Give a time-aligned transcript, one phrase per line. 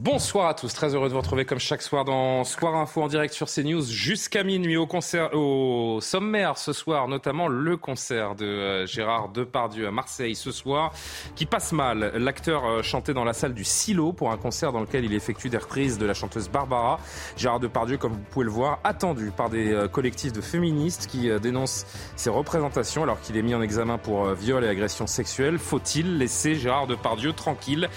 [0.00, 3.08] Bonsoir à tous, très heureux de vous retrouver comme chaque soir dans Soir Info en
[3.08, 8.44] direct sur CNews jusqu'à minuit au concert, au sommaire ce soir, notamment le concert de
[8.44, 10.92] euh, Gérard Depardieu à Marseille ce soir,
[11.34, 12.12] qui passe mal.
[12.14, 15.48] L'acteur euh, chantait dans la salle du Silo pour un concert dans lequel il effectue
[15.48, 17.00] des reprises de la chanteuse Barbara.
[17.36, 21.28] Gérard Depardieu, comme vous pouvez le voir, attendu par des euh, collectifs de féministes qui
[21.40, 25.58] dénoncent ses représentations alors qu'il est mis en examen pour viol et agression sexuelle.
[25.58, 27.88] Faut-il laisser Gérard Depardieu tranquille?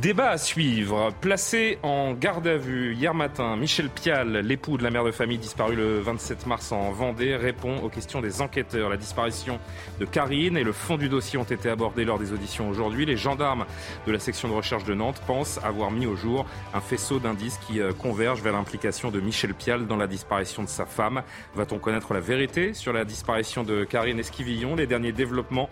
[0.00, 1.12] Débat à suivre.
[1.20, 5.38] Placé en garde à vue hier matin, Michel Pial, l'époux de la mère de famille
[5.38, 8.90] disparue le 27 mars en Vendée, répond aux questions des enquêteurs.
[8.90, 9.58] La disparition
[9.98, 13.06] de Karine et le fond du dossier ont été abordés lors des auditions aujourd'hui.
[13.06, 13.66] Les gendarmes
[14.06, 17.58] de la section de recherche de Nantes pensent avoir mis au jour un faisceau d'indices
[17.66, 21.24] qui euh, convergent vers l'implication de Michel Pial dans la disparition de sa femme.
[21.56, 24.76] Va-t-on connaître la vérité sur la disparition de Karine Esquivillon?
[24.76, 25.68] Les derniers développements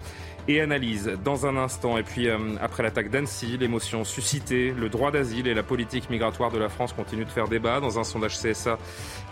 [0.48, 1.98] et analyse dans un instant.
[1.98, 6.50] Et puis, euh, après l'attaque d'Annecy, l'émotion suscitée, le droit d'asile et la politique migratoire
[6.50, 7.80] de la France continuent de faire débat.
[7.80, 8.78] Dans un sondage CSA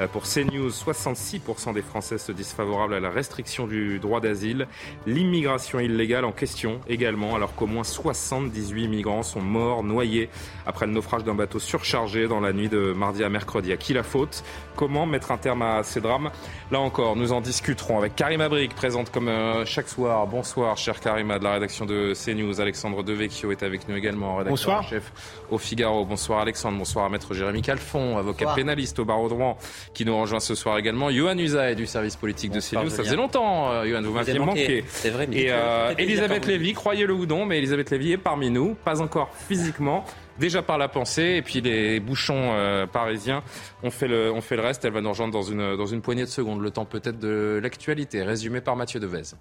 [0.00, 4.66] euh, pour CNews, 66% des Français se disent favorables à la restriction du droit d'asile.
[5.06, 10.28] L'immigration illégale en question également, alors qu'au moins 78 migrants sont morts, noyés,
[10.66, 13.72] après le naufrage d'un bateau surchargé dans la nuit de mardi à mercredi.
[13.72, 14.42] À qui la faute?
[14.76, 16.30] Comment mettre un terme à ces drames?
[16.72, 20.26] Là encore, nous en discuterons avec Karim Abrik, présente comme euh, chaque soir.
[20.26, 22.62] Bonsoir, cher Karima de la rédaction de CNews.
[22.62, 25.12] Alexandre Devecchio est avec nous également, rédacteur chef
[25.50, 26.06] au Figaro.
[26.06, 29.58] Bonsoir Alexandre, bonsoir à maître Jérémy Calfon, avocat pénaliste au barreau de Rouen,
[29.92, 31.10] qui nous rejoint ce soir également.
[31.10, 32.88] Johan Usaï du service politique de CNews.
[32.88, 34.82] Ça faisait longtemps, euh, Johan, vous m'aviez manqué.
[34.88, 38.74] C'est vrai, Et euh, Elisabeth Lévy, croyez-le ou non, mais Elisabeth Lévy est parmi nous,
[38.74, 40.06] pas encore physiquement,
[40.38, 41.34] déjà par la pensée.
[41.36, 43.42] Et puis les bouchons euh, parisiens
[43.82, 44.86] ont fait, le, ont fait le reste.
[44.86, 46.62] Elle va nous rejoindre dans une, dans une poignée de secondes.
[46.62, 49.34] Le temps peut-être de l'actualité, résumé par Mathieu Devez.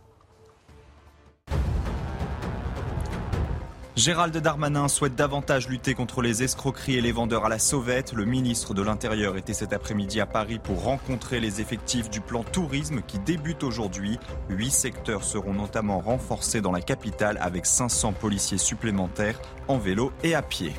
[3.95, 8.13] Gérald Darmanin souhaite davantage lutter contre les escroqueries et les vendeurs à la sauvette.
[8.13, 12.43] Le ministre de l'Intérieur était cet après-midi à Paris pour rencontrer les effectifs du plan
[12.43, 14.17] tourisme qui débute aujourd'hui.
[14.49, 20.33] Huit secteurs seront notamment renforcés dans la capitale avec 500 policiers supplémentaires en vélo et
[20.33, 20.73] à pied.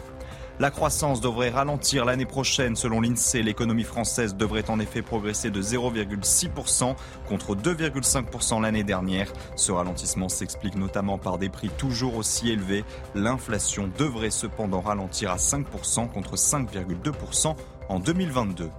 [0.60, 3.42] La croissance devrait ralentir l'année prochaine selon l'INSEE.
[3.42, 6.94] L'économie française devrait en effet progresser de 0,6%
[7.28, 9.32] contre 2,5% l'année dernière.
[9.56, 12.84] Ce ralentissement s'explique notamment par des prix toujours aussi élevés.
[13.16, 17.56] L'inflation devrait cependant ralentir à 5% contre 5,2%
[17.89, 18.71] en 2022.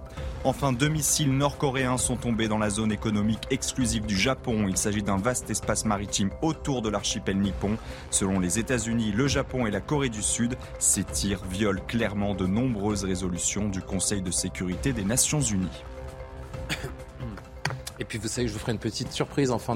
[0.44, 4.66] Enfin, deux missiles nord-coréens sont tombés dans la zone économique exclusive du Japon.
[4.68, 7.76] Il s'agit d'un vaste espace maritime autour de l'archipel nippon.
[8.10, 12.46] Selon les États-Unis, le Japon et la Corée du Sud, ces tirs violent clairement de
[12.46, 15.82] nombreuses résolutions du Conseil de sécurité des Nations Unies.
[17.98, 19.74] Et puis vous savez, je vous ferai une petite surprise en fin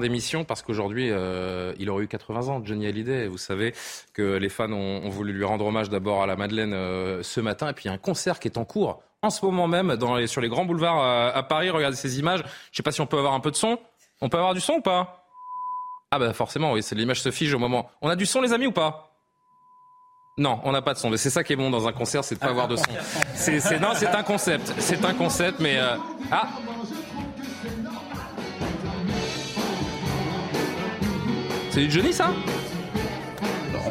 [0.00, 3.28] d'émission parce qu'aujourd'hui, euh, il aurait eu 80 ans, Johnny Hallyday.
[3.28, 3.72] Vous savez
[4.12, 7.68] que les fans ont, voulu lui rendre hommage d'abord à la Madeleine euh, ce matin.
[7.68, 9.96] Et puis il y a un concert qui est en cours en ce moment même
[10.26, 11.70] sur les grands boulevards euh, à Paris.
[11.70, 12.40] Regardez ces images.
[12.40, 13.78] Je ne sais pas si on peut avoir un peu de son.
[14.20, 15.24] On peut avoir du son ou pas?
[16.10, 17.88] Ah bah forcément, oui, c'est l'image se fige au moment.
[18.02, 19.08] On a du son les amis ou pas?
[20.36, 21.10] Non, on n'a pas de son.
[21.10, 22.90] Mais c'est ça qui est bon dans un concert, c'est de pas avoir de son.
[23.80, 24.74] Non, c'est un concept.
[24.78, 25.78] C'est un concept, mais
[26.30, 26.48] ah,
[31.72, 32.30] C'est du Johnny ça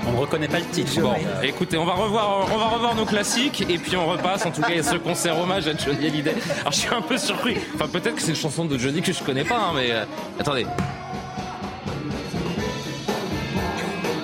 [0.08, 1.00] on ne reconnaît pas le titre.
[1.02, 4.46] Bon, écoutez, on va revoir, on va revoir nos classiques et puis on repasse.
[4.46, 6.36] En tout cas, il y a ce concert hommage à Johnny Hallyday.
[6.62, 7.58] Alors, je suis un peu surpris.
[7.76, 10.06] Enfin, peut-être que c'est une chanson de Johnny que je connais pas, hein, mais euh,
[10.40, 10.66] attendez.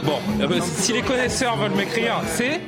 [0.04, 2.62] Bon, euh, bah, si les connaisseurs veulent m'écrire, c'est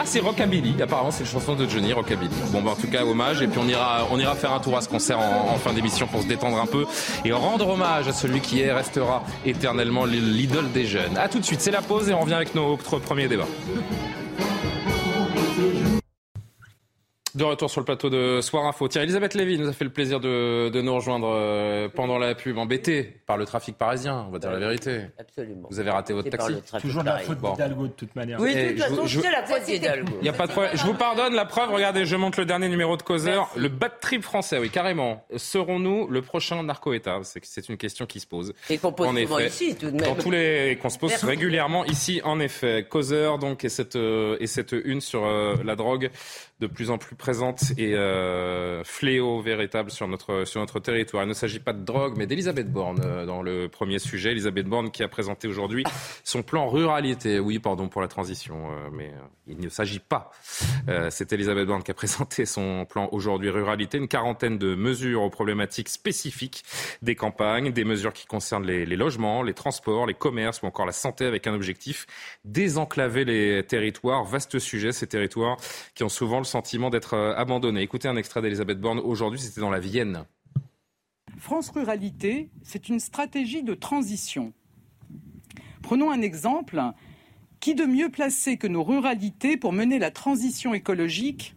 [0.00, 0.80] ah, c'est Rockabilly.
[0.80, 2.30] Apparemment, c'est une chanson de Johnny, Rockabilly.
[2.52, 3.42] Bon, bah, en tout cas, hommage.
[3.42, 6.06] Et puis, on ira, on ira faire un tour à ce concert en, fin d'émission
[6.06, 6.86] pour se détendre un peu
[7.24, 11.18] et rendre hommage à celui qui est, restera éternellement l'idole des jeunes.
[11.18, 13.46] À tout de suite, c'est la pause et on revient avec notre premier débat.
[17.34, 18.88] De retour sur le plateau de Soir Info.
[18.88, 22.34] Tiens, Elisabeth Lévy nous a fait le plaisir de, de nous rejoindre euh, pendant la
[22.34, 25.02] pub, embêtée par le trafic parisien, on va dire la vérité.
[25.16, 25.68] Absolument.
[25.70, 26.54] Vous avez raté votre taxi.
[26.80, 28.40] Toujours la faute d'Hidalgo de toute manière.
[28.40, 30.12] Oui, de Et toute façon, c'est la faute d'Hidalgo.
[30.20, 30.72] Il n'y a pas de problème.
[30.74, 31.70] Je vous pardonne la preuve.
[31.72, 33.48] Regardez, je montre le dernier numéro de Causeur.
[33.56, 35.24] Le bad trip français, oui, carrément.
[35.36, 37.20] Serons-nous le prochain narco-État?
[37.22, 38.54] C'est c'est une question qui se pose.
[38.68, 39.48] Et qu'on pose En souvent effet.
[39.66, 40.00] ici, tout de même.
[40.00, 41.26] Dans tous les qu'on se pose Merci.
[41.26, 42.86] régulièrement ici, en effet.
[42.90, 46.10] Causeur, donc, et cette, euh, et cette une sur euh, la drogue
[46.60, 51.24] de plus en plus présente et euh, fléau véritable sur notre, sur notre territoire.
[51.24, 54.32] Il ne s'agit pas de drogue, mais d'Elisabeth Borne euh, dans le premier sujet.
[54.32, 55.84] Elisabeth Borne qui a présenté aujourd'hui
[56.22, 57.40] son plan ruralité.
[57.40, 60.30] Oui, pardon pour la transition, euh, mais euh, il ne s'agit pas.
[61.10, 63.98] C'est Elisabeth Borne qui a présenté son plan aujourd'hui ruralité.
[63.98, 66.62] Une quarantaine de mesures aux problématiques spécifiques
[67.02, 70.86] des campagnes, des mesures qui concernent les, les logements, les transports, les commerces ou encore
[70.86, 72.06] la santé avec un objectif
[72.44, 74.24] désenclaver les territoires.
[74.24, 75.56] Vaste sujet, ces territoires
[75.94, 77.82] qui ont souvent le sentiment d'être euh, abandonnés.
[77.82, 80.24] Écoutez un extrait d'Elisabeth Borne aujourd'hui, c'était dans la Vienne.
[81.38, 84.52] France Ruralité, c'est une stratégie de transition.
[85.82, 86.82] Prenons un exemple.
[87.60, 91.54] Qui de mieux placé que nos ruralités pour mener la transition écologique,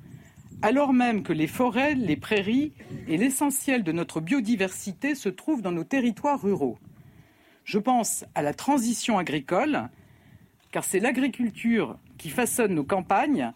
[0.61, 2.73] alors même que les forêts, les prairies
[3.07, 6.77] et l'essentiel de notre biodiversité se trouvent dans nos territoires ruraux?
[7.63, 9.89] Je pense à la transition agricole,
[10.71, 13.53] car c'est l'agriculture qui façonne nos campagnes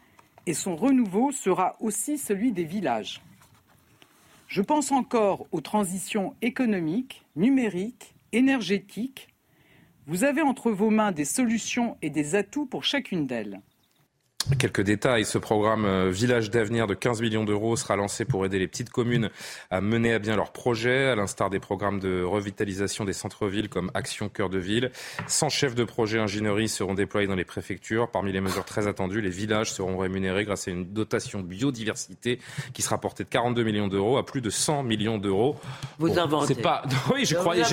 [0.48, 3.22] et son renouveau sera aussi celui des villages.
[4.48, 9.28] Je pense encore aux transitions économiques, numériques, énergétiques.
[10.08, 13.62] Vous avez entre vos mains des solutions et des atouts pour chacune d'elles.
[14.56, 15.26] Quelques détails.
[15.26, 18.90] Ce programme euh, Village d'avenir de 15 millions d'euros sera lancé pour aider les petites
[18.90, 19.30] communes
[19.70, 23.92] à mener à bien leurs projets, à l'instar des programmes de revitalisation des centres-villes comme
[23.94, 24.92] Action Cœur de Ville.
[25.28, 28.10] 100 chefs de projet ingénierie seront déployés dans les préfectures.
[28.10, 32.40] Parmi les mesures très attendues, les villages seront rémunérés grâce à une dotation biodiversité
[32.74, 35.58] qui sera portée de 42 millions d'euros à plus de 100 millions d'euros.
[36.00, 36.54] Vous inventez.
[36.56, 36.84] C'est pas.
[37.14, 37.64] Oui, je croyais.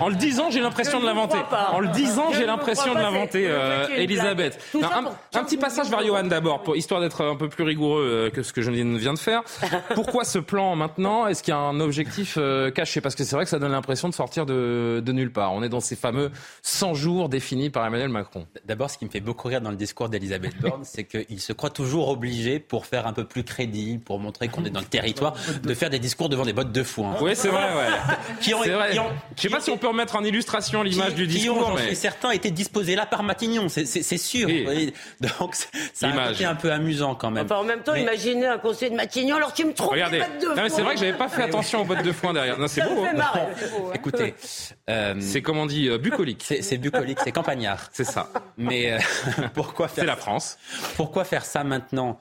[0.00, 1.38] En le disant, j'ai l'impression de l'inventer.
[1.72, 4.58] En le disant, j'ai l'impression de l'inventer, euh, Elisabeth.
[4.74, 7.64] Non, un, un petit 15 passage vers Johan d'abord, pour- histoire d'être un peu plus
[7.64, 9.42] rigoureux euh, que ce que je viens de faire.
[9.94, 11.26] Pourquoi ce plan maintenant?
[11.26, 13.00] Est-ce qu'il y a un objectif euh, caché?
[13.00, 15.52] Parce que c'est vrai que ça donne l'impression de sortir de, de nulle part.
[15.52, 16.30] On est dans ces fameux
[16.62, 18.46] 100 jours définis par Emmanuel Macron.
[18.64, 21.52] D'abord, ce qui me fait beaucoup rire dans le discours d'Elisabeth Borne, c'est qu'il se
[21.52, 24.86] croit toujours obligé, pour faire un peu plus crédible, pour montrer qu'on est dans le
[24.86, 27.16] territoire, de faire des discours devant des bottes de foin.
[27.20, 27.88] Oui, c'est vrai, ouais.
[28.40, 28.90] Qui ont, vrai.
[28.92, 31.54] qui ont- Je sais pas si on peut remettre en illustration l'image du qui ont,
[31.54, 33.84] discours, mais suis certain, été disposés là par Matignon, c'est-
[34.18, 34.48] sûr.
[35.20, 35.54] Donc,
[35.94, 37.46] ça a un côté un peu amusant quand même.
[37.46, 40.22] Enfin, en même temps, Mais- imaginez un conseiller de Matignon, alors tu me trompes regardez.
[40.68, 42.58] c'est vrai que j'avais pas fait attention aux bottes de foin derrière.
[42.58, 43.04] Non, c'est Ça me beau.
[43.04, 43.14] fait hein.
[43.14, 43.92] marrer, c'est beau, hein.
[43.94, 44.34] Écoutez,
[44.90, 46.42] euh, C'est comme on dit, euh, bucolique.
[46.44, 47.78] c'est c'est bucolique, c'est campagnard.
[47.92, 48.28] C'est ça.
[48.58, 48.98] Mais euh,
[49.54, 50.58] pourquoi C'est faire la France.
[50.96, 52.18] Pourquoi faire ça maintenant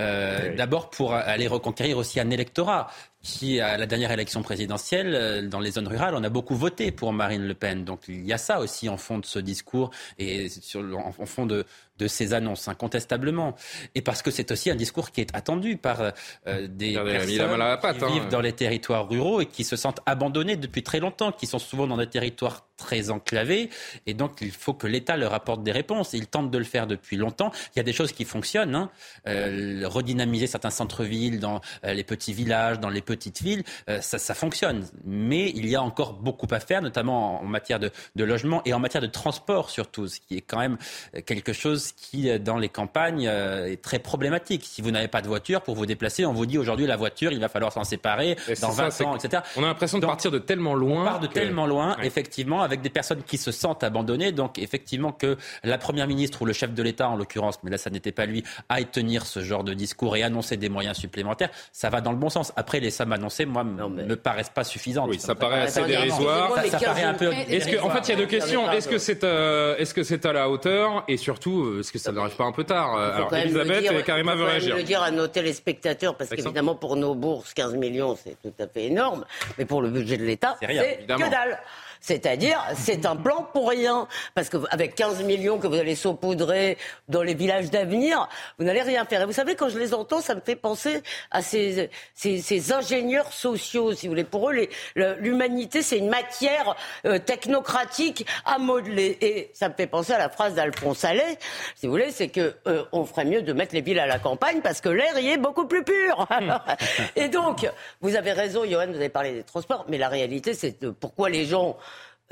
[0.00, 0.56] Euh, oui.
[0.56, 2.88] D'abord pour aller reconquérir aussi un électorat?
[3.24, 6.92] Qui, à la dernière élection présidentielle, euh, dans les zones rurales, on a beaucoup voté
[6.92, 7.84] pour Marine Le Pen.
[7.84, 11.26] Donc il y a ça aussi en fond de ce discours et sur, en, en
[11.26, 11.64] fond de,
[11.98, 13.54] de ces annonces, incontestablement.
[13.94, 16.12] Et parce que c'est aussi un discours qui est attendu par
[16.46, 18.20] euh, des Regardez, la personnes la qui hein.
[18.20, 21.58] vivent dans les territoires ruraux et qui se sentent abandonnés depuis très longtemps, qui sont
[21.58, 23.70] souvent dans des territoires très enclavés.
[24.06, 26.12] Et donc il faut que l'État leur apporte des réponses.
[26.12, 27.52] Ils tentent de le faire depuis longtemps.
[27.74, 28.74] Il y a des choses qui fonctionnent.
[28.74, 28.90] Hein.
[29.28, 34.34] Euh, redynamiser certains centres-villes dans les petits villages, dans les petites villes, euh, ça, ça
[34.34, 34.86] fonctionne.
[35.04, 38.72] Mais il y a encore beaucoup à faire, notamment en matière de, de logement et
[38.74, 40.76] en matière de transport surtout, ce qui est quand même
[41.16, 44.64] euh, quelque chose qui, euh, dans les campagnes, est très problématique.
[44.64, 47.32] Si vous n'avez pas de voiture pour vous déplacer, on vous dit aujourd'hui la voiture,
[47.32, 49.42] il va falloir s'en séparer Et dans c'est ça, 20 c'est ans, etc.
[49.56, 51.02] On a l'impression de Donc, partir de tellement loin.
[51.02, 52.06] On part de que- tellement loin, Ouais.
[52.06, 54.32] effectivement, avec des personnes qui se sentent abandonnées.
[54.32, 57.78] Donc, effectivement, que la première ministre ou le chef de l'État, en l'occurrence, mais là,
[57.78, 61.50] ça n'était pas lui, aille tenir ce genre de discours et annoncer des moyens supplémentaires,
[61.72, 62.52] ça va dans le bon sens.
[62.56, 65.08] Après, les sommes annoncées, moi, Non, mais- me paraissent pas suffisantes.
[65.10, 66.50] Oui, ça paraît assez dérisoire.
[66.50, 68.16] excusez-moi, Ça- mais ça 15 paraît un peu- Est-ce que, en fait, il y a
[68.16, 68.70] deux questions.
[68.72, 71.98] Est-ce que c'est, euh, est-ce que c'est à la hauteur et surtout, euh, est-ce que
[71.98, 74.76] ça n'arrive pas un peu tard euh, Alors, Elisabeth le dire- et Karima veulent réagir.
[74.76, 78.66] le dire à nos téléspectateurs, parce qu'évidemment, pour nos bourses, 15 millions, c'est tout à
[78.66, 79.24] fait énorme.
[79.58, 81.24] Mais pour le budget de l'État, C'est rien, c'est évidemment.
[81.26, 81.58] que dalle.
[82.04, 84.06] C'est-à-dire, c'est un plan pour rien.
[84.34, 86.76] Parce qu'avec 15 millions que vous allez saupoudrer
[87.08, 89.22] dans les villages d'avenir, vous n'allez rien faire.
[89.22, 92.72] Et vous savez, quand je les entends, ça me fait penser à ces, ces, ces
[92.74, 94.24] ingénieurs sociaux, si vous voulez.
[94.24, 99.16] Pour eux, l'humanité, c'est une matière euh, technocratique à modeler.
[99.22, 101.38] Et ça me fait penser à la phrase d'Alphonse Allais,
[101.74, 104.18] si vous voulez, c'est que euh, on ferait mieux de mettre les villes à la
[104.18, 106.28] campagne parce que l'air y est beaucoup plus pur.
[107.16, 107.66] Et donc,
[108.02, 111.46] vous avez raison, Johan, vous avez parlé des transports, mais la réalité, c'est pourquoi les
[111.46, 111.78] gens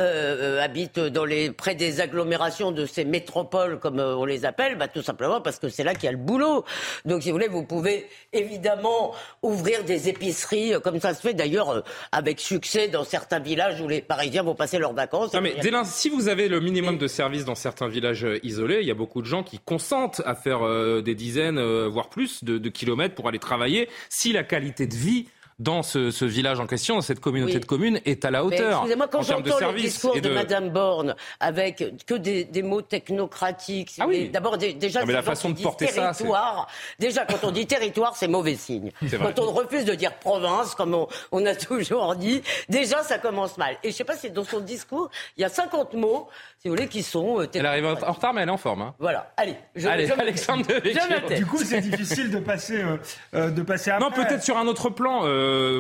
[0.00, 1.00] euh, euh, habitent
[1.54, 5.58] près des agglomérations de ces métropoles, comme euh, on les appelle, bah, tout simplement parce
[5.58, 6.64] que c'est là qu'il y a le boulot.
[7.04, 11.84] Donc, si vous voulez, vous pouvez évidemment ouvrir des épiceries, comme ça se fait d'ailleurs
[12.10, 15.34] avec succès dans certains villages où les Parisiens vont passer leurs vacances.
[15.34, 18.94] Mais si vous avez le minimum de services dans certains villages isolés, il y a
[18.94, 23.38] beaucoup de gens qui consentent à faire des dizaines, voire plus de kilomètres pour aller
[23.38, 25.28] travailler si la qualité de vie
[25.58, 28.78] dans ce, village en question, dans cette communauté de communes, est à la hauteur.
[28.78, 34.06] Excusez-moi, quand j'entends le discours de, de, Madame Borne avec que des, mots technocratiques, ah
[34.06, 34.28] oui.
[34.28, 36.68] d'abord déjà mais la façon de porter territoire,
[36.98, 38.90] déjà quand on dit territoire, c'est mauvais signe.
[39.10, 43.74] Quand on refuse de dire province, comme on, a toujours dit, déjà ça commence mal.
[43.82, 46.28] Et je ne sais pas si dans son discours, il y a 50 mots
[46.62, 47.40] si vous voulez, qui sont.
[47.40, 48.82] Euh, elle arrive en retard, mais elle est en forme.
[48.82, 48.94] Hein.
[49.00, 49.32] Voilà.
[49.36, 50.64] Allez, je, Allez je Alexandre
[51.34, 52.98] Du coup, c'est difficile de passer, euh,
[53.34, 54.08] euh, de passer après.
[54.08, 55.22] Non, peut-être sur un autre plan,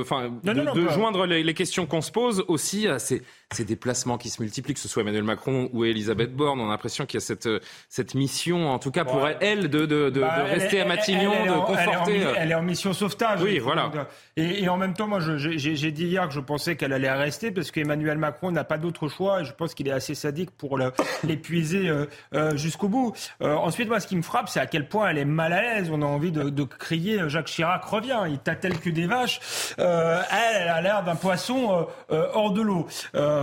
[0.00, 4.42] enfin, de, joindre les, questions qu'on se pose aussi à ces, ces, déplacements qui se
[4.42, 6.60] multiplient, que ce soit Emmanuel Macron ou Elisabeth Borne.
[6.60, 7.48] On a l'impression qu'il y a cette,
[7.88, 11.66] cette mission, en tout cas pour elle, de, de, de, bah, rester à Matignon, de
[11.66, 12.22] conforter.
[12.36, 13.40] Elle est, en, mission sauvetage.
[13.42, 13.90] Oui, voilà.
[14.36, 17.50] Et, et, en même temps, moi, j'ai dit hier que je pensais qu'elle allait rester
[17.50, 20.78] parce qu'Emmanuel Macron n'a pas d'autre choix et je pense qu'il est assez sadique pour
[21.24, 23.12] l'épuiser euh, euh, jusqu'au bout.
[23.42, 25.62] Euh, ensuite, moi, ce qui me frappe, c'est à quel point elle est mal à
[25.62, 25.90] l'aise.
[25.92, 28.20] On a envie de, crier Jacques Chirac revient.
[28.28, 29.40] Il tâtelle que des vaches.
[29.78, 30.24] elle,
[30.60, 32.86] elle a l'air d'un poisson hors de l'eau.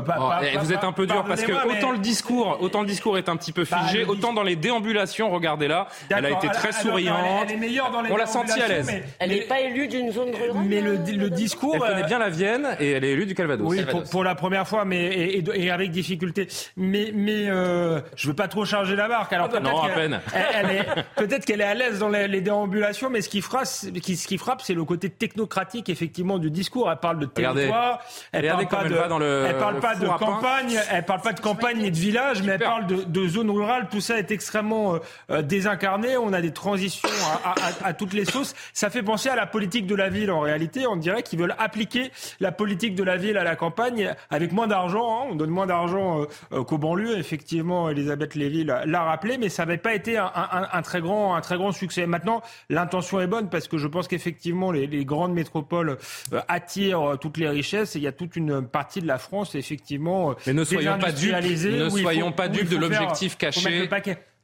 [0.07, 3.29] Oh, vous êtes un peu dur parce que autant le discours, autant le discours est
[3.29, 6.71] un petit peu bah, figé, autant dans les déambulations, regardez là, elle a été très
[6.71, 7.17] souriante.
[7.43, 8.91] Elle, est meilleure dans les On l'a senti à l'aise.
[9.19, 10.63] elle n'est pas élue d'une zone rurale.
[10.65, 13.67] Mais le, discours, elle connaît bien la Vienne et elle est élue du Calvados.
[13.67, 16.47] Oui, Pour, la première fois, mais et, et avec difficulté.
[16.75, 19.33] Mais mais euh, je veux pas trop charger la barque.
[19.33, 20.19] Alors peut-être non, à peine.
[20.33, 23.89] Elle, est peut-être qu'elle est à l'aise dans les, déambulations, mais ce qui frappe, ce
[23.89, 26.89] qui frappe, c'est le côté technocratique effectivement du discours.
[26.91, 27.99] Elle parle de territoire,
[28.31, 31.91] elle parle pas de, elle parle pas de campagne, elle parle pas de campagne ni
[31.91, 33.87] de village, mais elle parle de, de zone rurale.
[33.89, 34.99] Tout ça est extrêmement euh,
[35.31, 36.17] euh, désincarné.
[36.17, 37.09] On a des transitions
[37.43, 38.53] à, à, à, toutes les sauces.
[38.73, 40.87] Ça fait penser à la politique de la ville en réalité.
[40.87, 44.67] On dirait qu'ils veulent appliquer la politique de la ville à la campagne avec moins
[44.67, 45.21] d'argent.
[45.21, 45.27] Hein.
[45.31, 49.93] On donne moins d'argent qu'aux banlieues effectivement, Elisabeth Lévy l'a rappelé, mais ça n'avait pas
[49.93, 52.05] été un, très grand, un très grand succès.
[52.05, 55.97] Maintenant, l'intention est bonne parce que je pense qu'effectivement, les, grandes métropoles
[56.33, 59.55] euh, attirent toutes les richesses et il y a toute une partie de la France,
[59.69, 63.89] effectivement, mais ne soyons pas dupes, ne soyons pas dupes de l'objectif caché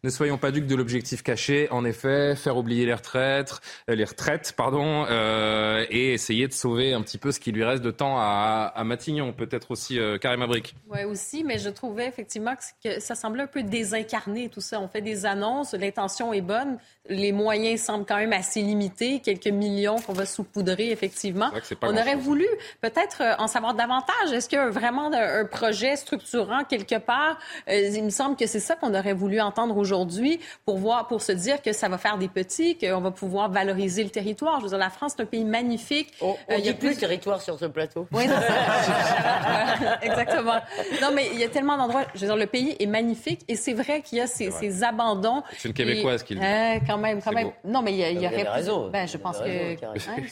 [0.05, 3.59] ne soyons pas ducs de l'objectif caché, en effet, faire oublier les retraites,
[3.89, 7.63] euh, les retraites, pardon, euh, et essayer de sauver un petit peu ce qui lui
[7.63, 10.75] reste de temps à, Matignon, peut-être aussi euh, Karim Abrik.
[10.89, 14.79] Oui, aussi, mais je trouvais effectivement que ça semblait un peu désincarné tout ça.
[14.79, 16.77] On fait des annonces, l'intention est bonne,
[17.09, 21.49] les moyens semblent quand même assez limités, quelques millions qu'on va saupoudrer effectivement.
[21.81, 22.45] On aurait voulu
[22.81, 24.31] peut-être en savoir davantage.
[24.31, 27.39] Est-ce qu'il y a vraiment un projet structurant quelque part?
[27.67, 31.21] Il me semble que c'est ça qu'on aurait voulu entendre aujourd'hui aujourd'hui pour voir, pour
[31.21, 34.59] se dire que ça va faire des petits, qu'on va pouvoir valoriser le territoire.
[34.59, 36.13] Je veux dire, la France, c'est un pays magnifique.
[36.21, 38.07] On, euh, il y a plus de territoire sur ce plateau.
[38.11, 38.23] Oui,
[40.01, 40.59] exactement.
[41.01, 42.05] Non, mais il y a tellement d'endroits.
[42.13, 44.83] Je veux dire, le pays est magnifique et c'est vrai qu'il y a ces, ces
[44.83, 45.43] abandons.
[45.57, 46.45] C'est une Québécoise qui le dit.
[46.45, 47.51] Euh, quand même, quand même.
[47.63, 48.43] Non, mais il y, a, il y aurait.
[48.43, 48.89] raison.
[48.89, 49.75] Ben, je pense que.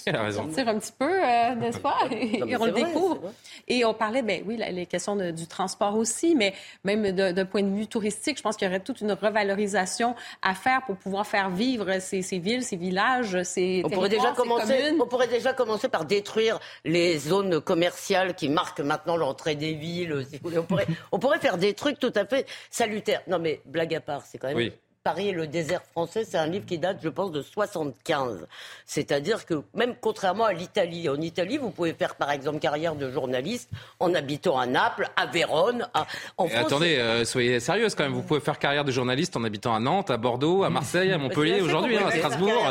[0.06, 0.44] il a raison.
[0.44, 1.98] Sortir un petit peu, euh, n'est-ce pas?
[2.12, 3.32] et on le découvre.
[3.68, 6.54] Et on parlait, ben oui, les questions du transport aussi, mais
[6.84, 9.53] même d'un point de vue touristique, je pense qu'il y aurait toute une revalorisation
[10.42, 14.94] à faire pour pouvoir faire vivre ces, villes, ces villages, ces on pourrait déjà commencer,
[15.00, 20.26] On pourrait déjà commencer par détruire les zones commerciales qui marquent maintenant l'entrée des villes.
[20.44, 23.22] On, pourrait, on pourrait faire des trucs tout à fait salutaires.
[23.28, 24.72] Non mais blague à part, c'est quand même
[25.04, 28.48] Paris et le désert français, c'est un livre qui date, je pense, de 75.
[28.86, 33.12] C'est-à-dire que même contrairement à l'Italie, en Italie, vous pouvez faire par exemple carrière de
[33.12, 33.70] journaliste
[34.00, 35.90] en habitant à Naples, à Vérone,
[36.38, 36.66] en France.
[36.68, 38.14] Attendez, euh, soyez sérieuse quand même.
[38.14, 41.18] Vous pouvez faire carrière de journaliste en habitant à Nantes, à Bordeaux, à Marseille, à
[41.24, 42.64] Montpellier, aujourd'hui, hein, à Strasbourg.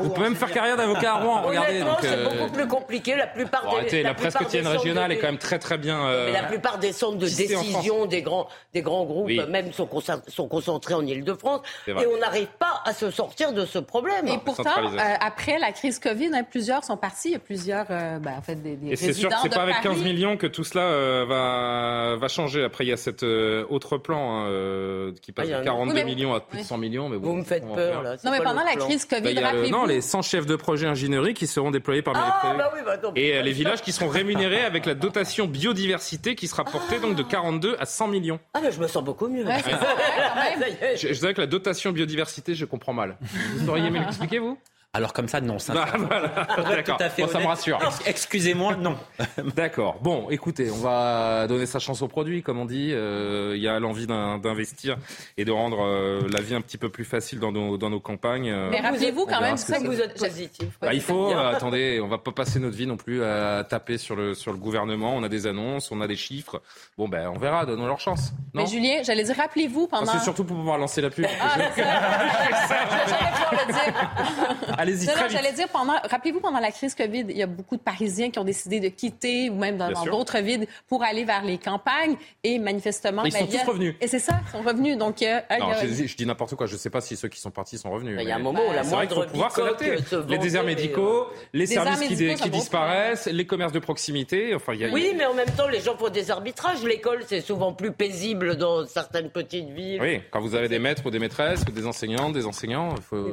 [0.00, 1.42] Vous pouvez même faire carrière d'avocat à Rouen.
[1.46, 1.84] Regardez.
[2.00, 3.14] c'est euh, beaucoup plus compliqué.
[3.14, 6.04] La plupart bon, des, la, presse quotidienne régionale est quand même très très bien.
[6.08, 9.88] Euh, mais la plupart des centres de décision des grands des grands groupes, même sont,
[10.26, 11.60] sont concentrés en Île-de-France.
[11.86, 14.26] Et on n'arrive pas à se sortir de ce problème.
[14.28, 17.28] Et pourtant, euh, après la crise Covid, hein, plusieurs sont partis.
[17.28, 19.48] Il y a plusieurs, euh, ben, en fait, des, des Et c'est sûr que c'est
[19.48, 22.64] pas avec 15 millions que tout cela euh, va, va changer.
[22.64, 26.40] Après, il y a cet autre plan hein, qui passe ah, de 42 millions à
[26.40, 27.08] plus de 100 millions.
[27.08, 28.16] Mais Vous me faites peur, là.
[28.24, 31.34] Non, mais pendant la crise Covid, bah, il Non, les 100 chefs de projet ingénierie
[31.34, 34.64] qui seront déployés parmi ah, les bah oui, bah, Et les villages qui seront rémunérés
[34.64, 38.40] avec la dotation biodiversité qui sera portée donc de 42 à 100 millions.
[38.54, 39.44] Ah, mais je me sens beaucoup mieux.
[40.96, 43.18] je, je dirais que la dotation biodiversité je comprends mal.
[43.56, 44.58] Vous auriez aimé l'expliquer, vous?
[44.94, 45.58] Alors comme ça, non.
[45.68, 46.28] Bah, voilà.
[46.76, 46.98] D'accord.
[46.98, 47.78] ça me rassure.
[48.06, 48.96] Excusez-moi, non.
[49.54, 49.98] D'accord.
[50.00, 52.90] Bon, écoutez, on va donner sa chance au produit, comme on dit.
[52.92, 54.96] Euh, il y a l'envie d'investir
[55.36, 58.00] et de rendre euh, la vie un petit peu plus facile dans nos, dans nos
[58.00, 58.50] campagnes.
[58.50, 60.68] Euh, Mais rappelez-vous quand même ça que vous êtes positif.
[60.80, 64.16] Bah, il faut, attendez, on va pas passer notre vie non plus à taper sur
[64.16, 65.14] le, sur le gouvernement.
[65.14, 66.62] On a des annonces, on a des chiffres.
[66.96, 68.32] Bon, ben, on verra, donnons leur chance.
[68.54, 70.10] Mais Julien, j'allais dire, rappelez-vous pendant.
[70.10, 71.26] C'est surtout pour pouvoir lancer la pub.
[71.40, 74.77] Ah, j'allais pouvoir le dire.
[74.78, 78.30] Allez-y, J'allais dire, pendant, rappelez-vous, pendant la crise COVID, il y a beaucoup de Parisiens
[78.30, 82.16] qui ont décidé de quitter, ou même dans d'autres villes, pour aller vers les campagnes.
[82.44, 83.96] Et manifestement, ils ben, sont tous revenus.
[84.00, 84.96] Et c'est ça, ils sont revenus.
[84.96, 86.66] Donc, euh, non, je, dis n'importe quoi.
[86.66, 88.16] Je ne sais pas si ceux qui sont partis sont revenus.
[88.20, 89.96] Il y a un moment où la moindre pouvoir s'adapter.
[90.28, 94.54] Les déserts médicaux, les services qui, disparaissent, les commerces de proximité.
[94.54, 96.84] Enfin, il y a, oui, mais en même temps, les gens font des arbitrages.
[96.84, 100.00] L'école, c'est souvent plus paisible dans certaines petites villes.
[100.00, 103.02] Oui, quand vous avez des maîtres ou des maîtresses ou des enseignants, des enseignants, il
[103.02, 103.28] faut.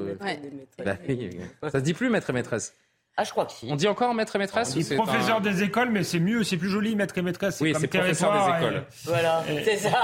[0.84, 0.96] Bah
[1.68, 2.74] ça se dit plus maître et maîtresse?
[3.18, 3.68] Ah, je crois que si.
[3.72, 6.58] On dit encore maître et maîtresse On dit professeur des écoles, mais c'est mieux, c'est
[6.58, 7.62] plus joli, maître et maîtresse.
[7.62, 8.84] Oui, c'est professeur des écoles.
[9.06, 10.02] Voilà, c'est ça,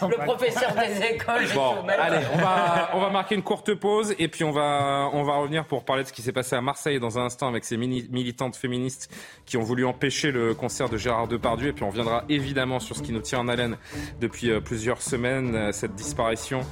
[0.08, 1.44] le professeur des écoles.
[1.54, 5.24] Bon, allez, on va, on va marquer une courte pause et puis on va, on
[5.24, 7.64] va revenir pour parler de ce qui s'est passé à Marseille dans un instant avec
[7.66, 11.68] ces militantes féministes qui ont voulu empêcher le concert de Gérard Depardieu.
[11.68, 13.76] Et puis on viendra évidemment sur ce qui nous tient en haleine
[14.22, 16.62] depuis euh, plusieurs semaines, euh, cette disparition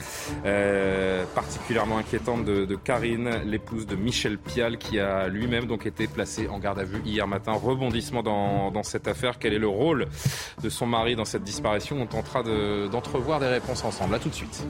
[0.46, 6.06] euh, particulièrement inquiétante de, de Karine, l'épouse de Michel Pial, qui a lui-même donc été
[6.06, 7.52] placé en garde à vue hier matin.
[7.52, 9.38] Rebondissement dans, cette affaire.
[9.38, 10.06] Quel est le rôle
[10.62, 12.00] de son mari dans cette disparition?
[12.00, 12.42] On tentera
[12.88, 14.14] d'entrevoir des réponses ensemble.
[14.14, 14.64] À tout de suite.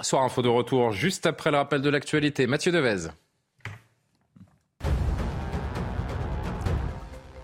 [0.00, 2.46] Soir info de retour juste après le rappel de l'actualité.
[2.46, 3.08] Mathieu Devez.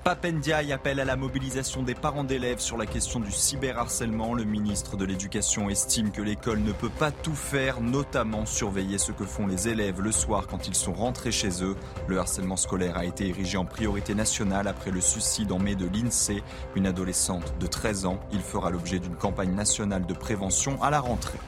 [0.05, 4.35] Papendiaï appelle à la mobilisation des parents d'élèves sur la question du cyberharcèlement.
[4.35, 9.13] Le ministre de l'Éducation estime que l'école ne peut pas tout faire, notamment surveiller ce
[9.13, 11.77] que font les élèves le soir quand ils sont rentrés chez eux.
[12.09, 15.87] Le harcèlement scolaire a été érigé en priorité nationale après le suicide en mai de
[15.87, 16.43] l'INSEE,
[16.75, 18.19] une adolescente de 13 ans.
[18.33, 21.39] Il fera l'objet d'une campagne nationale de prévention à la rentrée.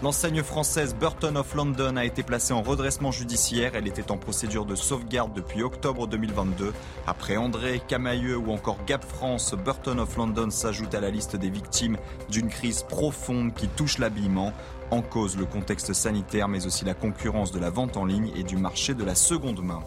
[0.00, 3.72] L'enseigne française Burton of London a été placée en redressement judiciaire.
[3.74, 6.72] Elle était en procédure de sauvegarde depuis octobre 2022.
[7.08, 11.50] Après André, Camailleux ou encore Gap France, Burton of London s'ajoute à la liste des
[11.50, 11.96] victimes
[12.30, 14.52] d'une crise profonde qui touche l'habillement.
[14.92, 18.44] En cause le contexte sanitaire, mais aussi la concurrence de la vente en ligne et
[18.44, 19.82] du marché de la seconde main.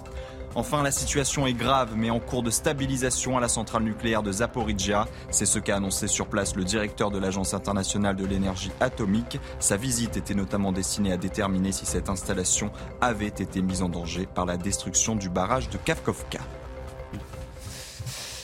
[0.54, 4.32] Enfin, la situation est grave, mais en cours de stabilisation à la centrale nucléaire de
[4.32, 5.08] Zaporizhia.
[5.30, 9.40] C'est ce qu'a annoncé sur place le directeur de l'Agence internationale de l'énergie atomique.
[9.60, 14.28] Sa visite était notamment destinée à déterminer si cette installation avait été mise en danger
[14.28, 16.40] par la destruction du barrage de Kavkovka.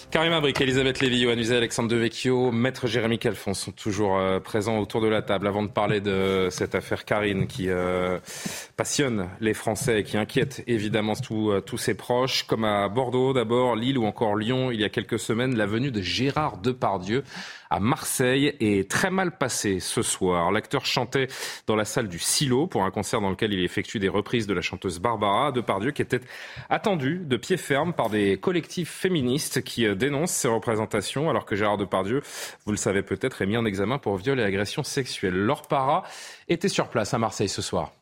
[0.10, 5.02] Karim Abric, Elisabeth Lévy, Yohann Alexandre Devecchio, Maître Jérémy Calfon sont toujours euh, présents autour
[5.02, 5.48] de la table.
[5.48, 8.18] Avant de parler de cette affaire Karine qui euh,
[8.78, 13.76] passionne les Français et qui inquiète évidemment euh, tous ses proches, comme à Bordeaux d'abord,
[13.76, 17.26] Lille ou encore Lyon, il y a quelques semaines, la venue de Gérard Depardieu
[17.70, 20.52] à Marseille est très mal passé ce soir.
[20.52, 21.28] L'acteur chantait
[21.66, 24.54] dans la salle du Silo pour un concert dans lequel il effectue des reprises de
[24.54, 26.22] la chanteuse Barbara Depardieu qui était
[26.70, 31.56] attendue de pied ferme par des collectifs féministes qui euh, dénoncent ces représentations alors que
[31.56, 32.22] Gérard Depardieu,
[32.66, 35.34] vous le savez peut-être, est mis en examen pour viol et agression sexuelle.
[35.34, 36.04] Laure Para
[36.48, 37.97] était sur place à Marseille ce soir.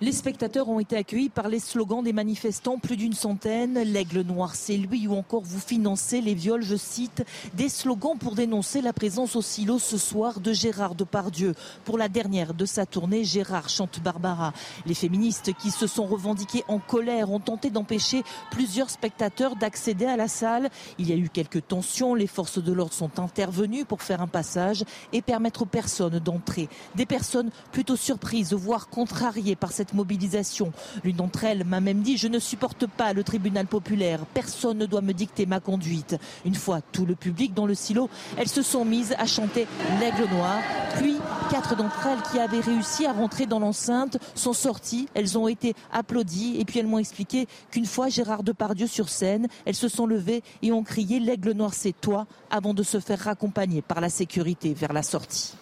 [0.00, 3.82] Les spectateurs ont été accueillis par les slogans des manifestants, plus d'une centaine.
[3.82, 7.24] L'aigle noir, c'est lui ou encore vous financez les viols, je cite.
[7.54, 11.56] Des slogans pour dénoncer la présence au silo ce soir de Gérard Depardieu.
[11.84, 14.52] Pour la dernière de sa tournée, Gérard chante Barbara.
[14.86, 20.16] Les féministes qui se sont revendiqués en colère ont tenté d'empêcher plusieurs spectateurs d'accéder à
[20.16, 20.70] la salle.
[21.00, 22.14] Il y a eu quelques tensions.
[22.14, 26.68] Les forces de l'ordre sont intervenues pour faire un passage et permettre aux personnes d'entrer.
[26.94, 30.72] Des personnes plutôt surprises, voire contrariées par cette mobilisation.
[31.04, 34.20] L'une d'entre elles m'a même dit Je ne supporte pas le tribunal populaire.
[34.34, 36.16] Personne ne doit me dicter ma conduite.
[36.44, 39.66] Une fois tout le public dans le silo, elles se sont mises à chanter
[40.00, 40.58] L'Aigle Noir.
[40.96, 41.16] Puis,
[41.50, 45.08] quatre d'entre elles qui avaient réussi à rentrer dans l'enceinte sont sorties.
[45.14, 49.48] Elles ont été applaudies et puis elles m'ont expliqué qu'une fois Gérard Depardieu sur scène,
[49.64, 53.18] elles se sont levées et ont crié L'Aigle Noir, c'est toi avant de se faire
[53.18, 55.54] raccompagner par la sécurité vers la sortie.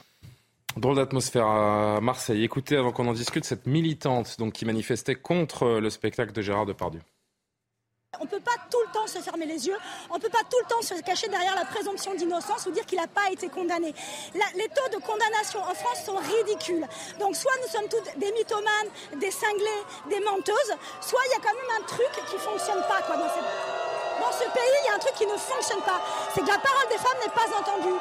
[0.76, 2.44] Drôle d'atmosphère à Marseille.
[2.44, 7.00] Écoutez, avant qu'on en discute, cette militante qui manifestait contre le spectacle de Gérard Depardieu.
[8.20, 9.76] On ne peut pas tout le temps se fermer les yeux,
[10.10, 12.84] on ne peut pas tout le temps se cacher derrière la présomption d'innocence ou dire
[12.84, 13.94] qu'il n'a pas été condamné.
[14.34, 16.86] les taux de condamnation en France sont ridicules.
[17.18, 21.40] Donc soit nous sommes toutes des mythomanes, des cinglés, des menteuses, soit il y a
[21.40, 23.02] quand même un truc qui ne fonctionne pas.
[23.06, 23.16] Quoi,
[24.20, 26.00] dans ce pays, il y a un truc qui ne fonctionne pas.
[26.34, 27.98] C'est que la parole des femmes n'est pas entendue.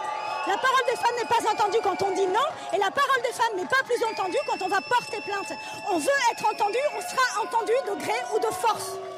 [0.47, 3.34] La parole des femmes n'est pas entendue quand on dit non, et la parole des
[3.34, 5.51] femmes n'est pas plus entendue quand on va porter plainte.
[5.89, 9.14] On veut être entendu, on sera entendu de gré ou de force.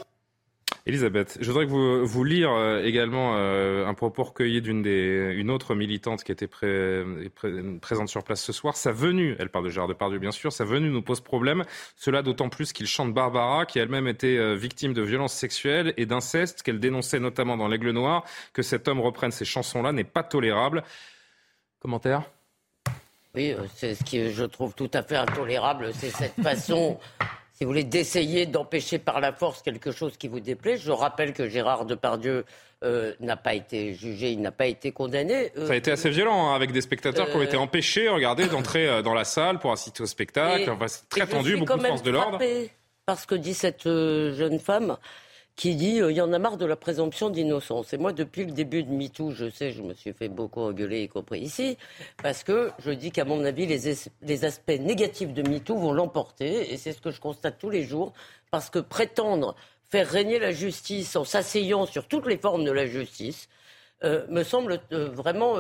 [0.88, 5.76] Elisabeth, je voudrais que vous, vous lire euh, également euh, un propos recueilli d'une autre
[5.76, 8.78] militante qui était présente sur place ce soir.
[8.78, 11.66] Sa venue, elle parle de Gérard Depardieu bien sûr, sa venue nous pose problème.
[11.98, 16.06] Cela d'autant plus qu'il chante Barbara, qui elle-même était euh, victime de violences sexuelles et
[16.06, 18.24] d'inceste, qu'elle dénonçait notamment dans l'Aigle Noir.
[18.54, 20.84] Que cet homme reprenne ces chansons-là n'est pas tolérable.
[21.80, 22.24] Commentaire?
[23.36, 26.98] Oui, c'est ce que je trouve tout à fait intolérable, c'est cette façon
[27.58, 30.78] si vous voulez, d'essayer d'empêcher par la force quelque chose qui vous déplaît.
[30.78, 32.46] Je rappelle que Gérard Depardieu
[32.84, 35.52] euh, n'a pas été jugé, il n'a pas été condamné.
[35.58, 38.10] Euh, Ça a été assez violent, hein, avec des spectateurs qui ont été euh, empêchés,
[38.10, 40.72] regardez, d'entrer dans la salle pour assister au spectacle.
[40.86, 42.40] c'est très tendu, beaucoup de force de l'ordre.
[43.08, 44.98] Parce que dit cette jeune femme,
[45.58, 47.92] qui dit euh, il y en a marre de la présomption d'innocence.
[47.92, 51.02] Et moi, depuis le début de MeToo, je sais, je me suis fait beaucoup engueuler,
[51.04, 51.78] y compris ici,
[52.24, 56.72] parce que je dis qu'à mon avis, les, les aspects négatifs de MeToo vont l'emporter,
[56.72, 58.14] et c'est ce que je constate tous les jours,
[58.52, 59.56] parce que prétendre
[59.90, 63.50] faire régner la justice en s'asseyant sur toutes les formes de la justice
[64.04, 65.56] euh, me semble euh, vraiment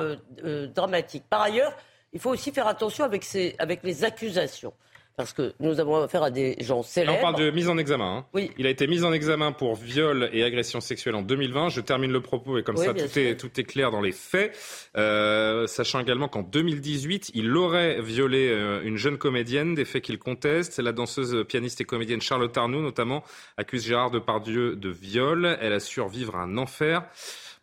[0.75, 1.23] dramatique.
[1.27, 1.75] Par ailleurs,
[2.13, 4.73] il faut aussi faire attention avec, ces, avec les accusations
[5.17, 7.17] parce que nous avons affaire à des gens célèbres.
[7.17, 8.17] on parle de mise en examen.
[8.17, 8.25] Hein.
[8.35, 8.51] Oui.
[8.59, 11.69] Il a été mis en examen pour viol et agression sexuelle en 2020.
[11.69, 14.55] Je termine le propos et comme ça tout est, tout est, clair dans les faits.
[14.95, 20.19] Euh, sachant également qu'en 2018, il aurait violé euh, une jeune comédienne, des faits qu'il
[20.19, 20.77] conteste.
[20.77, 23.23] La danseuse, pianiste et comédienne Charlotte Arnoux notamment
[23.57, 25.57] accuse Gérard Depardieu de viol.
[25.59, 27.01] Elle a survivre à un enfer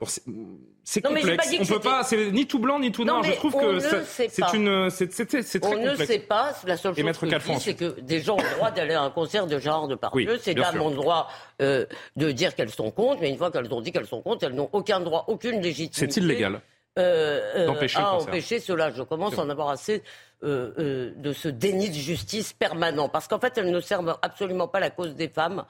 [0.06, 1.56] c'est complexe.
[1.60, 2.02] on peut pas.
[2.04, 3.22] C'est ni tout blanc ni tout noir.
[3.22, 4.90] Je trouve que c'est une.
[4.90, 6.52] C'est très on ne sait pas.
[6.66, 9.46] La seule chose que c'est que des gens ont le droit d'aller à un concert
[9.46, 10.32] de genre de Depardieu.
[10.32, 11.28] Oui, c'est à mon droit
[11.62, 11.86] euh,
[12.16, 13.20] de dire qu'elles sont contre.
[13.20, 16.12] Mais une fois qu'elles ont dit qu'elles sont contre, elles n'ont aucun droit, aucune légitimité.
[16.12, 16.60] C'est illégal.
[16.98, 18.90] Euh, euh à empêcher cela.
[18.90, 20.02] Je commence à en avoir assez
[20.44, 23.08] euh, euh, de ce déni de justice permanent.
[23.08, 25.64] Parce qu'en fait, elles ne servent absolument pas la cause des femmes.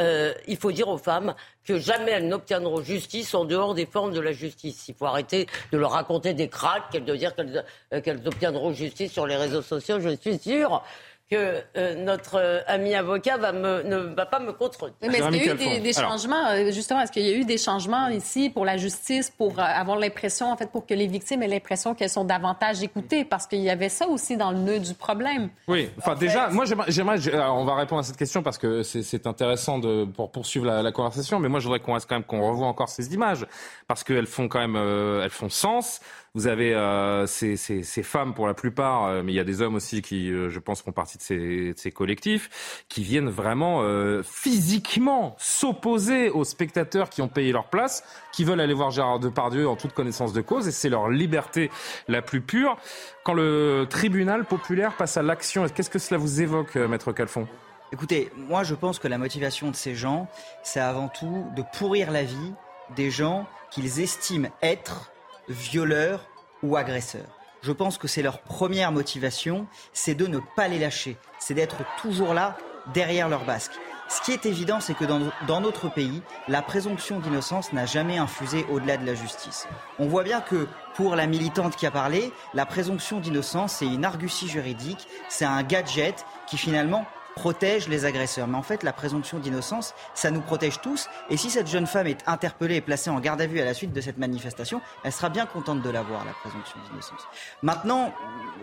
[0.00, 4.14] Euh, il faut dire aux femmes que jamais elles n'obtiendront justice en dehors des formes
[4.14, 4.88] de la justice.
[4.88, 9.36] Il faut arrêter de leur raconter des cracks, dire qu'elles euh, obtiendront justice sur les
[9.36, 10.00] réseaux sociaux.
[10.00, 10.82] Je suis sûre
[11.32, 14.96] que euh, notre euh, ami avocat va me, ne va pas me contredire.
[15.00, 17.36] Mais est-ce qu'il y a eu des, des changements, euh, justement, est-ce qu'il y a
[17.36, 21.06] eu des changements ici pour la justice, pour avoir l'impression, en fait, pour que les
[21.06, 23.24] victimes aient l'impression qu'elles sont davantage écoutées?
[23.24, 25.48] Parce qu'il y avait ça aussi dans le nœud du problème.
[25.68, 27.18] Oui, enfin, déjà, moi, j'aimerais,
[27.48, 30.92] on va répondre à cette question parce que c'est intéressant de, pour poursuivre la, la,
[30.92, 33.46] conversation, mais moi, je voudrais qu'on reste quand même, qu'on revoie encore ces images
[33.88, 36.00] parce qu'elles font quand même, elles font sens.
[36.34, 39.44] Vous avez euh, ces, ces, ces, femmes pour la plupart, euh, mais il y a
[39.44, 43.02] des hommes aussi qui, euh, je pense, font partie de ces, de ces collectifs, qui
[43.02, 48.72] viennent vraiment euh, physiquement s'opposer aux spectateurs qui ont payé leur place, qui veulent aller
[48.72, 51.70] voir Gérard Depardieu en toute connaissance de cause, et c'est leur liberté
[52.08, 52.78] la plus pure.
[53.24, 57.46] Quand le tribunal populaire passe à l'action, qu'est-ce que cela vous évoque, Maître Calfon?
[57.92, 60.28] Écoutez, moi je pense que la motivation de ces gens,
[60.62, 62.54] c'est avant tout de pourrir la vie
[62.96, 65.11] des gens qu'ils estiment être
[65.48, 66.28] violeurs
[66.62, 67.38] ou agresseurs.
[67.62, 71.84] Je pense que c'est leur première motivation, c'est de ne pas les lâcher, c'est d'être
[72.00, 72.56] toujours là
[72.92, 73.72] derrière leur basque.
[74.08, 78.66] Ce qui est évident, c'est que dans, notre pays, la présomption d'innocence n'a jamais infusé
[78.70, 79.66] au-delà de la justice.
[79.98, 84.04] On voit bien que pour la militante qui a parlé, la présomption d'innocence, c'est une
[84.04, 88.46] argutie juridique, c'est un gadget qui finalement protège les agresseurs.
[88.48, 91.08] Mais en fait, la présomption d'innocence, ça nous protège tous.
[91.30, 93.74] Et si cette jeune femme est interpellée et placée en garde à vue à la
[93.74, 97.20] suite de cette manifestation, elle sera bien contente de l'avoir, la présomption d'innocence.
[97.62, 98.12] Maintenant,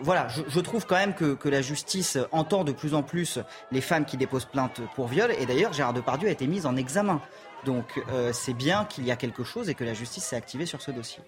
[0.02, 3.40] voilà, je, trouve quand même que, la justice entend de plus en plus
[3.72, 5.32] les femmes qui déposent plainte pour viol.
[5.38, 7.20] Et d'ailleurs, Gérard Depardieu a été mise en examen.
[7.64, 10.66] Donc euh, c'est bien qu'il y a quelque chose et que la justice s'est activée
[10.66, 11.22] sur ce dossier.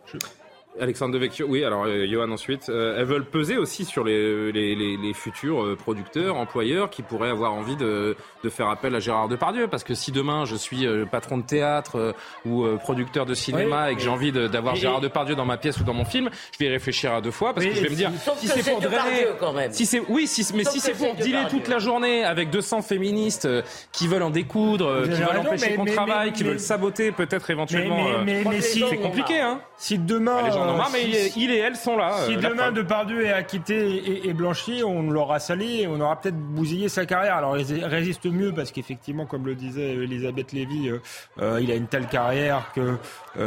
[0.80, 2.68] Alexandre Devecchio, oui, alors euh, Johan ensuite.
[2.68, 7.02] Euh, elles veulent peser aussi sur les, les, les, les, futurs euh, producteurs, employeurs qui
[7.02, 9.68] pourraient avoir envie de, de, faire appel à Gérard Depardieu.
[9.68, 12.14] Parce que si demain je suis patron de théâtre
[12.46, 15.84] ou producteur de cinéma et que j'ai envie d'avoir Gérard Depardieu dans ma pièce ou
[15.84, 17.94] dans mon film, je vais y réfléchir à deux fois parce que je vais me
[17.94, 19.72] dire si c'est pour drainer, quand même.
[19.72, 23.48] Si c'est oui, si, mais si c'est pour dealer toute la journée avec 200 féministes
[23.92, 28.18] qui veulent en découdre, qui veulent empêcher qu'on travaille, qui veulent saboter peut-être éventuellement.
[28.24, 29.60] Mais, mais, si, c'est compliqué, hein.
[29.76, 30.44] Si demain
[30.92, 32.16] mais il, et elle sont là.
[32.26, 36.36] Si euh, demain Depardieu est acquitté et, blanchi, on l'aura sali et on aura peut-être
[36.36, 37.36] bousillé sa carrière.
[37.36, 40.98] Alors il résiste mieux parce qu'effectivement, comme le disait Elisabeth Lévy, euh,
[41.40, 42.98] euh, il a une telle carrière que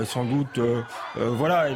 [0.06, 0.60] sans doute,
[1.15, 1.67] voilà,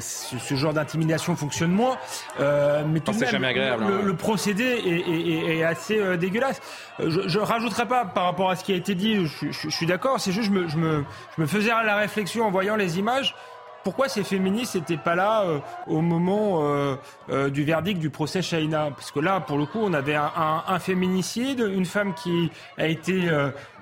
[0.00, 1.96] ce, genre d'intimidation fonctionne moins.
[2.38, 4.14] mais tout de même, jamais agréable, le, hein.
[4.14, 6.60] procédé est, assez dégueulasse.
[6.98, 9.26] Je, je rajouterai pas par rapport à ce qui a été dit.
[9.26, 10.20] Je, suis d'accord.
[10.20, 11.04] C'est juste, je me, je me,
[11.36, 13.34] je me faisais la réflexion en voyant les images
[13.84, 16.96] pourquoi ces féministes n'étaient pas là euh, au moment euh,
[17.30, 18.90] euh, du verdict du procès Shaina?
[18.90, 20.30] Parce que là, pour le coup, on avait un,
[20.66, 23.28] un, féminicide, une femme qui a été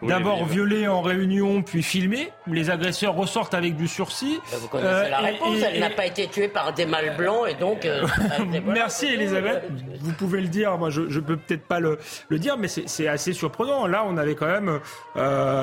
[0.02, 2.30] d'abord violée en réunion, puis filmée.
[2.46, 4.40] Les agresseurs ressortent avec du sursis.
[4.52, 7.86] Vous connaissez la réponse, elle n'a pas été tuée par des mâles blancs et donc...
[8.66, 9.64] Merci Elisabeth,
[10.00, 13.08] vous pouvez le dire, moi je ne peux peut-être pas le, le, dire, mais c'est
[13.08, 13.86] assez surprenant.
[13.86, 14.80] Là, on avait quand même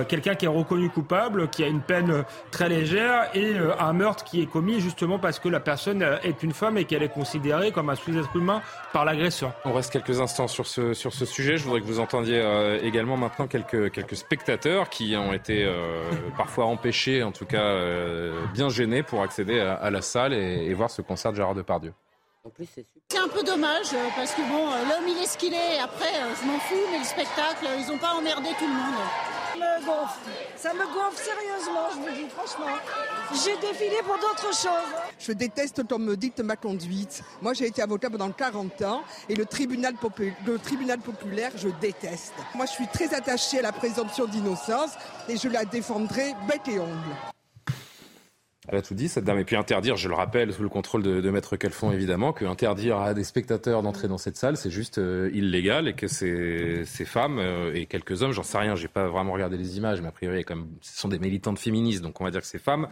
[0.08, 4.42] quelqu'un qui est reconnu coupable, qui a une peine très légère et un meurtre qui
[4.42, 7.90] est commis justement parce que la personne est une femme et qu'elle est considérée comme
[7.90, 8.62] un sous-être humain
[8.94, 9.52] par l'agresseur.
[9.66, 11.58] On reste quelques instants sur ce, sur ce sujet.
[11.58, 16.12] Je voudrais que vous entendiez euh, également maintenant quelques, quelques spectateurs qui ont été euh,
[16.36, 20.74] parfois empêchés, en tout cas euh, bien gênés pour accéder à, la salle et, et,
[20.74, 21.94] voir ce concert de Gérard Depardieu.
[23.10, 25.80] C'est un peu dommage parce que bon, l'homme il est ce qu'il est.
[25.80, 29.04] Après, je m'en fous, mais le spectacle, ils n'ont pas emmerdé tout le monde
[29.58, 30.30] me gonfle.
[30.56, 32.76] Ça me gonfle sérieusement, je vous dis franchement.
[33.44, 34.94] J'ai défilé pour d'autres choses.
[35.20, 37.24] Je déteste quand on me dicte ma conduite.
[37.42, 39.94] Moi, j'ai été avocat pendant 40 ans et le tribunal,
[40.46, 42.34] le tribunal populaire, je déteste.
[42.56, 44.92] Moi, je suis très attachée à la présomption d'innocence
[45.28, 47.37] et je la défendrai bec et ongle.
[48.70, 49.40] Elle a tout dit, cette dame.
[49.40, 52.46] Et puis interdire, je le rappelle, sous le contrôle de, de Maître Calfon, évidemment, que
[52.46, 56.84] interdire à des spectateurs d'entrer dans cette salle, c'est juste euh, illégal et que ces,
[56.86, 60.02] ces femmes euh, et quelques hommes, j'en sais rien, j'ai pas vraiment regardé les images,
[60.02, 62.60] mais a priori, comme ce sont des militantes féministes, donc on va dire que ces
[62.60, 62.88] femmes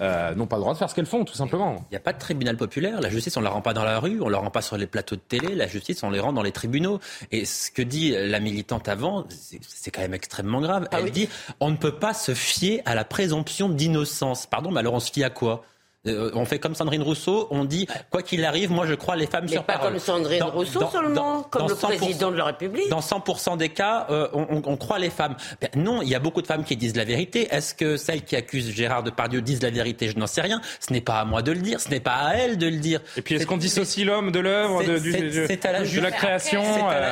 [0.00, 1.76] euh, n'ont pas le droit de faire ce qu'elles font, tout simplement.
[1.90, 3.00] Il n'y a pas de tribunal populaire.
[3.00, 4.86] La justice, on la rend pas dans la rue, on la rend pas sur les
[4.86, 5.54] plateaux de télé.
[5.54, 7.00] La justice, on les rend dans les tribunaux.
[7.32, 10.88] Et ce que dit la militante avant, c'est quand même extrêmement grave.
[10.92, 11.28] Ah Elle dit,
[11.60, 14.46] on ne peut pas se fier à la présomption d'innocence.
[14.46, 15.64] Pardon, mais alors on se fie à quoi?
[16.06, 19.26] Euh, on fait comme Sandrine Rousseau, on dit quoi qu'il arrive, moi je crois les
[19.26, 22.88] femmes Mais sur pas comme Sandrine Rousseau seulement, comme le président de la République.
[22.88, 25.36] Dans 100% des cas, euh, on, croit les femmes.
[25.60, 27.48] Ben, non, il y a beaucoup de femmes qui disent la vérité.
[27.50, 30.08] Est-ce que celles qui accusent Gérard Depardieu disent la vérité?
[30.08, 30.60] Je n'en sais rien.
[30.80, 32.78] Ce n'est pas à moi de le dire, ce n'est pas à elle de le
[32.78, 33.00] dire.
[33.16, 36.62] Et puis est-ce qu'on dissocie l'homme de l'œuvre, de, de, la création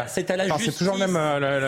[0.07, 0.77] C'est à la, justice.
[0.77, 1.19] toujours même.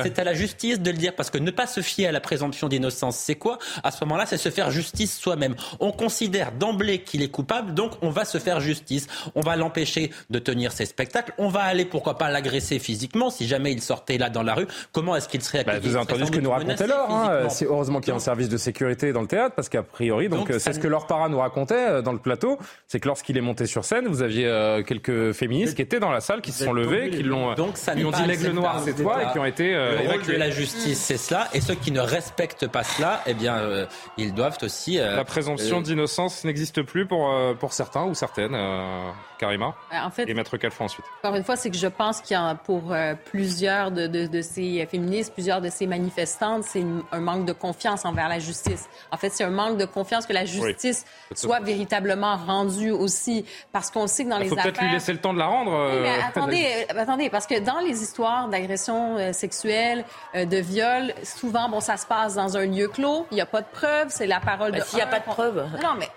[0.03, 2.21] C'est à la justice de le dire parce que ne pas se fier à la
[2.21, 3.59] présomption d'innocence, c'est quoi?
[3.83, 5.55] À ce moment-là, c'est se faire justice soi-même.
[5.81, 9.07] On considère d'emblée qu'il est coupable, donc on va se faire justice.
[9.35, 11.33] On va l'empêcher de tenir ses spectacles.
[11.39, 14.67] On va aller, pourquoi pas, l'agresser physiquement si jamais il sortait là dans la rue.
[14.93, 17.11] Comment est-ce qu'il serait bah, Vous avez entendu ce que nous racontait Laure.
[17.11, 17.49] Hein.
[17.49, 20.29] C'est heureusement qu'il y a un service de sécurité dans le théâtre, parce qu'a priori,
[20.29, 23.37] donc c'est ce que Laure Parra nous racontait euh, dans le plateau, c'est que lorsqu'il
[23.37, 26.53] est monté sur scène, vous aviez euh, quelques féministes qui étaient dans la salle, qui
[26.53, 29.39] se sont levées, qui l'ont, donc ça ont dit l'aigle noir c'est toi, et qui
[29.39, 31.49] ont été euh, le rôle de la justice, c'est cela.
[31.53, 34.97] Et ceux qui ne respectent pas cela, eh bien, ils doivent aussi.
[34.97, 40.35] la présomption d'innocence n'existe plus pour pour certains ou certaines, euh, Karima, en fait, et
[40.35, 41.05] Maître Calfon ensuite.
[41.23, 44.43] Encore une fois, c'est que je pense qu'il y a pour euh, plusieurs de, de,
[44.43, 48.89] ces féministes, plusieurs de ces manifestantes, c'est un manque de confiance envers la justice.
[49.11, 53.91] En fait, c'est un manque de confiance que la justice soit véritablement rendue aussi, parce
[53.91, 54.59] qu'on sait que dans les affaires...
[54.59, 55.73] Il faut peut-être lui laisser le temps de la rendre.
[55.73, 61.97] Euh, attendez, attendez, parce que dans les histoires d'agression sexuelle, de viol, souvent, bon, ça
[61.97, 64.73] se passe dans un lieu clos, il n'y a pas de preuves, c'est la parole
[64.73, 64.85] ben, de...
[64.85, 65.67] S'il n'y a pas de preuves...
[65.83, 66.09] Non, mais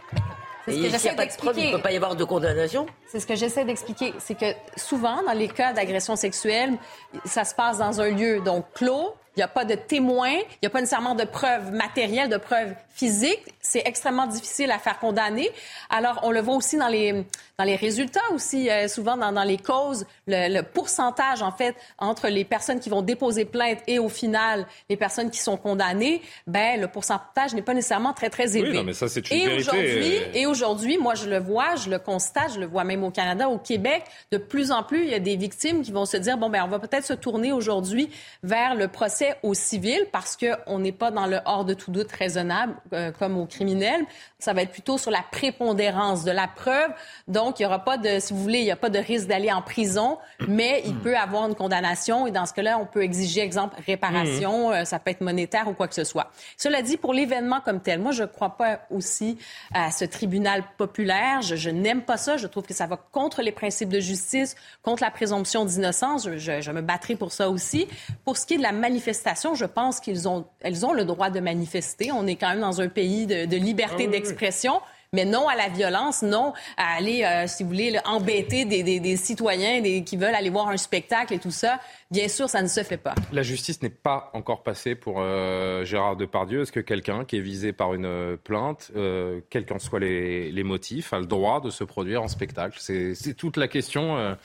[0.71, 2.85] s'il n'y a pas de preuve, il ne peut pas y avoir de condamnation.
[3.07, 4.13] C'est ce que j'essaie d'expliquer.
[4.19, 6.73] C'est que souvent, dans les cas d'agression sexuelle,
[7.25, 9.13] ça se passe dans un lieu donc clos.
[9.39, 12.35] Il n'y a pas de témoins, il n'y a pas nécessairement de preuves matérielles, de
[12.35, 13.55] preuves physiques.
[13.61, 15.49] C'est extrêmement difficile à faire condamner.
[15.89, 17.23] Alors, on le voit aussi dans les,
[17.57, 22.27] dans les résultats aussi, euh, souvent dans, dans, les causes, le, pourcentage, en fait, entre
[22.27, 26.81] les personnes qui vont déposer plainte et au final, les personnes qui sont condamnées, ben,
[26.81, 28.71] le pourcentage n'est pas nécessairement très, très élevé.
[28.71, 29.57] Oui, non, mais ça, c'est une et.
[29.57, 30.33] Aujourd'hui, euh.
[30.33, 33.47] et aujourd'hui, moi, je le vois, je le constate, je le vois même au Canada,
[33.47, 36.37] au Québec, de plus en plus, il y a des victimes qui vont se dire,
[36.37, 38.09] bon, ben, on va peut-être se tourner aujourd'hui
[38.43, 42.11] vers le procès au civil parce qu'on n'est pas dans le hors de tout doute
[42.11, 44.05] raisonnable euh, comme au criminel.
[44.37, 46.91] Ça va être plutôt sur la prépondérance de la preuve.
[47.27, 48.99] Donc, donc, il n'y aura pas de, si vous voulez, il n'y a pas de
[48.99, 52.85] risque d'aller en prison, mais il peut avoir une condamnation et dans ce cas-là, on
[52.85, 54.75] peut exiger, exemple, réparation, mhm.
[54.75, 56.31] euh, ça peut être monétaire ou quoi que ce soit.
[56.57, 59.37] Cela dit, pour l'événement comme tel, moi, je ne crois pas aussi
[59.73, 61.41] à ce tribunal populaire.
[61.41, 62.37] Je, n'aime pas ça.
[62.37, 66.29] Je trouve que ça va contre les principes de justice, contre la présomption d'innocence.
[66.35, 67.87] Je, me battrai pour ça aussi.
[68.25, 69.18] Pour ce qui est de la manifestation,
[69.53, 72.11] je pense qu'ils ont, elles ont le droit de manifester.
[72.11, 75.69] On est quand même dans un pays de, liberté ah d'expression mais non à la
[75.69, 80.69] violence, non à aller, euh, si vous voulez, embêter des, citoyens qui veulent aller voir
[80.69, 81.79] un spectacle et tout ça.
[82.11, 83.15] Bien sûr, ça ne se fait pas.
[83.31, 86.61] La justice n'est pas encore passée pour euh, Gérard Depardieu.
[86.61, 88.91] Est-ce que quelqu'un qui est visé par une euh, plainte,
[89.49, 92.77] quels qu'en soient les, les, motifs, a le droit de se produire en spectacle?
[92.79, 94.35] C'est toute la question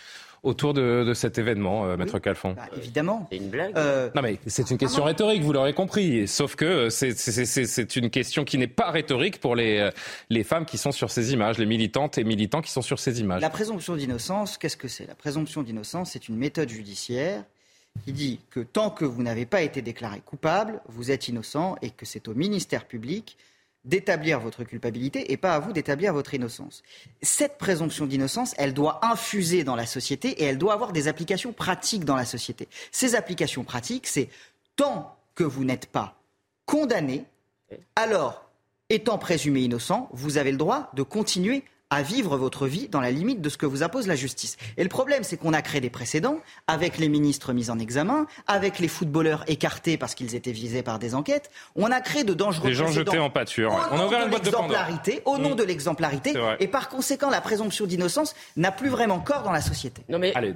[0.45, 3.27] autour de, cet événement, euh, Maître Calfon bah, Évidemment.
[3.31, 3.77] C'est une blague.
[3.77, 6.29] Euh, non mais c'est une question rhétorique, vous l'aurez compris.
[6.29, 9.91] Sauf que c'est une question qui n'est pas rhétorique pour les,
[10.31, 13.21] les femmes qui sont sur ces images, les militantes et militants qui sont sur ces
[13.21, 13.43] images.
[13.43, 15.07] La présomption d'innocence, qu'est-ce que c'est?
[15.07, 17.43] La présomption d'innocence, c'est une méthode judiciaire
[18.05, 21.91] qui dit que tant que vous n'avez pas été déclaré coupable, vous êtes innocent et
[21.91, 23.37] que c'est au ministère public
[23.85, 26.83] d'établir votre culpabilité et pas à vous d'établir votre innocence.
[27.23, 31.53] Cette présomption d'innocence, elle doit infuser dans la société et elle doit avoir des applications
[31.53, 32.69] pratiques dans la société.
[32.93, 34.29] Ces applications pratiques, c'est
[34.77, 36.19] tant que vous n'êtes pas
[36.67, 37.25] condamné,
[37.97, 38.49] alors,
[38.89, 43.11] étant présumé innocent, vous avez le droit de continuer à vivre votre vie dans la
[43.11, 44.57] limite de ce que vous impose la justice.
[44.77, 48.27] Et le problème, c'est qu'on a créé des précédents avec les ministres mis en examen,
[48.47, 51.51] avec les footballeurs écartés parce qu'ils étaient visés par des enquêtes.
[51.77, 53.73] On a créé de dangereux des gens jetés en pâture.
[53.93, 55.57] On a ouvert une boîte de Au nom mm.
[55.57, 56.35] de l'exemplarité.
[56.59, 60.03] Et par conséquent, la présomption d'innocence n'a plus vraiment corps dans la société.
[60.09, 60.55] Non mais Allez,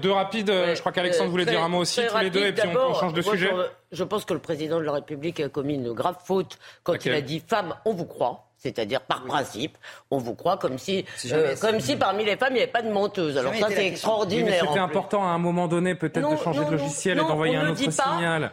[0.00, 0.50] deux, rapides.
[0.50, 3.14] je crois qu'Alexandre voulait dire un mot aussi, tous les deux, et puis on, change
[3.14, 3.50] de sujet.
[3.90, 7.12] Je, pense que le président de la République a commis une grave faute quand il
[7.12, 8.47] a dit femme, on vous croit.
[8.58, 9.78] C'est-à-dire, par principe,
[10.10, 12.82] on vous croit comme si, euh, comme si parmi les femmes, il n'y avait pas
[12.82, 13.38] de menteuse.
[13.38, 14.64] Alors ça, c'est extraordinaire.
[14.66, 17.78] C'était important à un moment donné, peut-être, de changer de logiciel et d'envoyer un autre
[17.78, 18.52] signal.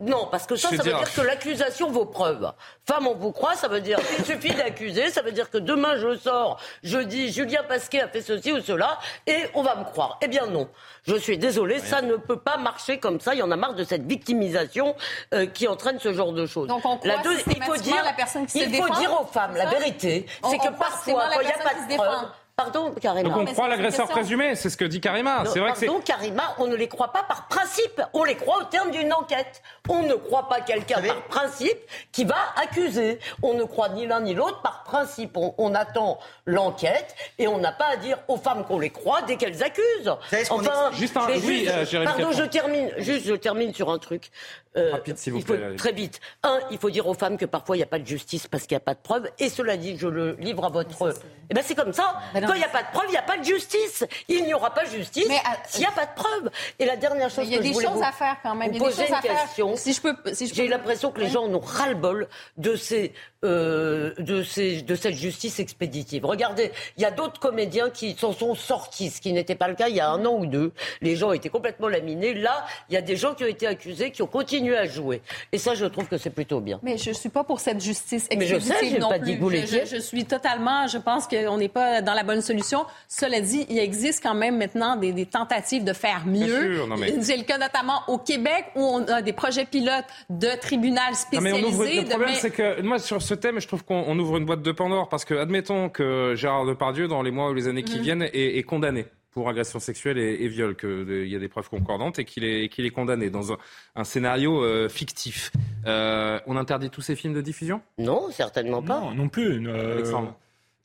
[0.00, 2.52] Non, parce que ça, ça veut dire que l'accusation vaut preuve.
[2.86, 5.96] Femme, on vous croit, ça veut dire qu'il suffit d'accuser, ça veut dire que demain,
[5.96, 9.84] je sors, je dis Julien Pasquet a fait ceci ou cela, et on va me
[9.84, 10.18] croire.
[10.22, 10.68] Eh bien non.
[11.04, 13.34] Je suis désolée, ça ne peut pas marcher comme ça.
[13.34, 14.96] Il y en a marre de cette victimisation
[15.34, 16.66] euh, qui entraîne ce genre de choses.
[16.66, 17.12] Donc on croit
[17.46, 21.28] il faut dire, la personne qui il faut dire aux la vérité, c'est que parfois,
[21.32, 23.28] quand il n'y a pas de preuves, Pardon, Karima.
[23.28, 25.44] Donc on croit l'agresseur présumé, c'est ce que dit Karima.
[25.44, 28.00] C'est vrai pardon, Karima, on ne les croit pas par principe.
[28.14, 29.62] On les croit au terme d'une enquête.
[29.90, 31.78] On ne croit pas quelqu'un par principe
[32.12, 33.18] qui va accuser.
[33.42, 35.36] On ne croit ni l'un ni l'autre par principe.
[35.36, 39.36] On, attend l'enquête et on n'a pas à dire aux femmes qu'on les croit dès
[39.36, 40.16] qu'elles accusent.
[40.48, 41.26] Enfin, juste un...
[41.44, 42.90] oui, euh, pardon, je termine.
[42.96, 44.30] Juste, je termine sur un truc.
[44.76, 45.76] Euh, Rapide, s'il vous plaît.
[45.76, 46.20] très vite.
[46.42, 48.64] Un, il faut dire aux femmes que parfois il n'y a pas de justice parce
[48.66, 49.28] qu'il n'y a pas de preuves.
[49.38, 51.14] Et cela dit, je le livre à votre.
[51.48, 52.16] Eh ben c'est comme ça.
[52.34, 54.04] Quand il n'y a pas de preuves, il n'y a pas de justice.
[54.28, 56.50] Il n'y aura pas de justice euh, s'il n'y a pas de preuves.
[56.78, 58.72] Et la dernière chose il y a des choses à faire quand même.
[58.72, 59.76] Il y a des choses à question.
[59.76, 63.12] Si je peux, si j'ai l'impression que les gens en ont ras-le-bol de ces
[63.44, 66.24] euh, de, ces, de cette justice expéditive.
[66.24, 69.74] Regardez, il y a d'autres comédiens qui s'en sont sortis, ce qui n'était pas le
[69.74, 70.72] cas il y a un an ou deux.
[71.00, 72.34] Les gens étaient complètement laminés.
[72.34, 75.22] Là, il y a des gens qui ont été accusés, qui ont continué à jouer.
[75.52, 76.80] Et ça, je trouve que c'est plutôt bien.
[76.82, 79.32] Mais je ne suis pas pour cette justice expéditive Mais je sais, non pas plus.
[79.32, 82.84] Dit vous je, je, suis totalement, je pense qu'on n'est pas dans la bonne solution.
[83.08, 86.80] Cela dit, il existe quand même maintenant des, des tentatives de faire mieux.
[87.20, 92.02] C'est le cas notamment au Québec où on a des projets pilotes de tribunal spécialisés.
[92.02, 94.72] le problème, c'est que moi, sur ce thème, je trouve qu'on ouvre une boîte de
[94.72, 98.02] Pandore parce que, admettons que Gérard Depardieu, dans les mois ou les années qui mhm.
[98.02, 102.24] viennent, est, condamné pour agression sexuelle et, viol, qu'il y a des preuves concordantes et
[102.24, 103.52] qu'il est, qu'il est condamné dans
[103.94, 105.52] un, scénario euh, fictif.
[105.84, 107.82] Euh, on interdit tous ces films de diffusion?
[107.98, 108.98] Non, certainement pas.
[108.98, 109.68] Non, non plus.
[109.68, 110.32] Euh,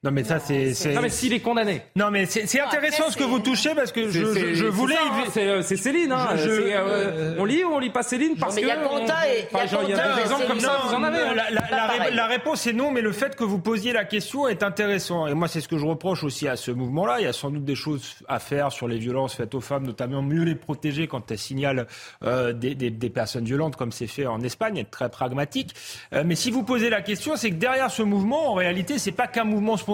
[0.04, 0.74] non mais ça c'est.
[0.96, 1.84] Non mais s'il est condamné.
[1.96, 4.96] Non mais c'est intéressant ce que vous touchez parce que je, je voulais.
[5.38, 6.12] Euh, c'est Céline.
[6.12, 6.30] Hein.
[6.38, 8.62] Euh, on lit ou on lit pas Céline parce que.
[8.62, 10.82] Il y a Quentin et il y a des exemples comme ça.
[10.88, 11.20] Vous en avez.
[11.20, 11.36] Hein.
[12.16, 15.28] La, réponse est non, mais le fait que vous posiez la question est intéressant.
[15.28, 17.20] Et moi c'est ce que je reproche aussi à ce mouvement-là.
[17.20, 19.86] Il y a sans doute des choses à faire sur les violences faites aux femmes,
[19.86, 21.86] notamment mieux les protéger quand elles signalent
[22.24, 25.76] euh, des, des, des, personnes violentes, comme c'est fait en Espagne, être très pragmatique.
[26.26, 29.28] mais si vous posez la question, c'est que derrière ce mouvement, en réalité, c'est pas
[29.28, 29.91] qu'un mouvement spontané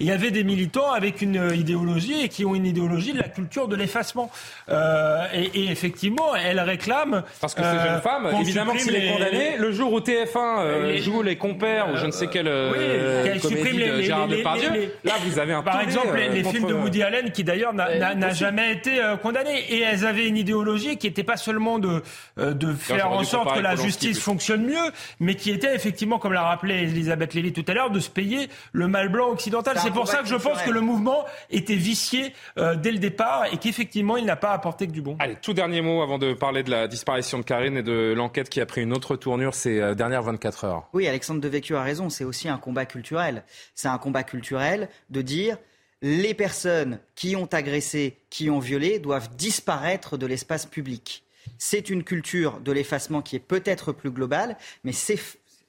[0.00, 3.18] il y avait des militants avec une euh, idéologie et qui ont une idéologie de
[3.18, 4.30] la culture de l'effacement.
[4.68, 7.22] Euh, et, effectivement, elle réclame.
[7.40, 11.22] Parce que ces jeunes femmes, évidemment, s'il est condamné, le jour où TF1 euh, joue
[11.22, 15.52] les compères ou je ne sais quelle oui, comédie de Gérard Depardieu, là vous avez
[15.52, 19.64] un Par exemple, les, films de Woody Allen qui d'ailleurs n'a jamais été condamné.
[19.70, 22.02] Et elles avaient une idéologie qui n'était pas seulement de,
[22.36, 26.42] de faire en sorte que la justice fonctionne mieux, mais qui était effectivement, comme l'a
[26.42, 29.78] rappelé Elisabeth Lévy tout à l'heure, de se payer le mal blanc occidentale.
[29.82, 33.46] C'est pour ça que je pense que le mouvement était vicié euh, dès le départ
[33.52, 35.16] et qu'effectivement, il n'a pas apporté que du bon.
[35.18, 38.48] Allez, tout dernier mot avant de parler de la disparition de Karine et de l'enquête
[38.48, 40.88] qui a pris une autre tournure ces euh, dernières 24 heures.
[40.92, 42.10] Oui, Alexandre Devecchio a raison.
[42.10, 43.44] C'est aussi un combat culturel.
[43.74, 45.56] C'est un combat culturel de dire
[46.02, 51.24] les personnes qui ont agressé, qui ont violé, doivent disparaître de l'espace public.
[51.58, 55.18] C'est une culture de l'effacement qui est peut-être plus globale, mais ces,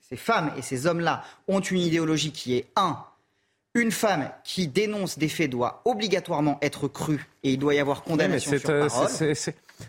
[0.01, 3.03] ces femmes et ces hommes-là ont une idéologie qui est, un,
[3.75, 8.03] Une femme qui dénonce des faits doit obligatoirement être crue et il doit y avoir
[8.03, 9.09] condamnation sur parole.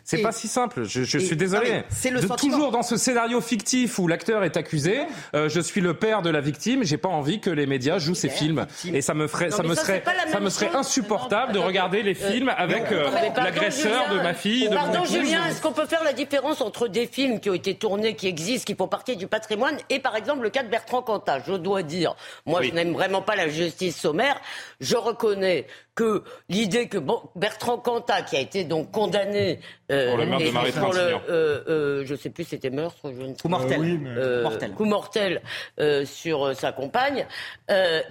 [0.04, 0.84] C'est pas si simple.
[0.84, 1.82] Je, je suis désolé.
[1.90, 5.02] C'est le toujours dans ce scénario fictif où l'acteur est accusé.
[5.34, 6.84] Euh, je suis le père de la victime.
[6.84, 8.66] J'ai pas envie que les médias jouent ces films.
[8.92, 12.48] Et ça me ferait, ça me serait, ça me serait insupportable de regarder les films
[12.48, 14.68] euh, avec euh, l'agresseur de ma fille.
[14.68, 17.54] De pardon, mon Julien, est-ce qu'on peut faire la différence entre des films qui ont
[17.54, 20.68] été tournés, qui existent, qui font partie du patrimoine, et par exemple le cas de
[20.68, 21.40] Bertrand Cantat?
[21.46, 22.14] Je dois dire,
[22.46, 24.40] moi, je n'aime vraiment pas la justice sommaire.
[24.80, 26.98] Je reconnais que l'idée que
[27.36, 29.60] Bertrand Cantat, qui a été donc condamné
[29.90, 33.12] euh, pour le meurtre de Marie pour le, euh, euh, je sais plus, c'était meurtre,
[33.12, 34.72] je ne sais coup mortel, euh, mortel.
[34.72, 35.42] coup mortel
[35.78, 37.26] euh, sur sa compagne,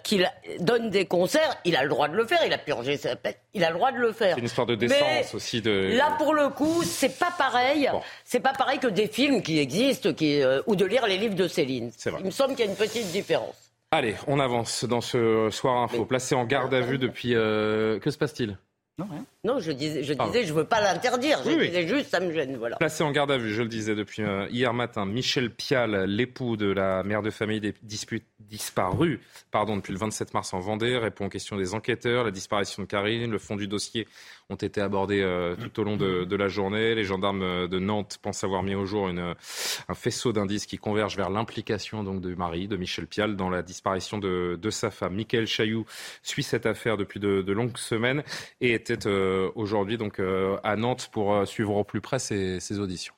[0.03, 3.15] qu'il donne des concerts, il a le droit de le faire, il a purgé sa
[3.15, 4.34] peine, il a le droit de le faire.
[4.36, 5.95] C'est une histoire de décence aussi de.
[5.95, 7.89] Là, pour le coup, c'est pas pareil.
[8.23, 11.47] C'est pas pareil que des films qui existent, qui ou de lire les livres de
[11.47, 11.91] Céline.
[12.19, 13.68] Il me semble qu'il y a une petite différence.
[13.92, 16.06] Allez, on avance dans ce soir info.
[16.06, 17.34] Placé en garde à vue depuis.
[17.34, 18.60] Euh, que se passe-t-il?
[19.00, 19.08] Non,
[19.45, 21.39] non, je disais, je disais, je veux pas l'interdire.
[21.45, 22.76] Je disais juste, ça me gêne, voilà.
[22.76, 26.58] Placé en garde à vue, je le disais depuis euh, hier matin, Michel Pial, l'époux
[26.58, 27.74] de la mère de famille des
[28.39, 29.20] disparus,
[29.52, 32.88] pardon, depuis le 27 mars en Vendée, répond aux questions des enquêteurs, la disparition de
[32.88, 34.08] Karine, le fond du dossier
[34.50, 36.95] ont été abordés euh, tout au long de, la journée.
[36.95, 39.36] Les gendarmes euh, de Nantes pensent avoir mis au jour une,
[39.88, 43.62] un faisceau d'indices qui convergent vers l'implication donc de Marie, de Michel Pial, dans la
[43.62, 45.16] disparition de, de sa femme.
[45.16, 45.86] Michael Chailloux
[46.24, 48.24] suit cette affaire depuis de, de longues semaines
[48.60, 50.22] et était euh, aujourd'hui donc
[50.64, 53.14] à Nantes pour suivre au plus près ses, ses auditions.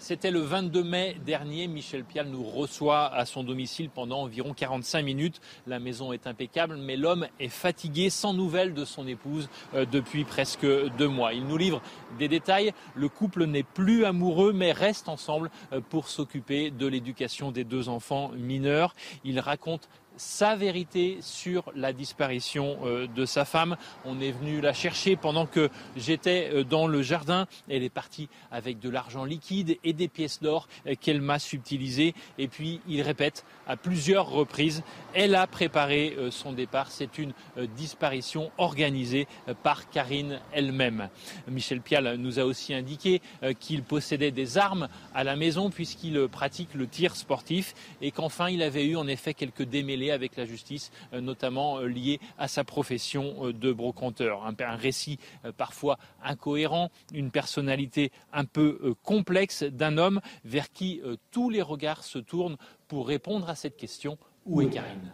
[0.00, 1.68] C'était le 22 mai dernier.
[1.68, 5.42] Michel Pial nous reçoit à son domicile pendant environ 45 minutes.
[5.66, 10.24] La maison est impeccable, mais l'homme est fatigué, sans nouvelles de son épouse euh, depuis
[10.24, 10.66] presque
[10.96, 11.34] deux mois.
[11.34, 11.82] Il nous livre
[12.18, 12.72] des détails.
[12.94, 17.90] Le couple n'est plus amoureux, mais reste ensemble euh, pour s'occuper de l'éducation des deux
[17.90, 18.94] enfants mineurs.
[19.22, 23.76] Il raconte sa vérité sur la disparition euh, de sa femme.
[24.04, 27.46] On est venu la chercher pendant que j'étais euh, dans le jardin.
[27.68, 32.14] Elle est partie avec de l'argent liquide et des pièces d'or euh, qu'elle m'a subtilisées.
[32.38, 34.82] Et puis il répète à plusieurs reprises,
[35.14, 36.90] elle a préparé son départ.
[36.90, 37.32] C'est une
[37.76, 39.28] disparition organisée
[39.62, 41.08] par Karine elle-même.
[41.48, 43.22] Michel Pial nous a aussi indiqué
[43.60, 48.62] qu'il possédait des armes à la maison puisqu'il pratique le tir sportif et qu'enfin il
[48.62, 52.64] avait eu en effet quelques démêlés avec la justice, euh, notamment euh, lié à sa
[52.64, 54.46] profession euh, de brocanteur.
[54.46, 55.18] Un, récit
[55.56, 62.18] parfois incohérent, une personnalité un peu complexe d'un homme vers qui tous les regards se
[62.18, 65.12] tournent pour répondre à cette question où est Karine?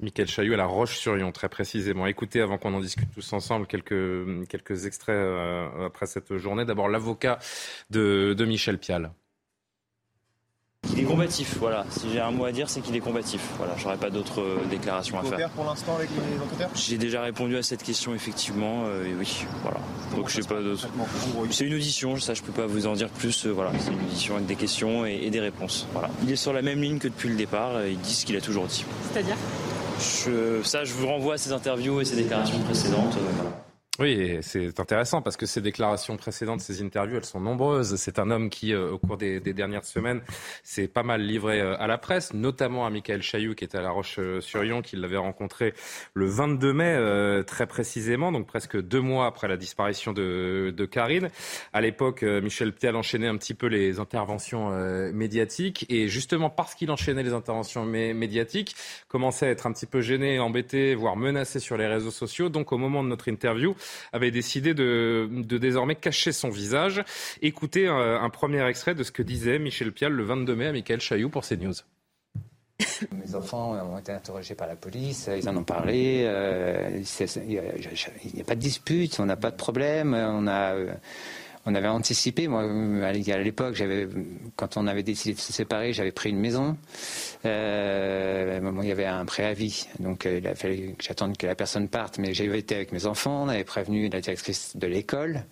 [0.00, 2.06] Michael Chailloux à la Roche-sur-Yon, très précisément.
[2.06, 5.20] Écoutez, avant qu'on en discute tous ensemble, quelques, quelques extraits
[5.84, 6.64] après cette journée.
[6.64, 7.38] D'abord, l'avocat
[7.90, 9.12] de, de Michel Pial.
[11.00, 11.84] Il est combatif, voilà.
[11.90, 13.40] Si j'ai un mot à dire, c'est qu'il est combatif.
[13.58, 15.48] Voilà, j'aurais pas d'autres euh, déclarations à faire.
[15.50, 16.70] pour l'instant avec les enquêteurs?
[16.74, 19.78] J'ai déjà répondu à cette question, effectivement, euh, et oui, voilà.
[20.16, 20.88] Donc je sais pas d'autres.
[21.50, 23.46] C'est une audition, ça je peux pas vous en dire plus.
[23.46, 25.86] Euh, voilà, c'est une audition avec des questions et, des réponses.
[25.92, 26.10] Voilà.
[26.22, 27.86] Il est sur la même ligne que depuis le départ.
[27.86, 28.84] il dit ce qu'il a toujours dit.
[29.12, 29.36] C'est-à-dire?
[30.64, 33.16] Ça, je vous renvoie à ses interviews et ses déclarations précédentes.
[33.36, 33.50] voilà.
[34.00, 37.96] Oui, c'est intéressant parce que ces déclarations précédentes, ces interviews, elles sont nombreuses.
[37.96, 40.22] C'est un homme qui, euh, au cours des, dernières semaines,
[40.62, 43.82] s'est pas mal livré euh, à la presse, notamment à Michael Chailloux qui était à
[43.82, 45.74] La Roche-sur-Yon, qui l'avait rencontré
[46.14, 50.84] le 22 mai, euh, très précisément, donc presque deux mois après la disparition de, de
[50.86, 51.28] Karine.
[51.74, 54.70] À l'époque, Michel Pial enchaînait un petit peu les interventions
[55.12, 58.74] médiatiques et justement parce qu'il enchaînait les interventions médiatiques,
[59.08, 62.48] commençait à être un petit peu gêné, embêté, voire menacé sur les réseaux sociaux.
[62.48, 63.74] Donc au moment de notre interview,
[64.12, 67.02] avait décidé de, désormais cacher son visage.
[67.42, 70.72] Écoutez un, un, premier extrait de ce que disait Michel Pial le 22 mai à
[70.72, 71.74] Michael Chailloux pour CNews.
[73.12, 76.24] Mes enfants ont été interrogés par la police, ils en ont parlé.
[76.26, 77.02] Euh,
[77.36, 77.58] il n'y
[78.40, 80.14] a, pas de dispute, on n'a pas de problème.
[80.14, 80.92] On a, euh,
[81.66, 82.48] on avait anticipé.
[82.48, 82.62] Moi,
[83.04, 84.08] à l'époque, j'avais,
[84.56, 86.76] quand on avait décidé de se séparer, j'avais pris une maison.
[87.44, 91.54] Euh, il y avait un préavis, donc euh, il a fallu que j'attende que la
[91.54, 92.18] personne parte.
[92.18, 95.44] Mais j'avais été avec mes enfants, on avait prévenu la directrice de l'école.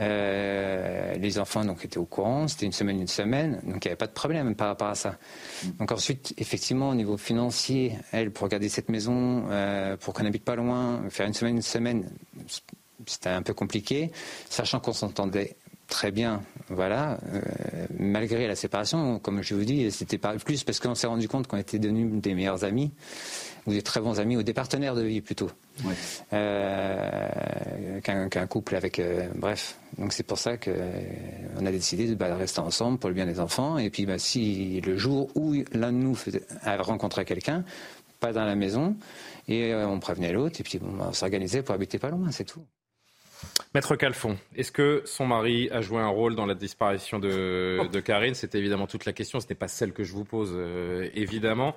[0.00, 2.48] Euh, les enfants donc étaient au courant.
[2.48, 4.94] C'était une semaine, une semaine, donc il n'y avait pas de problème par rapport à
[4.94, 5.18] ça.
[5.78, 9.44] Donc ensuite, effectivement, au niveau financier, elle pour garder cette maison,
[10.00, 12.10] pour qu'on n'habite pas loin, faire une semaine, une semaine
[13.06, 14.10] c'était un peu compliqué,
[14.48, 15.56] sachant qu'on s'entendait
[15.90, 17.40] très bien, voilà, euh,
[17.98, 21.48] malgré la séparation, comme je vous dis, c'était pas plus parce qu'on s'est rendu compte
[21.48, 22.92] qu'on était devenus des meilleurs amis,
[23.66, 25.50] ou des très bons amis, ou des partenaires de vie plutôt,
[26.32, 29.76] euh, qu'un couple avec, euh, bref.
[29.98, 33.40] Donc c'est pour ça qu'on a décidé de bah, rester ensemble pour le bien des
[33.40, 36.16] enfants, et puis bah, si le jour où l'un de nous
[36.62, 37.64] a rencontré quelqu'un,
[38.20, 38.96] pas dans la maison.
[39.48, 42.64] Et on prévenait l'autre, et puis bon, on s'organisait pour habiter pas loin, c'est tout.
[43.74, 48.00] Maître Calfon, est-ce que son mari a joué un rôle dans la disparition de, de
[48.00, 48.34] Karine?
[48.34, 49.40] C'est évidemment toute la question.
[49.40, 50.56] Ce n'est pas celle que je vous pose,
[51.14, 51.76] évidemment.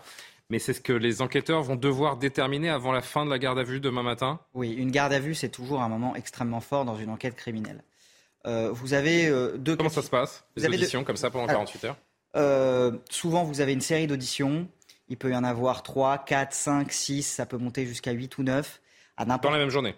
[0.49, 3.59] Mais c'est ce que les enquêteurs vont devoir déterminer avant la fin de la garde
[3.59, 4.39] à vue demain matin?
[4.53, 7.83] Oui, une garde à vue, c'est toujours un moment extrêmement fort dans une enquête criminelle.
[8.45, 9.75] Euh, vous avez euh, deux.
[9.75, 10.45] Comment ça se passe?
[10.55, 11.97] Les auditions comme ça pendant 48 heures?
[12.35, 14.67] Euh, Souvent, vous avez une série d'auditions.
[15.07, 18.43] Il peut y en avoir 3, 4, 5, 6, ça peut monter jusqu'à 8 ou
[18.43, 18.81] 9.
[19.15, 19.95] À dans la même journée?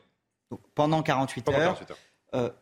[0.74, 1.80] Pendant 48 pendant heures.
[1.80, 1.92] 48
[2.34, 2.54] heures.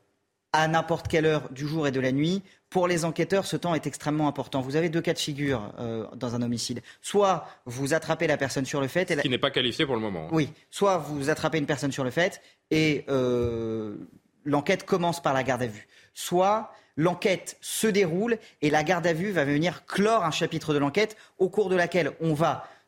[0.53, 2.43] à n'importe quelle heure du jour et de la nuit.
[2.69, 4.61] Pour les enquêteurs, ce temps est extrêmement important.
[4.61, 6.81] Vous avez deux cas de figure euh, dans un homicide.
[7.01, 9.11] Soit vous attrapez la personne sur le fait.
[9.11, 10.27] Et Qui n'est pas qualifié pour le moment.
[10.31, 10.49] Oui.
[10.71, 13.95] Soit vous attrapez une personne sur le fait et euh,
[14.43, 15.88] l'enquête commence par la garde à vue.
[16.13, 20.79] Soit l'enquête se déroule et la garde à vue va venir clore un chapitre de
[20.79, 22.82] l'enquête au cours de laquelle on va euh,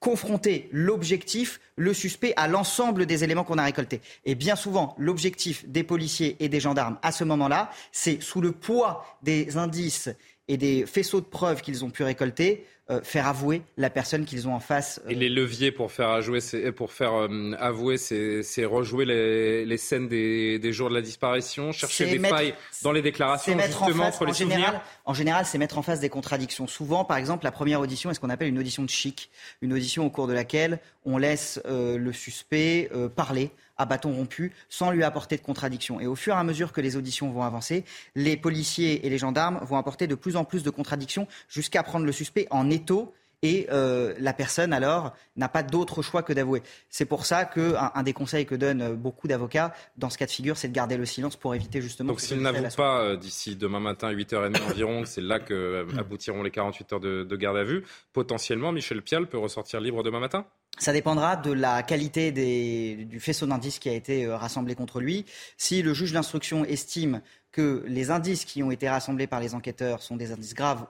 [0.00, 4.00] confronter l'objectif, le suspect, à l'ensemble des éléments qu'on a récoltés.
[4.24, 8.52] Et bien souvent, l'objectif des policiers et des gendarmes à ce moment-là, c'est sous le
[8.52, 10.08] poids des indices
[10.50, 14.48] et des faisceaux de preuves qu'ils ont pu récolter, euh, faire avouer la personne qu'ils
[14.48, 15.00] ont en face.
[15.08, 20.08] Et les leviers pour faire, avouer, c'est, pour faire euh, avouer, c'est, rejouer les, scènes
[20.08, 24.34] des, jours de la disparition, chercher des failles dans les déclarations, justement, entre les en
[24.34, 26.66] général, en général, c'est mettre en face des contradictions.
[26.66, 29.30] Souvent, par exemple, la première audition est ce qu'on appelle une audition de chic,
[29.62, 34.52] une audition au cours de laquelle on laisse euh, le suspect parler à bâton rompu
[34.68, 36.00] sans lui apporter de contradictions.
[36.00, 39.18] Et au fur et à mesure que les auditions vont avancer, les policiers et les
[39.18, 43.14] gendarmes vont apporter de plus en plus de contradictions jusqu'à prendre le suspect en étau
[43.42, 46.62] et euh, la personne alors n'a pas d'autre choix que d'avouer.
[46.90, 50.30] C'est pour ça qu'un un des conseils que donnent beaucoup d'avocats dans ce cas de
[50.30, 52.08] figure, c'est de garder le silence pour éviter justement.
[52.08, 55.98] Donc s'il n'avoue pas euh, d'ici demain matin à 8h30 environ, c'est là que euh,
[55.98, 57.82] aboutiront les 48 heures de, de garde à vue.
[58.12, 60.44] Potentiellement, Michel Pial peut ressortir libre demain matin
[60.78, 65.26] ça dépendra de la qualité du faisceau d'indices qui a été euh, rassemblé contre lui.
[65.56, 67.20] Si le juge d'instruction estime
[67.52, 70.86] que les indices qui ont été rassemblés par les enquêteurs sont des indices graves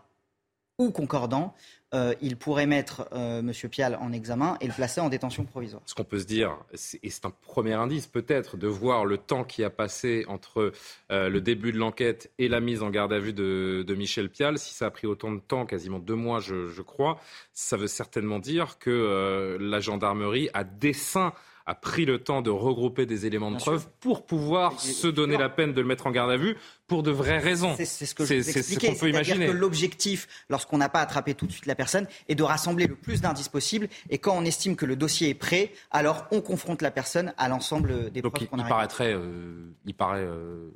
[0.79, 1.55] ou concordants,
[1.93, 3.53] euh, il pourrait mettre euh, M.
[3.69, 5.83] Pial en examen et le placer en détention provisoire.
[5.87, 6.57] Ce qu'on peut se dire,
[7.03, 10.73] et c'est un premier indice peut-être, de voir le temps qui a passé entre
[11.11, 14.57] euh, le début de l'enquête et la mise en garde à vue de, Michel Pial.
[14.59, 17.19] Si ça a pris autant de temps, quasiment deux mois, je crois,
[17.53, 21.33] ça veut certainement dire que la gendarmerie a dessein
[21.67, 25.49] a pris le temps de regrouper des éléments de preuve pour pouvoir se donner la
[25.49, 26.57] peine de le mettre en garde à vue
[26.87, 27.75] pour de vraies raisons.
[27.77, 29.47] C'est ce que je vous qu'on peut imaginer.
[29.47, 32.97] que l'objectif, lorsqu'on n'a pas attrapé tout de suite la personne, est de rassembler le
[32.97, 33.89] plus d'indices possible.
[34.11, 37.49] Et quand on estime que le dossier est prêt, alors on confronte la personne à
[37.49, 38.65] l'ensemble des preuves qu'on a.
[38.65, 40.21] Il paraîtrait, euh, il paraît.
[40.21, 40.71] Euh,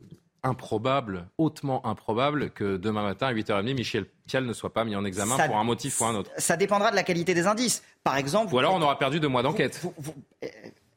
[0.44, 5.04] improbable, hautement improbable, que demain matin à 8h30, Michel Pial ne soit pas mis en
[5.04, 6.30] examen pour un motif ou un autre.
[6.38, 7.82] Ça dépendra de la qualité des indices.
[8.04, 8.54] Par exemple.
[8.54, 9.82] Ou alors on aura perdu deux mois d'enquête.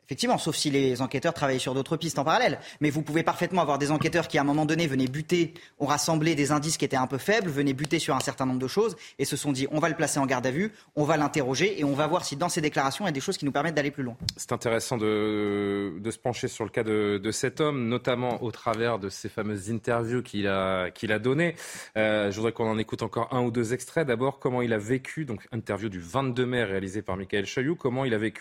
[0.08, 2.60] Effectivement, sauf si les enquêteurs travaillaient sur d'autres pistes en parallèle.
[2.80, 5.86] Mais vous pouvez parfaitement avoir des enquêteurs qui, à un moment donné, venaient buter, ont
[5.86, 8.70] rassemblé des indices qui étaient un peu faibles, venaient buter sur un certain nombre de
[8.70, 11.18] choses et se sont dit on va le placer en garde à vue, on va
[11.18, 13.44] l'interroger et on va voir si dans ses déclarations il y a des choses qui
[13.44, 14.16] nous permettent d'aller plus loin.
[14.38, 19.10] C'est intéressant de, se pencher sur le cas de, cet homme, notamment au travers de
[19.10, 21.56] ces fameuses interviews qu'il a, qu'il a données.
[21.98, 24.08] Euh, je voudrais qu'on en écoute encore un ou deux extraits.
[24.08, 28.06] D'abord, comment il a vécu, donc interview du 22 mai réalisée par Michael Chailloux, comment
[28.06, 28.38] il a vécu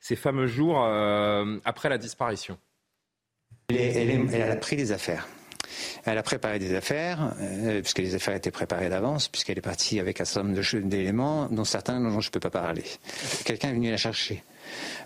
[0.00, 1.01] ces fameux jours euh,
[1.64, 2.58] après la disparition
[3.78, 5.28] elle, a pris des affaires.
[6.04, 10.00] Elle a préparé des affaires, euh, puisque les affaires étaient préparées d'avance, puisqu'elle est partie
[10.00, 12.84] avec un certain nombre d'éléments, dont certains dont je ne peux pas parler.
[13.44, 14.42] Quelqu'un est venu la chercher.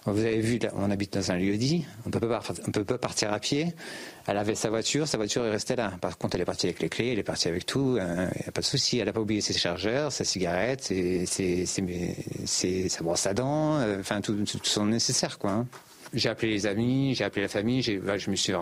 [0.06, 2.18] Vous avez vu, on habite dans un lieu dit, on ne
[2.72, 3.74] peut pas partir à pied.
[4.26, 5.92] Elle avait sa voiture, sa voiture est restée là.
[6.00, 8.28] Par contre, elle est partie avec les clés, elle est partie avec tout, il hein,
[8.40, 8.98] n'y a pas de souci.
[8.98, 10.92] Elle n'a pas oublié ses chargeurs, sa cigarette,
[12.46, 15.52] sa brosse à dents, euh, enfin tout, son nécessaire, quoi.
[15.52, 15.66] Hein.
[16.12, 18.52] J'ai appelé les amis, j'ai appelé la famille, j'ai, bah, je me suis,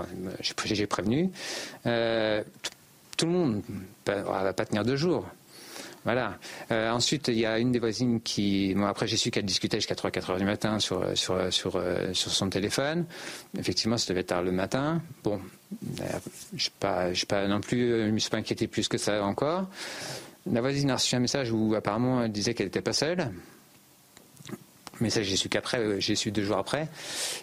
[0.64, 1.30] j'ai prévenu.
[1.86, 2.42] Euh,
[3.16, 3.62] tout le monde
[4.06, 5.26] ne va pas tenir deux jours.
[6.04, 6.38] Voilà.
[6.70, 8.76] Euh, ensuite, il y a une des voisines qui.
[8.84, 12.50] Après, j'ai su qu'elle discutait jusqu'à 3-4 heures du matin sur, sur, euh, sur son
[12.50, 13.06] téléphone.
[13.58, 15.00] Effectivement, ça devait être tard le matin.
[15.22, 15.40] Bon,
[16.54, 19.66] je ne pas non plus, je me suis pas inquiété plus que ça encore.
[20.50, 23.30] La voisine a reçu un message où apparemment elle disait qu'elle n'était pas seule.
[25.00, 26.88] Mais ça, j'ai su qu'après, euh, j'ai su deux jours après.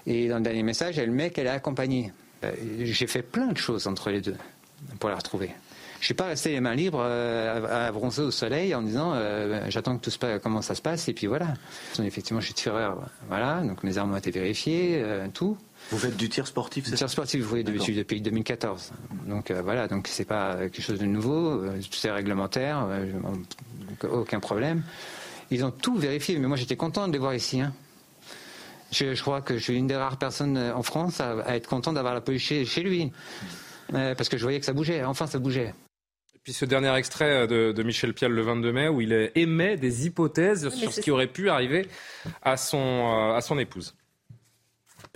[0.05, 2.11] Et dans le dernier message, elle met qu'elle est accompagnée.
[2.43, 4.37] Euh, j'ai fait plein de choses entre les deux
[4.99, 5.51] pour la retrouver.
[5.99, 9.13] Je suis pas resté les mains libres euh, à bronzer au soleil en disant
[9.67, 11.53] j'attends que tout se passe, comment ça se passe et puis voilà.
[12.03, 12.97] Effectivement, je suis tireur,
[13.27, 15.55] voilà, donc mes armes ont été vérifiées, tout.
[15.91, 18.93] Vous faites du tir sportif, c'est Du tir sportif, oui, depuis, depuis 2014.
[19.27, 22.87] Donc voilà, donc c'est pas quelque chose de nouveau, tout est réglementaire,
[24.09, 24.81] aucun problème.
[25.51, 27.61] Ils ont tout vérifié, mais moi j'étais content de les voir ici.
[27.61, 27.73] Hein.
[28.91, 32.13] Je, crois que je suis une des rares personnes en France à, être content d'avoir
[32.13, 33.11] la police chez, lui.
[33.93, 35.73] Euh, parce que je voyais que ça bougeait, enfin ça bougeait.
[36.33, 40.07] Et puis ce dernier extrait de, Michel Pial le 22 mai où il émet des
[40.07, 41.87] hypothèses sur ce qui aurait pu arriver
[42.41, 43.93] à son, euh, à son épouse.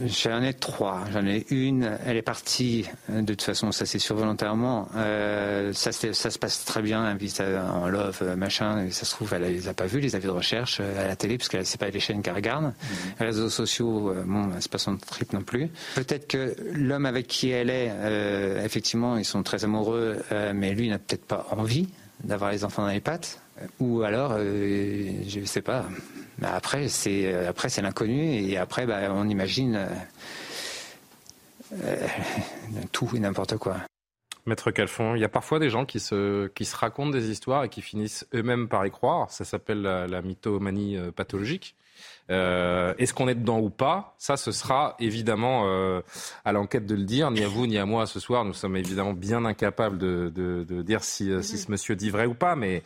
[0.04, 1.06] J'en ai trois.
[1.14, 4.90] J'en ai une, elle est partie, de toute façon, ça c'est sûr volontairement.
[4.98, 7.18] Euh, ça, ça, se passe très bien,
[7.72, 8.86] en love, euh, machin.
[8.86, 11.08] Et ça se trouve, elle les a pas vus, les avis de recherche euh, à
[11.08, 12.66] la télé, parce que c'est pas les chaînes qu'elle regarde.
[12.66, 13.32] Les mhm.
[13.32, 15.70] réseaux sociaux, bon, c'est pas son trip non plus.
[15.96, 17.90] Peut-être que l'homme avec qui elle est,
[18.66, 20.22] effectivement, ils sont très amoureux,
[20.54, 21.88] mais lui n'a peut-être pas envie
[22.22, 23.40] d'avoir les enfants dans les pattes.
[23.80, 25.86] Ou alors, je ne sais pas.
[26.44, 29.88] Après, c'est après c'est l'inconnu et après, bah, on imagine euh,
[31.84, 32.08] euh,
[32.92, 33.78] tout et n'importe quoi.
[34.46, 37.64] Maître Calfon, il y a parfois des gens qui se, qui se racontent des histoires
[37.64, 39.32] et qui finissent eux-mêmes par y croire.
[39.32, 41.76] Ça s'appelle la, mythomanie euh, pathologique.
[42.32, 44.16] Euh, est-ce qu'on est dedans ou pas?
[44.18, 46.02] Ça, ce sera évidemment euh,
[46.44, 47.30] à l'enquête de le dire.
[47.32, 48.46] Ni à vous, ni à moi ce soir.
[48.46, 52.26] Nous sommes évidemment bien incapables de, de, dire si, euh, si, ce monsieur dit vrai
[52.26, 52.56] ou pas.
[52.56, 52.84] Mais,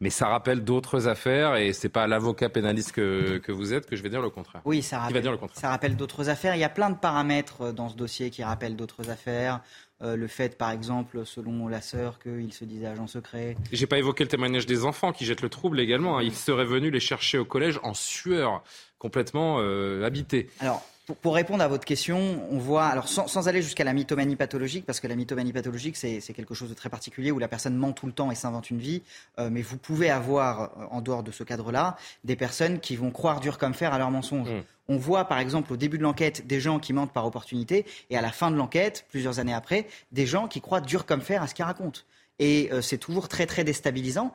[0.00, 3.96] mais ça rappelle d'autres affaires et c'est pas l'avocat pénaliste que, que, vous êtes que
[3.96, 4.60] je vais dire le contraire.
[4.64, 6.54] Oui, ça rappelle, ça rappelle d'autres affaires.
[6.54, 9.60] Il y a plein de paramètres dans ce dossier qui rappellent d'autres affaires.
[10.02, 13.56] Euh, le fait, par exemple, selon la sœur, qu'il se disait agent secret.
[13.70, 16.18] J'ai pas évoqué le témoignage des enfants qui jettent le trouble également.
[16.18, 16.22] Hein.
[16.22, 18.64] Ils seraient venus les chercher au collège en sueur,
[18.98, 20.50] complètement euh, habités.
[20.58, 20.84] Alors,
[21.20, 25.00] pour, répondre à votre question, on voit, alors sans, aller jusqu'à la mythomanie pathologique, parce
[25.00, 28.06] que la mythomanie pathologique, c'est quelque chose de très particulier où la personne ment tout
[28.06, 29.02] le temps et s'invente une vie,
[29.38, 33.40] euh, mais vous pouvez avoir, en dehors de ce cadre-là, des personnes qui vont croire
[33.40, 34.50] dur comme fer à leurs mensonges.
[34.50, 34.62] Mmh.
[34.88, 38.18] On voit par exemple au début de l'enquête des gens qui mentent par opportunité et
[38.18, 41.42] à la fin de l'enquête, plusieurs années après, des gens qui croient dur comme fer
[41.42, 42.00] à ce qu'ils racontent
[42.38, 44.34] et euh, c'est toujours très très déstabilisant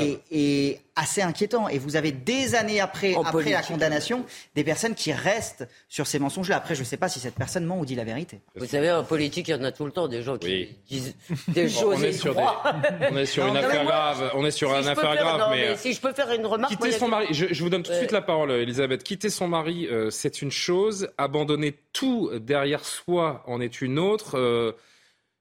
[0.00, 1.68] et, et, assez inquiétant.
[1.68, 4.24] Et vous avez des années après, après la condamnation,
[4.54, 6.56] des personnes qui restent sur ces mensonges-là.
[6.56, 8.40] Après, je ne sais pas si cette personne ment ou dit la vérité.
[8.56, 11.14] Vous savez, en politique, il y en a tout le temps des gens qui disent
[11.48, 11.98] des choses.
[11.98, 14.30] on, est sur on est sur une affaire grave.
[14.34, 15.50] On est sur une affaire grave.
[15.50, 17.26] mais, si je peux faire une remarque, quitter son mari.
[17.30, 19.04] Je, vous donne tout de suite la parole, Elisabeth.
[19.04, 21.08] Quitter son mari, euh, c'est une chose.
[21.18, 24.36] Abandonner tout derrière soi en est une autre.
[24.38, 24.72] Euh,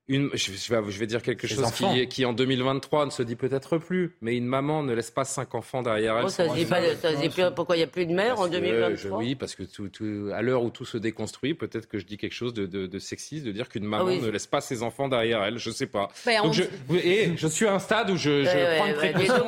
[0.07, 3.35] une, je, vais, je vais dire quelque chose qui, qui, en 2023 ne se dit
[3.35, 6.25] peut-être plus, mais une maman ne laisse pas cinq enfants derrière elle.
[6.25, 8.39] Oh, ça se dit pas, ça dit plus, pourquoi il n'y a plus de mère
[8.39, 11.97] en 2023 Oui, parce que tout, tout, à l'heure où tout se déconstruit, peut-être que
[11.97, 14.45] je dis quelque chose de, de, de sexiste, de dire qu'une maman ah ne laisse
[14.45, 15.57] pas ses enfants derrière elle.
[15.57, 16.09] Je ne sais pas.
[16.23, 16.63] Ben, Donc je,
[17.03, 19.43] et je suis à un stade où je, je prends une précaution.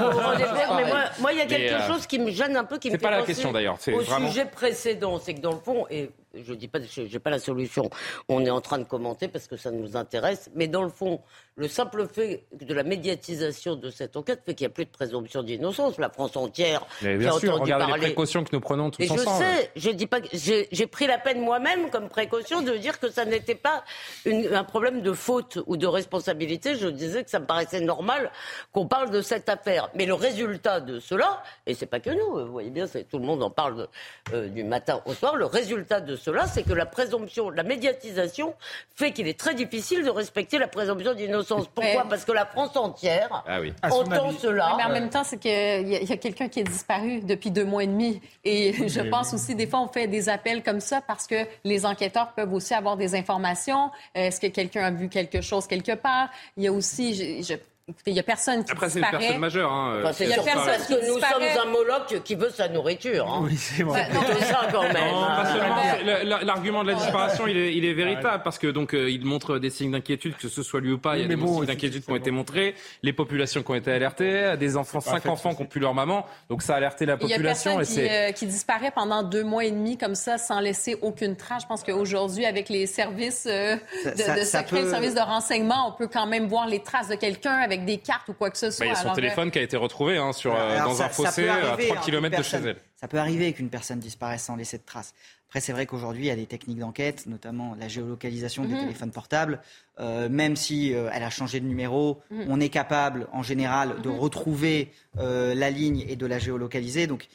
[0.75, 0.85] mais
[1.19, 2.97] moi, il y a quelque euh, chose qui me gêne un peu, qui me fait
[2.97, 3.77] pas la question d'ailleurs.
[3.93, 6.09] Au sujet précédent, c'est que dans le fond, et
[6.43, 7.89] je dis pas, j'ai pas la solution.
[8.29, 11.21] On est en train de commenter parce que ça nous intéresse, mais dans le fond,
[11.55, 14.91] le simple fait de la médiatisation de cette enquête fait qu'il n'y a plus de
[14.91, 15.97] présomption d'innocence.
[15.97, 19.43] La France entière Mais bien sûr, regardez les précautions que nous prenons tous ensemble.
[19.43, 23.09] Je sais, je dis pas j'ai pris la peine moi-même comme précaution de dire que
[23.09, 23.83] ça n'était pas
[24.25, 26.75] un problème de faute ou de responsabilité.
[26.75, 28.31] Je disais que ça me paraissait normal
[28.71, 29.89] qu'on parle de cette affaire.
[29.95, 33.25] Mais le résultat de cela, et c'est pas que nous, vous voyez bien, tout le
[33.25, 33.88] monde en parle
[34.33, 38.53] euh, du matin au soir, le résultat de cela, c'est que la présomption, la médiatisation
[38.93, 41.67] fait qu'il est très difficile de respecter la présomption d'innocence.
[41.73, 44.73] Pourquoi Parce que la France entière ah entend cela.
[44.75, 47.86] mais en même temps, c'est qu'il y a, quelqu'un qui est disparu depuis deux mois
[47.86, 48.19] et demi.
[48.43, 51.86] Et je pense aussi, des fois, on fait des appels comme ça parce que les
[51.86, 53.89] enquêteurs peuvent aussi avoir des informations.
[54.13, 56.30] Est-ce que quelqu'un a vu quelque chose quelque part?
[56.57, 57.53] Il y a aussi, je
[57.89, 59.71] Écoutez, il n'y a personne qui Après, c'est une personne majeure.
[59.71, 62.67] Hein, enfin, il y a personne parce que nous sommes un Moloch qui veut sa
[62.67, 63.25] nourriture.
[63.25, 63.39] Hein.
[63.43, 64.09] Oui, c'est vrai.
[64.11, 64.97] C'est ça quand même.
[64.97, 66.41] Hein.
[66.43, 69.57] L'argument de la disparition, il est, il est véritable parce que donc euh, il montre
[69.57, 71.15] des signes d'inquiétude, que ce soit lui ou pas.
[71.15, 73.93] Il y a des signes d'inquiétude qui ont été montrés, les populations qui ont été
[73.93, 76.25] alertées, des enfants, cinq enfants qui ont pu leur maman.
[76.49, 77.71] Donc ça a alerté la population.
[77.71, 80.38] Il y a personne qui, euh, qui, disparaît pendant deux mois et demi comme ça
[80.38, 81.63] sans laisser aucune trace.
[81.63, 85.93] Je pense qu'aujourd'hui, avec les services euh, de, de secret, les services de renseignement, on
[85.93, 88.71] peut quand même voir les traces de quelqu'un avec des cartes ou quoi que ce
[88.71, 88.86] soit.
[88.86, 91.47] il y a son téléphone qui a été retrouvé hein, sur, euh, dans un fossé
[91.47, 92.78] à 3 km de chez elle.
[92.95, 95.13] Ça peut arriver qu'une personne disparaisse sans laisser de traces.
[95.49, 98.82] Après, c'est vrai qu'aujourd'hui, il y a des techniques d'enquête, notamment la géolocalisation des mhm.
[98.82, 99.61] téléphones portables.
[99.99, 102.45] Euh, même si euh, elle a changé de numéro, mhm.
[102.49, 104.17] on est capable, en général, de mhm.
[104.17, 107.07] retrouver la ligne et de la géolocaliser.
[107.07, 107.28] Donc,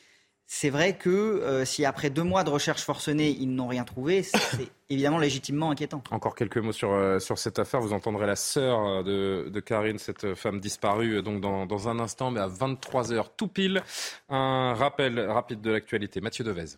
[0.55, 4.23] c'est vrai que euh, si après deux mois de recherche forcenée, ils n'ont rien trouvé,
[4.23, 6.05] c'est évidemment légitimement inquiétant.
[6.11, 7.81] Encore quelques mots sur, euh, sur cette affaire.
[7.81, 11.99] Vous entendrez la sœur euh, de, de, Karine, cette femme disparue, donc dans, dans un
[11.99, 13.83] instant, mais à 23h tout pile.
[14.29, 16.21] Un rappel rapide de l'actualité.
[16.21, 16.77] Mathieu Devez.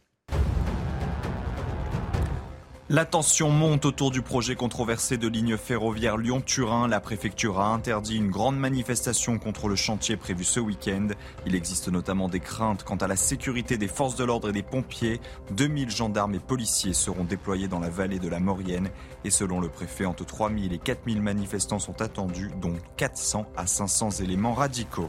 [2.91, 6.87] La tension monte autour du projet controversé de ligne ferroviaire Lyon-Turin.
[6.87, 11.09] La préfecture a interdit une grande manifestation contre le chantier prévu ce week-end.
[11.47, 14.63] Il existe notamment des craintes quant à la sécurité des forces de l'ordre et des
[14.63, 15.19] pompiers.
[15.53, 18.91] 2000 gendarmes et policiers seront déployés dans la vallée de la Maurienne.
[19.25, 24.11] Et selon le préfet, entre 3000 et 4000 manifestants sont attendus, dont 400 à 500
[24.21, 25.09] éléments radicaux.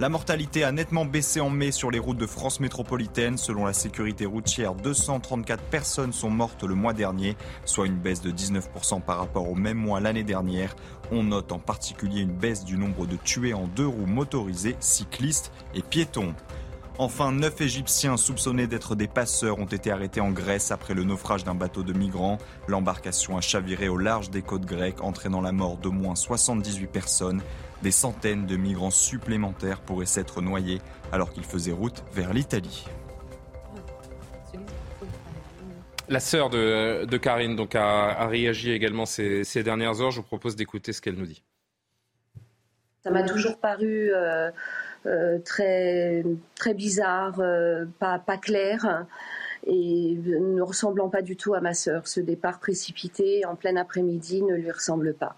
[0.00, 3.38] La mortalité a nettement baissé en mai sur les routes de France métropolitaine.
[3.38, 8.32] Selon la sécurité routière, 234 personnes sont mortes le mois dernier, soit une baisse de
[8.32, 10.74] 19% par rapport au même mois l'année dernière.
[11.12, 15.52] On note en particulier une baisse du nombre de tués en deux roues motorisés, cyclistes
[15.76, 16.34] et piétons.
[16.96, 21.42] Enfin, neuf Égyptiens soupçonnés d'être des passeurs ont été arrêtés en Grèce après le naufrage
[21.42, 22.38] d'un bateau de migrants.
[22.68, 27.42] L'embarcation a chaviré au large des côtes grecques, entraînant la mort d'au moins 78 personnes.
[27.82, 30.80] Des centaines de migrants supplémentaires pourraient s'être noyés
[31.10, 32.84] alors qu'ils faisaient route vers l'Italie.
[36.08, 40.12] La sœur de, Karine donc, a, réagi également ces, dernières heures.
[40.12, 41.42] Je vous propose d'écouter ce qu'elle nous dit.
[43.02, 44.50] Ça m'a toujours paru euh,
[45.44, 46.24] très,
[46.54, 49.06] très bizarre, euh, pas, clair
[49.66, 52.06] et ne ressemblant pas du tout à ma sœur.
[52.06, 55.36] Ce départ précipité en plein après-midi ne lui ressemble pas.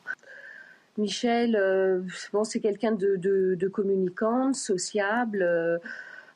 [0.99, 2.03] Michel, euh,
[2.45, 5.79] c'est quelqu'un de, communicant, sociable, euh,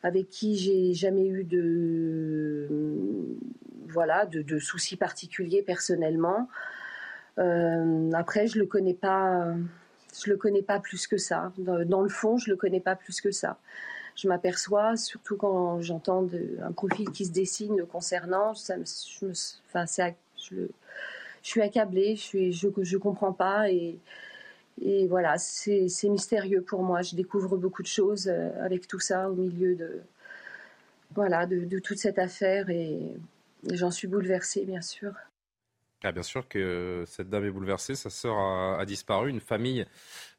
[0.02, 2.68] avec qui j'ai jamais eu de
[4.58, 6.48] soucis particuliers personnellement.
[7.38, 9.54] Euh, après, je le connais pas,
[10.24, 11.52] je le connais pas plus que ça.
[11.58, 13.58] Dans, le fond, je le connais pas plus que ça.
[14.16, 16.26] Je m'aperçois, surtout quand j'entends
[16.62, 19.86] un profil qui se dessine concernant, ça je me, je,
[20.36, 20.66] je,
[21.42, 23.98] suis accablée, je suis, je, je comprends pas et
[24.80, 27.02] et voilà, c'est mystérieux pour moi.
[27.02, 30.00] Je découvre beaucoup de choses euh, avec tout ça au milieu de,
[31.14, 32.98] voilà, de, toute cette affaire et
[33.72, 35.12] j'en suis bouleversée, bien sûr.
[36.02, 39.84] Ah, bien sûr que cette dame est bouleversée, sa sœur a, disparu, une famille,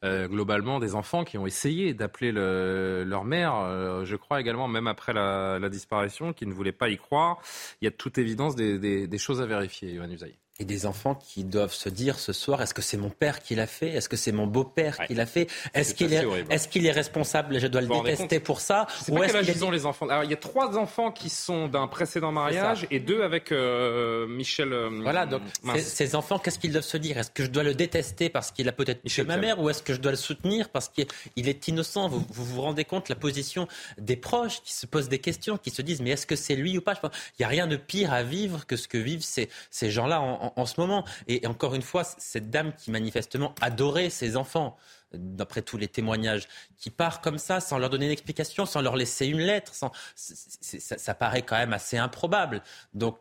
[0.04, 4.88] euh, globalement, des enfants qui ont essayé d'appeler leur mère, euh, je crois également, même
[4.88, 7.40] après la, disparition, qui ne voulaient pas y croire.
[7.82, 10.34] Il y a de toute évidence des, choses à vérifier, Yohann Usaï.
[10.60, 13.56] Et des enfants qui doivent se dire ce soir est-ce que c'est mon père qui
[13.56, 13.88] l'a fait?
[13.90, 15.48] Est-ce que c'est mon beau-père qui l'a fait?
[15.74, 17.58] Est-ce qu'il est, est, qu'il est, responsable?
[17.58, 18.86] Je dois le détester pour ça.
[19.10, 20.08] Ou est-ce qu'ils ont les enfants.
[20.08, 24.28] Alors il y a trois enfants qui sont d'un précédent mariage et deux avec euh,
[24.28, 24.72] Michel.
[24.72, 25.42] Euh, voilà, donc
[25.80, 27.18] ces enfants, qu'est-ce qu'ils doivent se dire?
[27.18, 29.82] Est-ce que je dois le détester parce qu'il a peut-être Michel ma mère ou est-ce
[29.82, 33.68] que je dois le soutenir parce qu'il est innocent vous, vous, rendez compte la position
[33.98, 36.78] des proches qui se posent des questions, qui se disent mais est-ce que c'est lui
[36.78, 36.94] ou pas?
[37.04, 37.10] Il
[37.42, 39.50] n'y a rien de pire à vivre que ce que vivent ces,
[39.92, 41.06] gens-là en, ce moment.
[41.28, 44.78] Et encore une fois, cette dame qui manifestement adorait ses enfants,
[45.14, 48.96] d'après tous les témoignages, qui part comme ça, sans leur donner une explication, sans leur
[48.96, 49.92] laisser une lettre, sans...
[50.16, 52.62] ça, paraît quand même assez improbable.
[52.94, 53.18] Donc,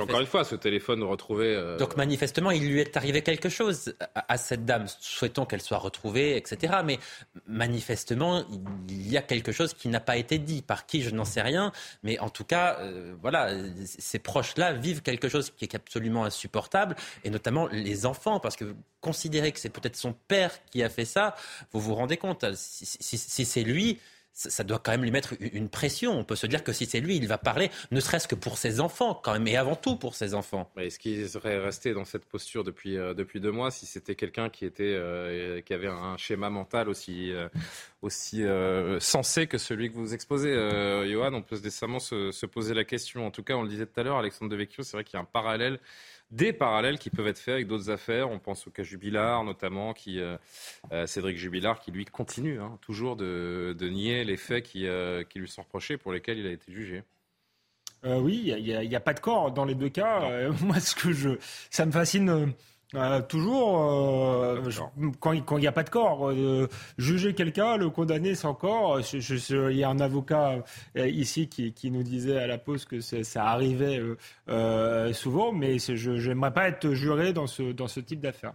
[0.00, 1.54] Encore une fois, ce téléphone retrouvé.
[1.54, 4.86] Euh, Donc manifestement, il lui est arrivé quelque chose à, cette dame.
[5.00, 6.78] Souhaitons qu'elle soit retrouvée, etc.
[6.84, 6.98] Mais
[7.46, 8.44] manifestement,
[8.88, 10.62] il y a quelque chose qui n'a pas été dit.
[10.62, 11.72] Par qui, je n'en sais rien.
[12.02, 13.50] Mais en tout cas, euh, voilà,
[13.84, 18.74] ces proches-là vivent quelque chose qui est absolument insupportable, et notamment les enfants, parce que
[19.00, 21.34] considérer que c'est peut-être son père qui a fait ça,
[21.72, 23.98] vous vous rendez compte, si, c'est lui,
[24.38, 26.16] ça doit quand même lui mettre une pression.
[26.16, 28.56] On peut se dire que si c'est lui, il va parler, ne serait-ce que pour
[28.56, 30.70] ses enfants, quand même, et avant tout pour ses enfants.
[30.76, 34.48] Est-ce qu'il serait resté dans cette posture depuis, euh, depuis deux mois si c'était quelqu'un
[34.48, 37.48] qui, euh, qui avait un schéma mental aussi, euh,
[38.00, 38.44] aussi
[39.00, 40.54] sensé que celui que vous exposez,
[41.10, 41.34] Johan?
[41.34, 43.26] On peut décemment se, se, poser la question.
[43.26, 45.16] En tout cas, on le disait tout à l'heure, Alexandre Devecchio, c'est vrai qu'il y
[45.16, 45.80] a un parallèle
[46.30, 48.30] des parallèles qui peuvent être faits avec d'autres affaires.
[48.30, 50.36] On pense au cas Jubilard, notamment, qui, euh,
[50.92, 55.38] euh, Cédric Jubilard, qui lui continue hein, toujours de, nier les faits qui, euh, qui,
[55.38, 57.02] lui sont reprochés, pour lesquels il a été jugé.
[58.04, 60.50] oui, il n'y a, pas de corps dans les deux cas.
[60.62, 61.30] moi, ce que je,
[61.70, 62.52] ça me fascine
[62.94, 64.62] euh, toujours, euh,
[65.20, 69.00] quand il n'y a pas de corps, euh, juger quelqu'un, le condamner sans corps.
[69.12, 70.64] il y a un avocat
[70.96, 74.00] ici qui, qui, nous disait à la pause que ça arrivait
[75.12, 78.54] souvent, mais je n'aimerais pas être juré dans ce, dans ce type d'affaires.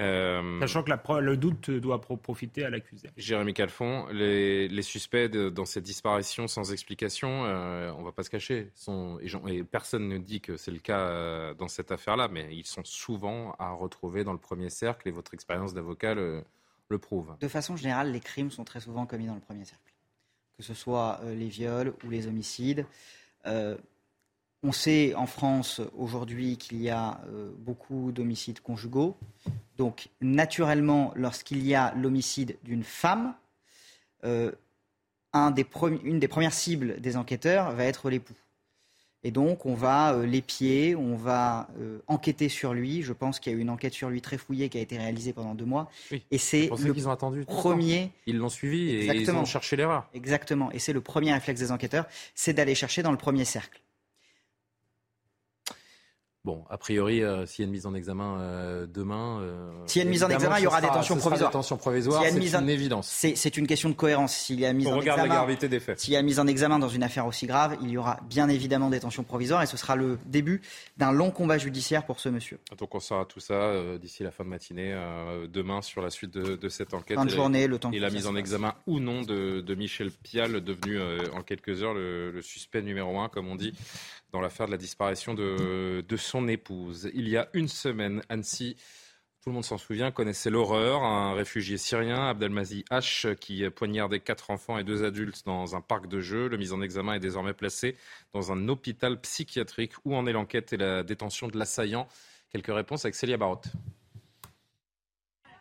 [0.00, 3.10] Euh, Sachant que la, le doute doit profiter à l'accusé.
[3.16, 8.30] Jérémy Calfon, les, suspects dans cette disparition sans explication, euh, on ne va pas se
[8.30, 12.48] cacher, sont, et, personne ne dit que c'est le cas euh, dans cette affaire-là, mais
[12.50, 16.42] ils sont souvent à retrouver dans le premier cercle et votre expérience d'avocat le,
[17.00, 17.34] prouve.
[17.40, 19.92] De façon générale, les crimes sont très souvent commis dans le premier cercle,
[20.56, 22.86] que ce soit les viols ou les homicides.
[23.44, 27.20] On sait en France aujourd'hui qu'il y a
[27.58, 29.16] beaucoup d'homicides conjugaux.
[29.76, 33.34] Donc, naturellement, lorsqu'il y a l'homicide d'une femme,
[34.24, 34.52] euh,
[35.34, 38.34] une des premières cibles des enquêteurs va être l'époux.
[39.26, 43.02] Et donc, on va euh, l'épier, on va euh, enquêter sur lui.
[43.02, 44.98] Je pense qu'il y a eu une enquête sur lui très fouillée qui a été
[44.98, 45.90] réalisée pendant deux mois.
[46.30, 48.10] et c'est le qu'ils ont attendu premier.
[48.26, 50.08] Ils l'ont suivi et ils ont cherché l'erreur.
[50.12, 50.70] Exactement.
[50.72, 53.80] Et c'est le premier réflexe des enquêteurs, c'est d'aller chercher dans le premier cercle.
[56.44, 59.40] Bon, a priori, euh, s'il y a une mise en examen euh, demain.
[59.40, 61.50] Euh, s'il y a une mise en examen, il y aura détention provisoire.
[61.50, 63.08] Détention provisoire, c'est une évidence.
[63.08, 64.34] C'est une question de cohérence.
[64.34, 66.00] S'il y a mise On en regarde examen, la gravité des faits.
[66.00, 68.50] S'il y a mise en examen dans une affaire aussi grave, il y aura bien
[68.50, 70.60] évidemment détention provisoire et ce sera le début
[70.98, 72.58] d'un long combat judiciaire pour ce monsieur.
[72.78, 74.94] Donc on saura tout ça d'ici la fin de matinée,
[75.50, 77.16] demain sur la suite de, cette enquête.
[77.16, 77.90] Fin de journée, le temps.
[77.90, 81.00] Et la mise en examen ou non de, Michel Pial, devenu
[81.32, 83.72] en quelques heures le, le suspect numéro un, comme on dit,
[84.34, 87.08] dans l'affaire de la disparition de, de, son épouse.
[87.14, 88.74] Il y a une semaine, Annecy,
[89.40, 91.04] tout le monde s'en souvient, connaissait l'horreur.
[91.04, 96.08] Un réfugié syrien, Abdelmazi H, qui poignardait quatre enfants et deux adultes dans un parc
[96.08, 96.48] de jeux.
[96.48, 97.96] Le mise en examen est désormais placé
[98.32, 99.92] dans un hôpital psychiatrique.
[100.04, 102.08] Où en est l'enquête et la détention de l'assaillant
[102.50, 103.68] Quelques réponses avec Célia Barotte.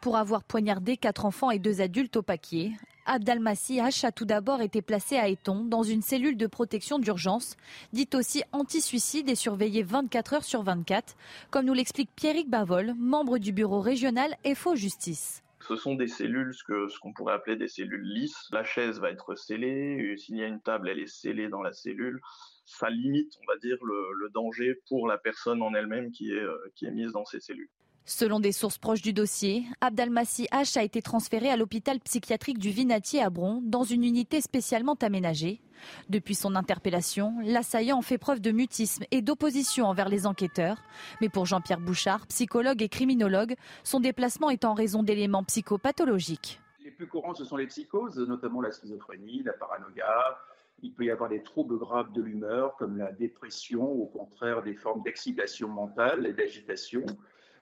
[0.01, 2.71] Pour avoir poignardé quatre enfants et deux adultes au paquier,
[3.05, 7.57] Abdalmassi H a tout d'abord été placé à Eton dans une cellule de protection d'urgence,
[7.91, 11.15] dite aussi anti-suicide et surveillée 24 heures sur 24,
[11.51, 15.43] comme nous l'explique Pierrick Bavol, membre du bureau régional FO Justice.
[15.67, 18.49] Ce sont des cellules, ce qu'on pourrait appeler des cellules lisses.
[18.51, 21.71] La chaise va être scellée, s'il y a une table, elle est scellée dans la
[21.71, 22.19] cellule.
[22.65, 26.57] Ça limite, on va dire, le, danger pour la personne en elle-même qui est, euh,
[26.75, 27.69] qui est mise dans ces cellules.
[28.05, 32.69] Selon des sources proches du dossier, Abdelmassi H a été transféré à l'hôpital psychiatrique du
[32.69, 35.61] Vinatier à Bron dans une unité spécialement aménagée.
[36.09, 40.83] Depuis son interpellation, l'assaillant fait preuve de mutisme et d'opposition envers les enquêteurs.
[41.21, 46.59] Mais pour Jean-Pierre Bouchard, psychologue et criminologue, son déplacement est en raison d'éléments psychopathologiques.
[46.83, 50.37] Les plus courants, ce sont les psychoses, notamment la schizophrénie, la paranoïa.
[50.81, 54.73] Il peut y avoir des troubles graves de l'humeur, comme la dépression, au contraire des
[54.73, 57.05] formes d'excitation mentale et d'agitation.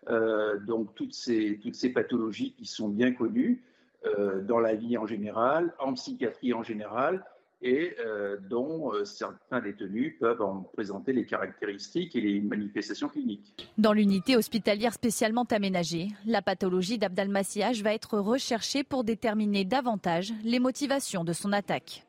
[0.10, 1.60] Euh, donc toutes ces,
[1.94, 3.64] pathologies qui sont bien connues
[4.06, 7.24] euh, dans la vie en général, en psychiatrie en général,
[7.64, 13.70] et euh, dont certains détenus peuvent en présenter les caractéristiques et les manifestations cliniques.
[13.78, 20.58] Dans l'unité hospitalière spécialement aménagée, la pathologie d'Abdalmassiage va être recherchée pour déterminer davantage les
[20.60, 22.04] motivations de son attaque.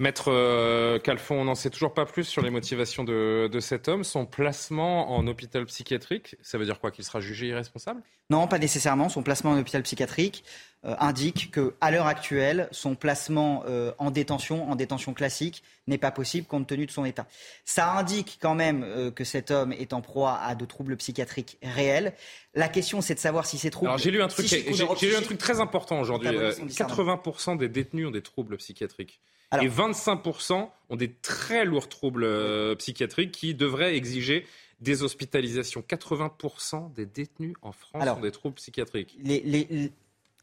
[0.00, 4.02] Maître euh, Calfon, on n'en sait toujours pas plus sur les motivations de, cet homme.
[4.02, 8.02] Son placement en hôpital psychiatrique, ça veut dire quoi Qu'il sera jugé irresponsable?
[8.30, 9.10] Non, pas nécessairement.
[9.10, 10.42] Son placement en hôpital psychiatrique
[10.86, 15.98] euh, indique que, à l'heure actuelle, son placement euh, en détention, en détention classique, n'est
[15.98, 17.26] pas possible compte tenu de son état.
[17.66, 22.14] Ça indique quand même que cet homme est en proie à de troubles psychiatriques réels.
[22.54, 23.90] La question, c'est de savoir si ces troubles.
[23.90, 26.30] Alors j'ai lu un truc, j'ai lu un truc très important aujourd'hui.
[26.30, 29.20] 80% des détenus ont des troubles psychiatriques
[29.58, 34.46] et 25% ont des très lourds troubles euh, psychiatriques qui devraient exiger
[34.80, 35.82] des hospitalisations.
[35.86, 39.16] 80% des détenus en France ont des troubles psychiatriques.
[39.22, 39.92] Il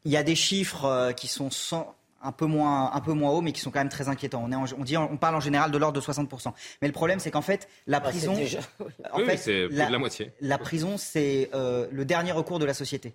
[0.06, 1.50] y a des chiffres euh, qui sont
[2.24, 4.44] un peu moins un peu moins hauts mais qui sont quand même très inquiétants.
[4.44, 6.52] On, est on dit on parle en général de l'ordre de 60%
[6.82, 8.34] Mais le problème c'est qu'en fait la prison
[9.14, 10.32] en fait, c'est la, la moitié.
[10.42, 13.14] La prison c'est euh, le dernier recours de la société.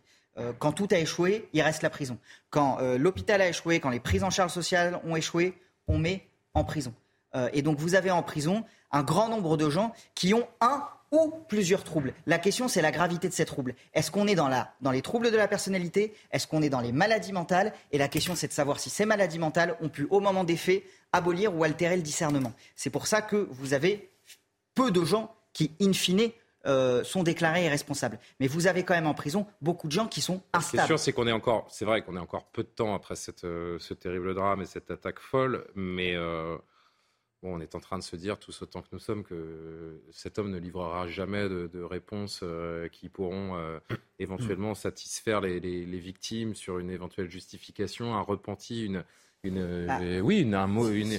[0.58, 2.16] quand tout a échoué, il reste la prison.
[2.50, 5.54] Quand l'hôpital a échoué, quand les prises en charge sociales ont échoué,
[5.88, 6.94] on met en prison.
[7.34, 10.86] Euh, et donc vous avez en prison un grand nombre de gens qui ont un
[11.12, 12.14] ou plusieurs troubles.
[12.26, 13.74] La question, c'est la gravité de ces troubles.
[13.92, 16.14] Est-ce qu'on est dans, dans les troubles de la personnalité?
[16.30, 17.72] Est-ce qu'on est dans les maladies mentales?
[17.92, 20.56] Et la question, c'est de savoir si ces maladies mentales ont pu, au moment des
[20.56, 22.54] faits, abolir ou altérer le discernement.
[22.76, 24.10] C'est pour ça que vous avez
[24.74, 26.30] peu de gens qui, in fine,
[26.66, 28.20] euh, sont déclarés irresponsables.
[28.38, 30.64] Mais vous avez quand même en prison beaucoup de gens qui sont instables.
[30.64, 32.68] Ce qui est sûr, c'est qu'on est encore, c'est vrai qu'on est encore peu de
[32.68, 36.56] temps après cette, euh, ce terrible drame et cette attaque folle, mais euh,
[37.42, 40.38] bon, on est en train de se dire tous autant que nous sommes que cet
[40.38, 42.44] homme ne livrera jamais de, de réponses
[42.92, 43.58] qui pourront
[44.20, 49.04] éventuellement satisfaire les, les, les, victimes sur une éventuelle justification, un repenti, une,
[49.42, 49.98] une, bah.
[50.22, 51.18] oui, une, un mot, une,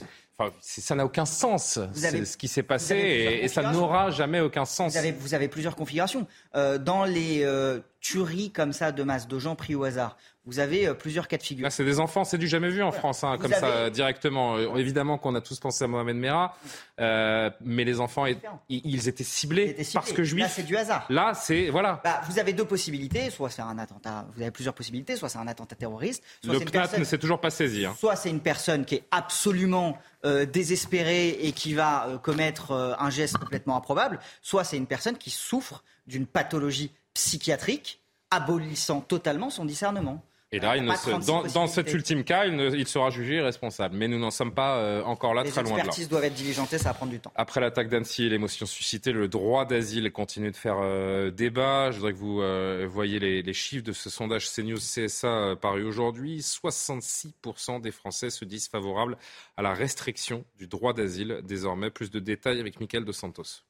[0.59, 2.95] ça n'a aucun sens, ce qui s'est passé,
[3.43, 4.93] et, ça n'aura jamais aucun sens.
[4.93, 6.27] Vous avez, vous avez plusieurs configurations.
[6.55, 10.59] Euh, dans les euh, tueries comme ça de masse, de gens pris au hasard, vous
[10.59, 11.71] avez euh, plusieurs cas de figure.
[11.71, 14.57] c'est des enfants, c'est du jamais vu en France, hein, comme ça, directement.
[14.75, 16.57] Évidemment qu'on a tous pensé à Mohamed Merah,
[16.97, 18.25] mais les enfants,
[18.69, 20.41] ils, étaient ciblés parce que juifs.
[20.41, 21.05] Là, c'est du hasard.
[21.09, 21.69] Là, c'est.
[21.69, 22.01] Voilà.
[22.03, 25.39] Bah, vous avez deux possibilités, soit c'est un attentat, vous avez plusieurs possibilités, soit c'est
[25.39, 26.23] un attentat terroriste.
[26.43, 27.85] Soit Le PNAT ne s'est toujours pas saisi.
[27.85, 27.95] Hein.
[27.99, 33.75] Soit c'est une personne qui est absolument désespérée et qui va commettre un geste complètement
[33.75, 38.01] improbable, soit c'est une personne qui souffre d'une pathologie psychiatrique
[38.31, 40.23] abolissant totalement son discernement.
[40.53, 43.97] Et là, il ne dans, cet ultime cas, il, sera jugé responsable.
[43.97, 45.73] Mais nous n'en sommes pas euh, encore là, très loin de là.
[45.73, 47.31] Les expertises doivent être diligentées, ça va prendre du temps.
[47.33, 51.89] Après l'attaque d'Annecy et l'émotion suscitée, le droit d'asile continue de faire euh, débat.
[51.89, 55.83] Je voudrais que vous euh, voyez les, les, chiffres de ce sondage CNews CSA paru
[55.85, 56.41] aujourd'hui.
[56.41, 59.17] 66% des Français se disent favorables
[59.57, 61.41] à la restriction du droit d'asile.
[61.43, 63.63] Désormais, plus de détails avec Mickaël Dos Santos.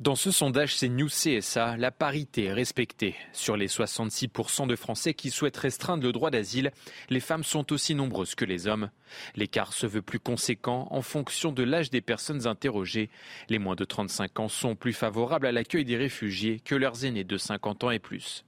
[0.00, 3.14] Dans ce sondage CNews CSA, la parité est respectée.
[3.32, 6.72] Sur les 66% de Français qui souhaitent restreindre le droit d'asile,
[7.10, 8.90] les femmes sont aussi nombreuses que les hommes.
[9.36, 13.08] L'écart se veut plus conséquent en fonction de l'âge des personnes interrogées.
[13.48, 17.22] Les moins de 35 ans sont plus favorables à l'accueil des réfugiés que leurs aînés
[17.22, 18.44] de 50 ans et plus.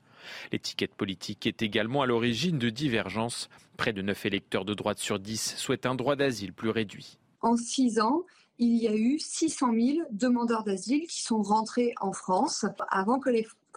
[0.51, 3.49] L'étiquette politique est également à l'origine de divergences.
[3.77, 7.19] Près de 9 électeurs de droite sur 10 souhaitent un droit d'asile plus réduit.
[7.41, 8.25] En 6 ans,
[8.59, 12.65] il y a eu 600 000 demandeurs d'asile qui sont rentrés en France.
[12.89, 13.31] Avant que,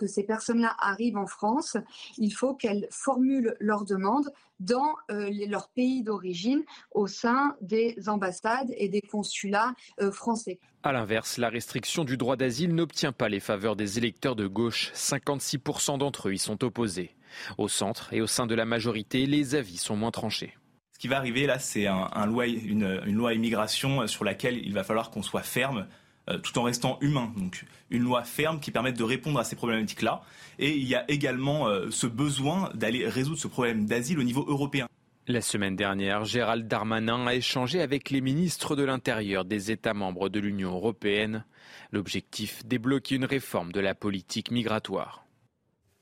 [0.08, 1.76] ces personnes-là arrivent en France,
[2.18, 8.74] il faut qu'elles formulent leur demande dans euh, leur pays d'origine au sein des ambassades
[8.78, 10.60] et des consulats euh, français.
[10.84, 14.92] A l'inverse, la restriction du droit d'asile n'obtient pas les faveurs des électeurs de gauche.
[14.94, 17.16] 56% d'entre eux y sont opposés.
[17.58, 20.56] Au centre et au sein de la majorité, les avis sont moins tranchés.
[21.00, 25.12] Ce qui va arriver là, c'est une, loi immigration euh, sur laquelle il va falloir
[25.12, 25.88] qu'on soit ferme
[26.30, 27.32] euh, tout en restant humain.
[27.38, 30.24] Donc une loi ferme qui permette de répondre à ces problématiques-là.
[30.60, 34.44] Et il y a également euh, ce besoin d'aller résoudre ce problème d'asile au niveau
[34.46, 34.90] européen.
[35.26, 40.28] La semaine dernière, Gérald Darmanin a échangé avec les ministres de l'Intérieur des États membres
[40.28, 41.46] de l'Union européenne.
[41.94, 45.29] L'objectif, débloquer une réforme de la politique migratoire.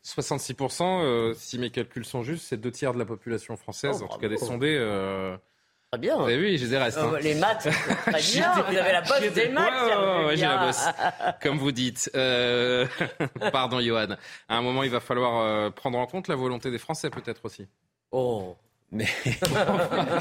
[0.08, 4.06] 66%, euh, si mes calculs sont justes, c'est deux tiers de la population française, oh,
[4.06, 4.78] en tout cas des sondés.
[4.80, 5.36] Euh...
[5.92, 6.18] Très bien.
[6.18, 6.98] Vous oui, j'ai des restes.
[6.98, 7.12] Hein.
[7.14, 7.68] Euh, les maths,
[8.06, 8.54] très bien.
[8.54, 10.36] Vous avez la bosse des maths.
[10.36, 10.86] j'ai la bosse.
[11.42, 12.10] Comme vous dites.
[12.16, 12.86] Euh...
[13.52, 14.16] Pardon, Johan.
[14.48, 17.68] À un moment, il va falloir prendre en compte la volonté des Français, peut-être aussi.
[18.12, 18.56] Oh.
[18.92, 19.08] Mais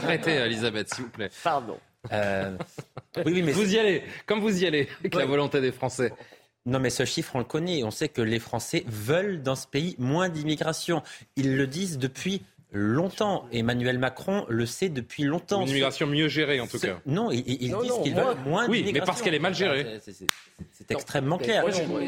[0.03, 1.31] arrêtez, Elisabeth, s'il vous plaît.
[1.45, 1.79] Pardon.
[2.11, 6.13] oui, oui, mais vous y allez, comme vous y allez, avec la volonté des Français.
[6.67, 7.85] Non, mais ce chiffre, on le connaît.
[7.85, 11.03] On sait que les Français veulent dans ce pays moins d'immigration.
[11.37, 12.43] Ils le disent depuis
[12.73, 13.47] longtemps.
[13.53, 15.63] Emmanuel Macron le sait depuis longtemps.
[15.63, 17.01] Une immigration mieux gérée, en tout cas.
[17.07, 20.01] Non, ils, disent qu'ils veulent moins oui, mais parce qu'elle est mal gérée.
[20.03, 21.65] C'est extrêmement clair.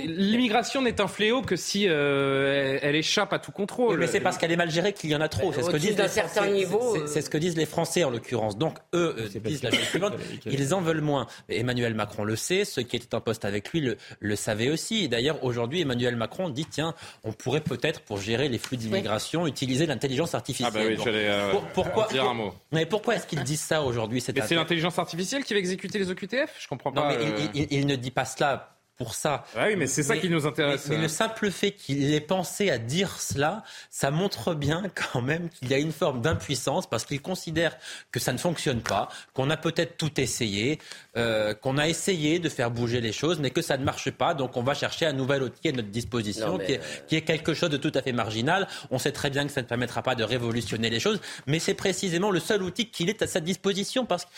[0.06, 3.98] L'immigration n'est un fléau que si euh, elle échappe à tout contrôle.
[3.98, 5.52] mais c'est parce qu'elle est mal gérée qu'il y en a trop.
[5.52, 6.96] C'est ce que disent les certain niveau.
[6.96, 7.06] Euh.
[7.06, 8.56] C'est ce que disent les Français en l'occurrence.
[8.56, 10.14] Donc eux euh, disent la chose suivante
[10.46, 11.26] ils en veulent moins.
[11.48, 12.64] Emmanuel Macron le sait.
[12.64, 15.08] Ceux qui étaient en poste avec lui le, le savaient aussi.
[15.08, 19.86] D'ailleurs, aujourd'hui, Emmanuel Macron dit tiens, on pourrait peut-être pour gérer les flux d'immigration utiliser
[19.86, 22.54] l'intelligence artificielle ah bah oui, j'allais euh, pourquoi, dire un mot.
[22.72, 26.10] Mais pourquoi est-ce qu'ils disent ça aujourd'hui Mais c'est l'intelligence artificielle qui va exécuter les
[26.10, 27.00] OQTF Je comprends pas.
[27.00, 28.67] Non, mais il, il, ne dit pas cela
[28.98, 29.44] pour ça.
[29.56, 30.88] Ah oui, mais c'est ça qui nous intéresse.
[30.88, 34.82] Mais, le simple fait qu'il ait pensé à dire cela, ça montre bien
[35.12, 37.76] quand même qu'il y a une forme d'impuissance parce qu'il considère
[38.10, 40.80] que ça ne fonctionne pas, qu'on a peut-être tout essayé,
[41.16, 44.34] euh, qu'on a essayé de faire bouger les choses, mais que ça ne marche pas.
[44.34, 47.54] Donc on va chercher un nouvel outil à notre disposition qui, est, qui, est, quelque
[47.54, 48.66] chose de tout à fait marginal.
[48.90, 51.74] On sait très bien que ça ne permettra pas de révolutionner les choses, mais c'est
[51.74, 54.30] précisément le seul outil qu'il est à sa disposition parce que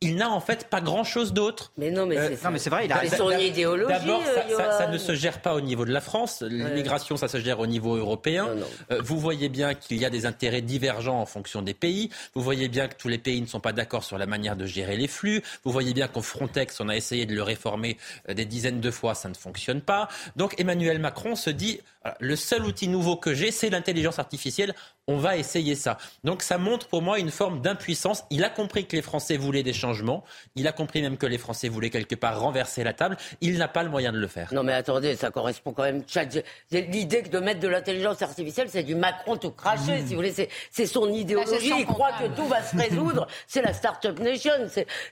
[0.00, 1.72] il n'a en fait pas grand-chose d'autre.
[1.78, 2.84] Mais non, mais euh, c'est vrai.
[2.84, 3.88] Il a son idéologie.
[3.88, 4.22] D'abord,
[4.56, 6.42] ça, ne se gère pas au niveau de la France.
[6.42, 8.48] L'immigration, ça se gère au niveau européen.
[8.90, 12.10] Euh, vous voyez bien qu'il y a des intérêts divergents en fonction des pays.
[12.34, 14.66] Vous voyez bien que tous les pays ne sont pas d'accord sur la manière de
[14.66, 15.42] gérer les flux.
[15.64, 17.96] Vous voyez bien qu'au Frontex, on a essayé de le réformer
[18.28, 20.08] euh, des dizaines de fois, ça ne fonctionne pas.
[20.36, 21.80] Donc Emmanuel Macron se dit
[22.20, 24.74] le seul outil nouveau que j'ai, c'est l'intelligence artificielle.
[25.06, 25.98] On va essayer ça.
[26.22, 28.24] Donc ça montre pour moi une forme d'impuissance.
[28.30, 30.24] Il a compris que les Français voulaient des changements.
[30.54, 33.16] Il a compris même que les Français voulaient quelque part renverser la table.
[33.40, 34.52] Il n'a pas le moyen de le faire.
[34.52, 36.02] Non mais attendez, ça correspond quand même.
[36.70, 40.34] L'idée de mettre de l'intelligence artificielle, c'est du Macron tout craché, si vous voulez.
[40.70, 41.72] C'est son idéologie.
[41.78, 43.26] Il croit que tout va se résoudre.
[43.46, 44.52] c'est la start-up nation.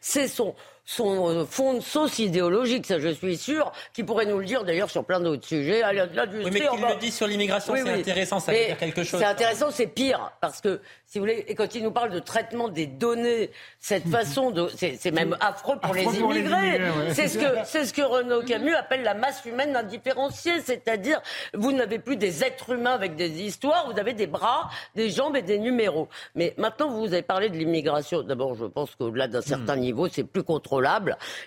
[0.00, 0.54] C'est son
[0.84, 4.64] son euh, fond de sauce idéologique, ça je suis sûr, qui pourrait nous le dire
[4.64, 5.82] d'ailleurs sur plein d'autres sujets.
[5.84, 9.20] oui, mais qu'il le dit sur l'immigration, c'est intéressant, ça veut dire quelque chose.
[9.20, 12.18] C'est intéressant, c'est pire, parce que si vous voulez, et quand il nous parle de
[12.18, 16.80] traitement des données, cette façon de, c'est même affreux pour les immigrés.
[17.12, 21.20] c'est ce que c'est ce que Renaud Camus appelle la masse humaine indifférenciée, c'est-à-dire
[21.54, 25.36] vous n'avez plus des êtres humains avec des histoires, vous avez des bras, des jambes
[25.36, 26.08] et des numéros.
[26.34, 28.22] Mais maintenant, vous avez parlé de l'immigration.
[28.22, 29.80] D'abord, je pense qu'au-delà d'un certain hmm.
[29.80, 30.71] niveau, c'est plus contrôlé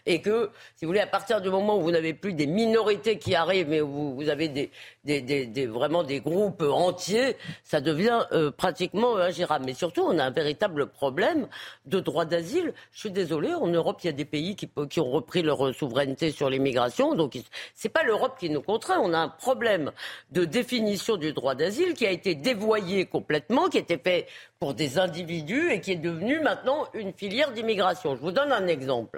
[0.06, 3.18] et que, si vous voulez, à partir du moment où vous n'avez plus des minorités
[3.18, 4.70] qui arrivent, mais où vous avez
[5.68, 9.66] vraiment des groupes entiers, ça devient euh, pratiquement ingérable.
[9.66, 11.48] Mais surtout, on a un véritable problème
[11.86, 12.74] de droit d'asile.
[12.92, 15.74] Je suis désolé, en Europe, il y a des pays qui, qui ont repris leur
[15.74, 17.38] souveraineté sur l'immigration, donc
[17.74, 19.00] c'est pas l'Europe qui nous contraint.
[19.00, 19.92] On a un problème
[20.32, 24.28] de définition du droit d'asile qui a été dévoyé complètement, qui était fait
[24.60, 28.16] pour des individus et qui est devenu maintenant une filière d'immigration.
[28.16, 29.15] Je vous donne un exemple.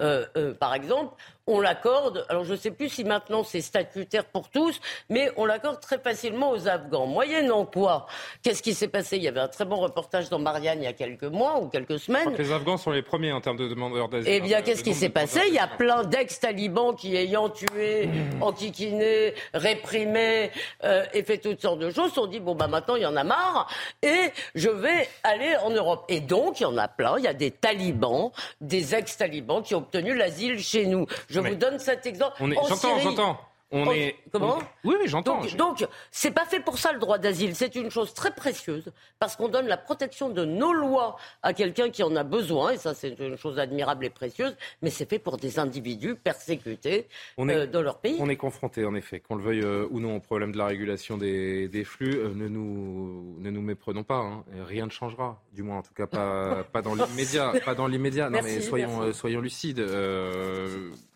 [0.00, 1.14] Euh, euh, par exemple,
[1.46, 5.44] on l'accorde, alors je ne sais plus si maintenant c'est statutaire pour tous, mais on
[5.44, 7.06] l'accorde très facilement aux Afghans.
[7.06, 8.06] Moyennant quoi
[8.42, 9.16] Qu'est-ce qui s'est passé?
[9.16, 11.68] Il y avait un très bon reportage dans Marianne il y a quelques mois ou
[11.68, 12.34] quelques semaines.
[12.36, 14.32] les Afghans sont les premiers en termes de demandeurs d'asile.
[14.32, 15.40] Eh bien, qu'est-ce qui s'est passé?
[15.48, 18.42] Il y a plein d'ex-talibans qui, ayant tué, mmh.
[18.42, 20.50] enquiquiné, réprimé
[20.84, 23.06] euh, et fait toutes sortes de choses, se sont dit bon bah maintenant il y
[23.06, 23.68] en a marre
[24.02, 26.04] et je vais aller en Europe.
[26.08, 27.18] Et donc il y en a plein.
[27.18, 28.30] Il y a des talibans,
[28.60, 31.06] des ex-talibans qui ont obtenu l'asile chez nous.
[31.32, 32.36] Je vous donne cet exemple.
[32.68, 33.40] J'entends, j'entends.
[33.72, 34.16] On est...
[34.30, 35.40] Comment Oui, oui, j'entends.
[35.56, 37.56] Donc, c'est pas fait pour ça le droit d'asile.
[37.56, 41.88] C'est une chose très précieuse parce qu'on donne la protection de nos lois à quelqu'un
[41.88, 44.54] qui en a besoin, et ça, c'est une chose admirable et précieuse.
[44.82, 47.08] Mais c'est fait pour des individus persécutés
[47.38, 48.18] euh, dans leur pays.
[48.20, 50.66] On est confronté, en effet, qu'on le veuille euh, ou non, au problème de la
[50.66, 52.18] régulation des, flux.
[52.18, 54.18] Euh, ne nous ne nous méprenons pas.
[54.18, 54.44] Hein.
[54.66, 57.54] Rien ne changera, du moins, en tout cas, pas, pas dans l'immédiat.
[57.64, 58.28] pas dans l'immédiat.
[58.28, 59.80] Non, mais soyons soyons lucides.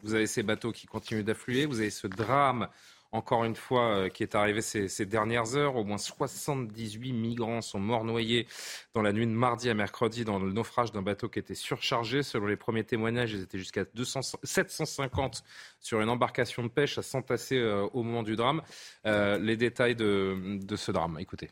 [0.07, 1.67] Vous avez ces bateaux qui continuent d'affluer.
[1.67, 2.69] Vous avez ce drame
[3.13, 5.77] encore une fois, euh, qui est arrivé ces, dernières heures.
[5.77, 8.47] Au moins 78 migrants sont morts noyés
[8.95, 12.23] dans la nuit de mardi à mercredi dans le naufrage d'un bateau qui était surchargé.
[12.23, 13.85] Selon les premiers témoignages, ils étaient jusqu'à
[14.43, 15.43] 750
[15.81, 18.63] sur une embarcation de pêche à s'entasser euh, au moment du drame.
[19.07, 21.51] Euh, les détails de, de ce drame, écoutez.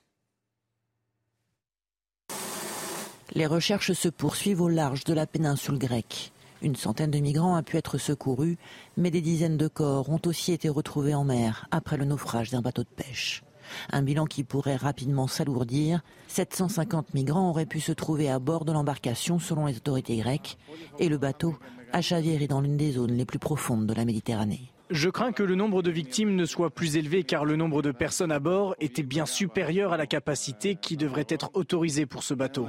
[3.32, 6.30] Les recherches se poursuivent au large de la péninsule grecque.
[6.64, 8.56] Une centaine de migrants a pu être secourus,
[8.96, 12.62] mais des dizaines de corps ont aussi été retrouvés en mer après le naufrage d'un
[12.62, 13.44] bateau de pêche.
[13.92, 16.00] Un bilan qui pourrait rapidement s'alourdir.
[16.28, 20.56] 750 migrants auraient pu se trouver à bord de l'embarcation selon les autorités grecques
[20.98, 21.54] et le bateau
[21.92, 24.73] a chaviré dans l'une des zones les plus profondes de la Méditerranée.
[24.90, 27.90] Je crains que le nombre de victimes ne soit plus élevé car le nombre de
[27.90, 32.34] personnes à bord était bien supérieur à la capacité qui devrait être autorisée pour ce
[32.34, 32.68] bateau.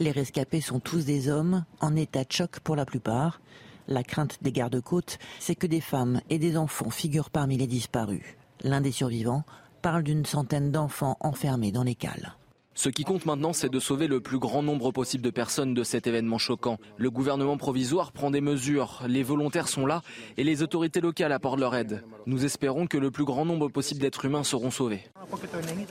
[0.00, 3.40] Les rescapés sont tous des hommes, en état de choc pour la plupart.
[3.86, 8.24] La crainte des gardes-côtes, c'est que des femmes et des enfants figurent parmi les disparus.
[8.62, 9.44] L'un des survivants
[9.80, 12.34] parle d'une centaine d'enfants enfermés dans les cales.
[12.76, 15.84] Ce qui compte maintenant, c'est de sauver le plus grand nombre possible de personnes de
[15.84, 16.78] cet événement choquant.
[16.96, 20.02] Le gouvernement provisoire prend des mesures, les volontaires sont là
[20.36, 22.02] et les autorités locales apportent leur aide.
[22.26, 25.04] Nous espérons que le plus grand nombre possible d'êtres humains seront sauvés.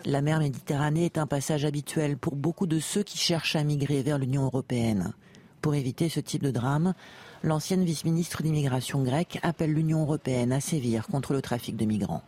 [0.04, 4.02] La mer Méditerranée est un passage habituel pour beaucoup de ceux qui cherchent à migrer
[4.02, 5.14] vers l'Union européenne.
[5.62, 6.94] Pour éviter ce type de drame,
[7.44, 12.24] l'ancienne vice-ministre d'immigration grecque appelle l'Union européenne à sévir contre le trafic de migrants.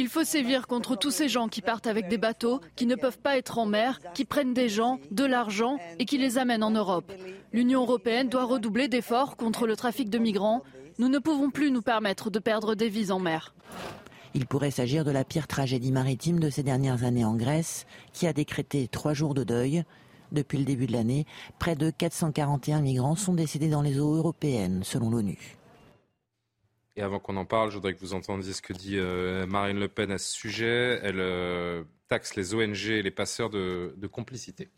[0.00, 3.18] Il faut sévir contre tous ces gens qui partent avec des bateaux, qui ne peuvent
[3.18, 6.70] pas être en mer, qui prennent des gens, de l'argent et qui les amènent en
[6.70, 7.12] Europe.
[7.52, 10.62] L'Union européenne doit redoubler d'efforts contre le trafic de migrants.
[11.00, 13.56] Nous ne pouvons plus nous permettre de perdre des vies en mer.
[14.34, 18.28] Il pourrait s'agir de la pire tragédie maritime de ces dernières années en Grèce, qui
[18.28, 19.82] a décrété trois jours de deuil.
[20.30, 21.26] Depuis le début de l'année,
[21.58, 25.57] près de 441 migrants sont décédés dans les eaux européennes, selon l'ONU.
[26.98, 29.78] Et avant qu'on en parle, je voudrais que vous entendiez ce que dit euh, Marine
[29.78, 30.98] Le Pen à ce sujet.
[31.04, 34.68] Elle euh, taxe les ONG et les passeurs de, complicité.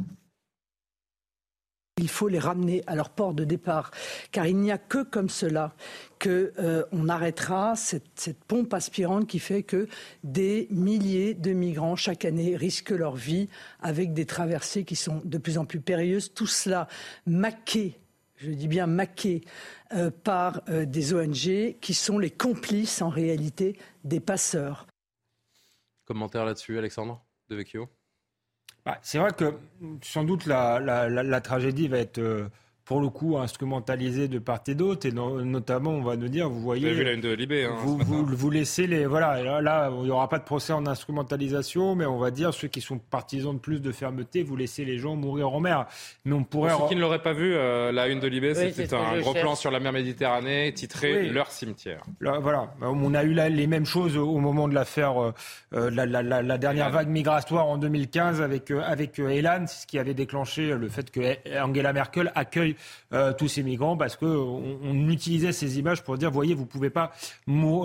[1.96, 3.90] Il faut les ramener à leur port de départ,
[4.32, 5.74] car il n'y a que comme cela
[6.20, 9.88] qu'on euh, arrêtera cette, cette, pompe aspirante qui fait que
[10.22, 13.48] des milliers de migrants chaque année risquent leur vie
[13.80, 16.34] avec des traversées qui sont de plus en plus périlleuses.
[16.34, 16.86] Tout cela
[17.24, 17.98] maqué
[18.40, 19.42] je dis bien maqués
[19.92, 24.86] euh, par euh, des ONG qui sont les complices en réalité des passeurs.
[26.06, 27.88] Commentaire là-dessus, Alexandre de Vecchio?
[28.84, 29.54] Bah, C'est vrai que
[30.02, 32.48] sans doute la, tragédie va être euh,
[32.84, 36.60] pour le coup instrumentalisé de part et d'autre, et notamment on va nous dire, vous
[36.60, 40.10] voyez, vous, vu la de Libé, hein, vous, vous, laissez les, voilà, là, il n'y
[40.10, 43.60] aura pas de procès en instrumentalisation, mais on va dire ceux qui sont partisans de
[43.60, 45.86] plus de fermeté, vous laissez les gens mourir en mer.
[46.24, 46.72] Mais on pourrait.
[46.72, 49.34] Pour ceux qui ne l'auraient pas vu, euh, la une de Libé, c'était un gros
[49.34, 52.02] plan sur la mer Méditerranée, titré Leur cimetière.
[52.20, 55.32] voilà, on a eu là les mêmes choses au moment de l'affaire, euh,
[55.74, 60.74] euh, la, la, dernière vague migratoire en 2015 avec avec Elan, ce qui avait déclenché
[60.74, 61.20] le fait que
[61.60, 62.76] Angela Merkel accueille
[63.38, 67.12] tous ces migrants parce que on, utilisait ces images pour dire, voyez, vous pouvez pas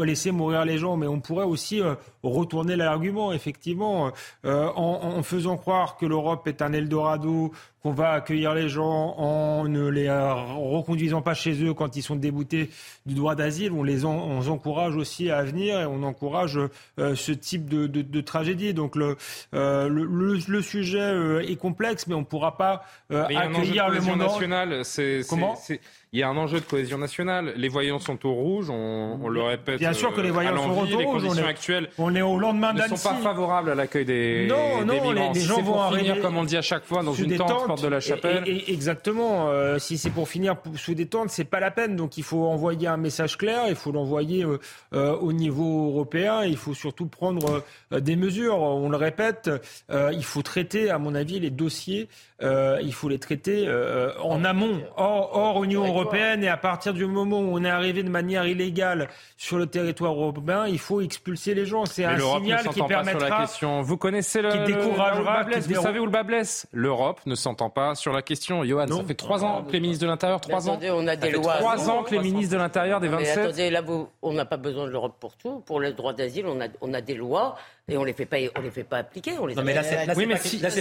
[0.04, 1.82] laisser mourir les gens, mais on pourrait aussi
[2.22, 4.12] retourner l'argument, effectivement,
[4.43, 7.52] en, en faisant croire que l'Europe est un Eldorado
[7.86, 12.15] qu'on va accueillir les gens en ne les reconduisant pas chez eux quand ils sont
[12.15, 12.71] déboutés
[13.05, 13.73] du droit d'asile.
[13.73, 16.57] On les encourage aussi à venir et on encourage
[16.97, 18.73] euh, ce type de, tragédie.
[18.73, 19.17] Donc le,
[19.53, 24.81] euh, le, sujet euh, est complexe, mais on ne pourra pas accueillir le monde national.
[25.29, 25.55] Comment?
[26.16, 27.53] Il y a un enjeu de cohésion nationale.
[27.57, 29.80] Les voyants sont au rouge, on, le répète.
[29.80, 30.95] Bien sûr que les voyants sont au rouge.
[30.95, 34.86] Les conditions actuelles on est au lendemain ne sont pas favorables à l'accueil des, non,
[34.86, 37.67] non, Les, les gens vont finir, comme on dit à chaque fois, dans une tente,
[37.67, 38.43] porte de la chapelle.
[38.46, 39.50] Et, exactement.
[39.50, 41.97] Euh, si c'est pour finir sous des tentes, c'est pas la peine.
[41.97, 43.63] Donc il faut envoyer un message clair.
[43.67, 44.58] Il faut l'envoyer euh,
[44.93, 46.43] euh, au niveau européen.
[46.43, 47.62] Il faut surtout prendre
[47.92, 48.59] des mesures.
[48.59, 49.50] On le répète.
[49.89, 52.08] il faut traiter, à mon avis, les dossiers.
[52.41, 53.70] Il faut les traiter
[54.21, 58.03] en amont, hors, hors Union européenne et à partir du moment où on est arrivé
[58.03, 61.86] de manière illégale sur le territoire européen, il faut expulser les gens.
[61.86, 63.29] C'est un signal qui permettra.
[63.29, 63.82] la question.
[63.82, 64.51] Vous connaissez le.
[64.51, 65.43] Qui découragera.
[65.43, 66.67] Vous savez où le bas blesse?
[66.71, 68.63] L'Europe ne s'entend pas sur la question.
[68.63, 70.79] Johan, ça fait trois ans que les ministres de l'Intérieur, trois ans.
[70.82, 71.55] on a des lois.
[71.57, 73.37] Trois ans que les ministres de l'Intérieur des 27.
[73.37, 73.82] attendez, là,
[74.21, 75.62] on n'a pas besoin de l'Europe pour tout.
[75.66, 77.55] Pour le droit d'asile, on a, on a des lois
[77.87, 79.33] et on les fait pas, on les fait pas appliquer.
[79.39, 80.07] On les non, mais là, c'est,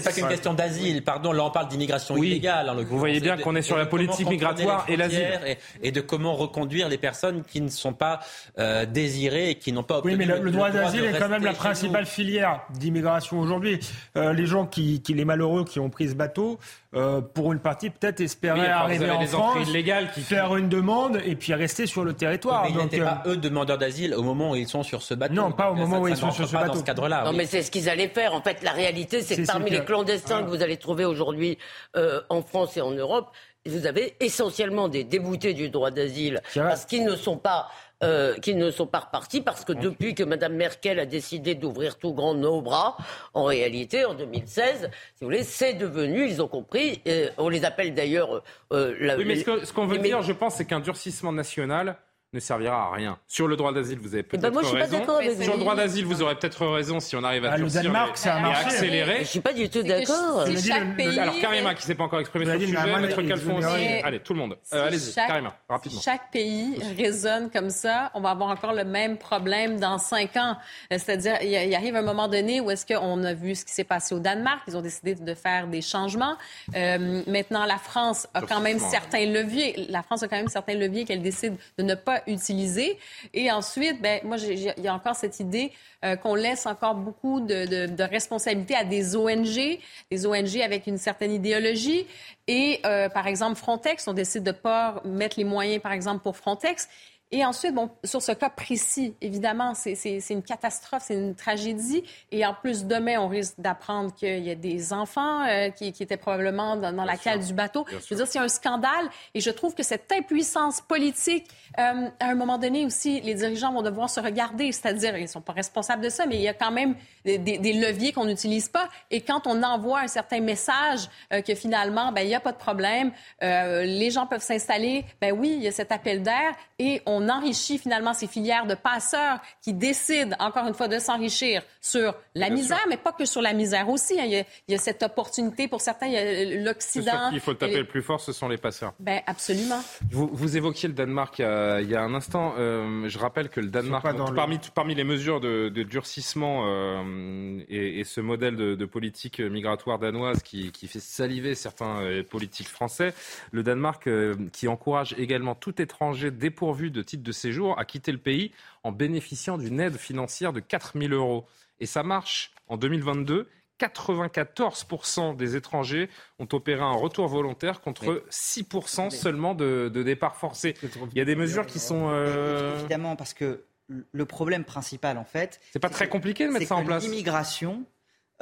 [0.02, 1.04] pas, qu'une question d'asile.
[1.04, 2.74] Pardon, là, on parle d'immigration illégale.
[2.88, 5.56] Vous voyez bien qu'on est sur la politique migratoire et l'asile.
[5.82, 8.20] Et, de comment reconduire les personnes qui ne sont pas
[8.58, 11.44] euh, désirées et qui n'ont pas obtenu Oui, mais le, droit d'asile est quand même
[11.44, 13.78] la principale filière d'immigration aujourd'hui.
[14.16, 16.58] Euh, les gens qui, qui, les malheureux qui ont pris ce bateau,
[16.96, 19.68] euh, pour une partie, peut-être espérer arriver en France,
[20.14, 20.20] qui...
[20.20, 22.64] faire une demande et puis rester sur le territoire.
[22.64, 25.34] mais ils n'étaient pas eux demandeurs d'asile au moment où ils sont sur ce bateau.
[25.34, 26.74] Non, pas au moment où ils sont sur ce bateau.
[26.74, 27.24] Dans ce cadre-là.
[27.24, 28.34] Non, mais c'est ce qu'ils allaient faire.
[28.34, 31.58] En fait, la réalité, c'est que parmi les clandestins que vous allez trouver aujourd'hui
[31.96, 33.30] euh, en France et en Europe,
[33.66, 37.68] vous avez essentiellement des déboutés du droit d'asile parce qu'ils ne sont pas
[38.02, 41.96] euh, qui ne sont pas repartis parce que depuis que Mme Merkel a décidé d'ouvrir
[41.96, 42.96] tout grand nos bras,
[43.34, 47.00] en réalité, en 2016, si vous voulez, c'est devenu, ils ont compris,
[47.38, 48.42] on les appelle d'ailleurs...
[48.72, 51.96] Euh, la, oui, mais ce qu'on veut dire, je pense, c'est qu'un durcissement national
[52.34, 53.18] ne servira à rien.
[53.26, 55.04] Sur le droit d'asile, vous avez eh ben, peut-être raison.
[55.42, 58.66] Sur le droit d'asile, vous aurez peut-être raison si on arrive à ah, durcir et,
[58.66, 59.18] accélérer.
[59.20, 60.40] Je suis pas du tout d'accord.
[60.42, 63.86] Alors Karima, qui ne s'est pas encore exprimée sur le sujet, Maître Calfon aussi.
[64.04, 64.56] Allez, tout le monde.
[64.72, 66.00] Euh, allez-y, Karima, rapidement.
[66.00, 70.56] Chaque pays raisonne comme ça, on va avoir encore le même problème dans cinq ans.
[70.92, 73.84] Euh, c'est-à-dire, il arrive un moment donné où est-ce qu'on a vu ce qui s'est
[73.84, 76.36] passé au Danemark, ils ont décidé de faire des changements.
[76.74, 79.86] Euh, maintenant, la France a quand même certains leviers.
[79.88, 82.98] La France a quand même certains leviers qu'elle décide de ne pas utiliser.
[83.32, 85.72] Et ensuite, ben, moi, il y a encore cette idée
[86.04, 89.78] euh, qu'on laisse encore beaucoup de, de, responsabilités à des ONG,
[90.10, 92.06] des ONG avec une certaine idéologie.
[92.46, 96.22] Et, euh, par exemple, Frontex, on décide de ne pas mettre les moyens, par exemple,
[96.22, 96.88] pour Frontex.
[97.34, 102.04] Et ensuite, bon, sur ce cas précis, évidemment, c'est une catastrophe, c'est une tragédie.
[102.30, 106.04] Et en plus, demain, on risque d'apprendre qu'il y a des enfants euh, qui, qui,
[106.04, 107.86] étaient probablement dans, dans la cale du bateau.
[107.90, 109.08] je veux dire, c'est un scandale.
[109.34, 111.48] Et je trouve que cette impuissance politique,
[111.80, 114.70] euh, à un moment donné aussi, les dirigeants vont devoir se regarder.
[114.70, 116.94] C'est-à-dire, ils ne sont pas responsables de ça, mais il y a quand même
[117.24, 118.88] des, des leviers qu'on n'utilise pas.
[119.10, 122.52] Et quand on envoie un certain message euh, que finalement, ben, il n'y a pas
[122.52, 123.10] de problème,
[123.42, 127.28] les gens peuvent s'installer, ben oui, il y a cet appel d'air et on on
[127.28, 132.50] enrichit finalement ces filières de passeurs qui décident, encore une fois, de s'enrichir sur la
[132.50, 134.20] misère, mais pas que sur la misère aussi.
[134.20, 134.24] Hein.
[134.26, 136.06] Il, y a, cette opportunité pour certains.
[136.06, 137.30] Il y a l'Occident.
[137.32, 138.94] Il faut taper le plus fort, ce sont les passeurs.
[139.00, 139.80] Ben, absolument.
[140.10, 142.54] Vous, vous évoquiez le Danemark il y a, un instant.
[142.58, 148.20] Euh, je rappelle que le Danemark, parmi, parmi les mesures de, durcissement euh, et, ce
[148.20, 153.14] modèle de, politique migratoire danoise qui, qui fait saliver certains euh, politiques français,
[153.50, 154.08] le Danemark
[154.52, 158.92] qui encourage également tout étranger dépourvu de titre de séjour à quitter le pays en
[158.92, 161.46] bénéficiant d'une aide financière de 4 000 euros.
[161.80, 162.52] Et ça marche.
[162.66, 163.48] En 2022,
[163.80, 166.08] 94% des étrangers
[166.38, 170.74] ont opéré un retour volontaire contre 6% seulement de, de départs forcés.
[171.12, 172.08] Il y a des mesures qui sont...
[172.10, 175.60] Euh, Évidemment, parce que le problème principal, en fait...
[175.72, 177.02] C'est pas très compliqué de mettre ça en place.
[177.02, 177.84] L'immigration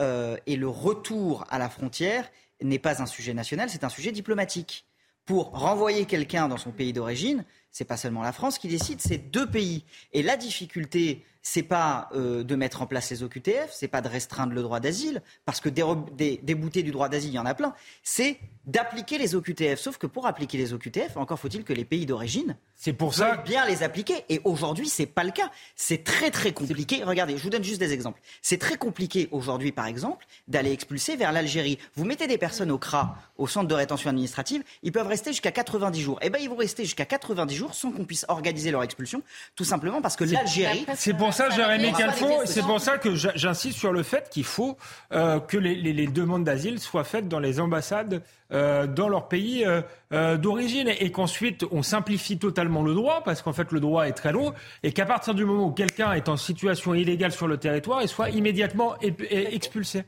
[0.01, 2.31] euh, et le retour à la frontière
[2.61, 4.86] n'est pas un sujet national, c'est un sujet diplomatique.
[5.24, 9.19] Pour renvoyer quelqu'un dans son pays d'origine, c'est pas seulement la France qui décide, c'est
[9.19, 9.85] deux pays.
[10.12, 14.09] Et la difficulté c'est pas euh, de mettre en place les OQTF, c'est pas de
[14.09, 17.55] restreindre le droit d'asile, parce que des, déboutés du droit d'asile, il y en a
[17.55, 17.74] plein.
[18.05, 19.78] C'est d'appliquer les OQTF.
[19.81, 23.36] Sauf que pour appliquer les OQTF, encore faut-il que les pays d'origine c'est pour ça
[23.36, 24.24] bien les appliquer.
[24.28, 25.53] Et aujourd'hui, c'est pas le cas.
[25.77, 27.05] C'est très très compliqué.
[27.05, 28.20] Regardez, je vous donne juste des exemples.
[28.43, 31.78] C'est très compliqué aujourd'hui, par exemple, d'aller expulser vers l'Algérie.
[31.94, 35.53] Vous mettez des personnes au CRA, au centre de rétention administrative, ils peuvent rester jusqu'à
[35.53, 36.19] 90 jours.
[36.23, 39.22] Eh ben, ils vont rester jusqu'à 90 jours sans qu'on puisse organiser leur expulsion,
[39.56, 40.86] tout simplement parce que l'Algérie.
[40.97, 44.76] C'est pour ça, Jérémy Calfon, c'est pour ça que j'insiste sur le fait qu'il faut
[45.12, 48.22] euh, que les, les demandes d'asile soient faites dans les ambassades
[48.52, 49.80] euh, dans leur pays euh,
[50.12, 54.12] euh, d'origine et qu'ensuite on simplifie totalement le droit parce qu'en fait le droit est
[54.12, 54.52] très long
[54.82, 58.09] et qu'à partir du moment où quelqu'un est en situation illégale sur le territoire, il
[58.09, 60.05] soit immédiatement expulsé.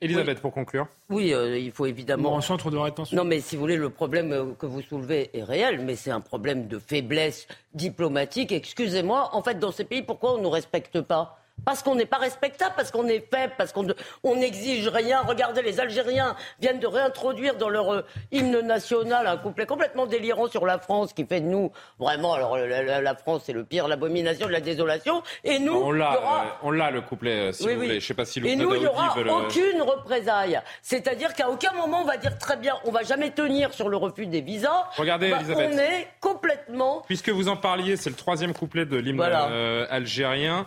[0.00, 0.86] Elisabeth, pour conclure.
[1.10, 2.34] Oui, il faut évidemment.
[2.34, 3.16] en centre de rétention.
[3.16, 6.20] Non, mais si vous voulez, le problème que vous soulevez est réel, mais c'est un
[6.20, 8.52] problème de faiblesse diplomatique.
[8.52, 11.37] Excusez-moi, en fait, dans ces pays, pourquoi on ne nous respecte pas?
[11.64, 15.22] Parce qu'on n'est pas respectable, parce qu'on est faible, parce qu'on n'exige rien.
[15.22, 20.48] Regardez, les Algériens viennent de réintroduire dans leur euh, hymne national un couplet complètement délirant
[20.48, 22.34] sur la France qui fait de nous vraiment.
[22.34, 25.22] Alors la, France c'est le pire, l'abomination de la désolation.
[25.44, 27.48] Et nous, on l'a, euh, on l'a le couplet.
[27.48, 29.82] Euh, si vous voulez, je sais pas si le Et nous, il n'y aura aucune
[29.82, 30.60] représailles.
[30.82, 33.96] C'est-à-dire qu'à aucun moment on va dire très bien, on va jamais tenir sur le
[33.96, 34.86] refus des visas.
[34.96, 35.70] Regardez, bah, Elisabeth.
[35.74, 37.02] On est complètement.
[37.06, 40.66] Puisque vous en parliez, c'est le troisième couplet de l'hymne algérien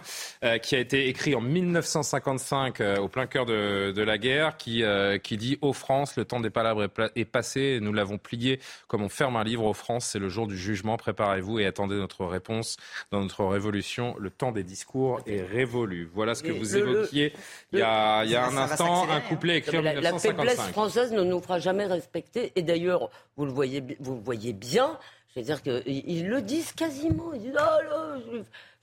[0.61, 5.17] qui a été écrit en 1955 euh, au plein cœur de, la guerre qui, euh,
[5.17, 9.09] qui dit Ô France, le temps des palabres est, passé, nous l'avons plié comme on
[9.09, 9.65] ferme un livre.
[9.65, 12.77] Ô France, c'est le jour du jugement, préparez-vous et attendez notre réponse
[13.11, 14.15] dans notre révolution.
[14.19, 16.09] Le temps des discours est révolu.
[16.13, 17.33] Voilà ce que vous évoquiez
[17.71, 20.37] il y a, il y a un instant, un couplet écrit en 1955.
[20.37, 22.51] La faiblesse française ne nous fera jamais respecter.
[22.55, 24.97] Et d'ailleurs, vous le voyez, vous le voyez bien,
[25.33, 27.33] je veux dire qu'ils le disent quasiment.
[27.33, 28.17] Ils disent, oh là,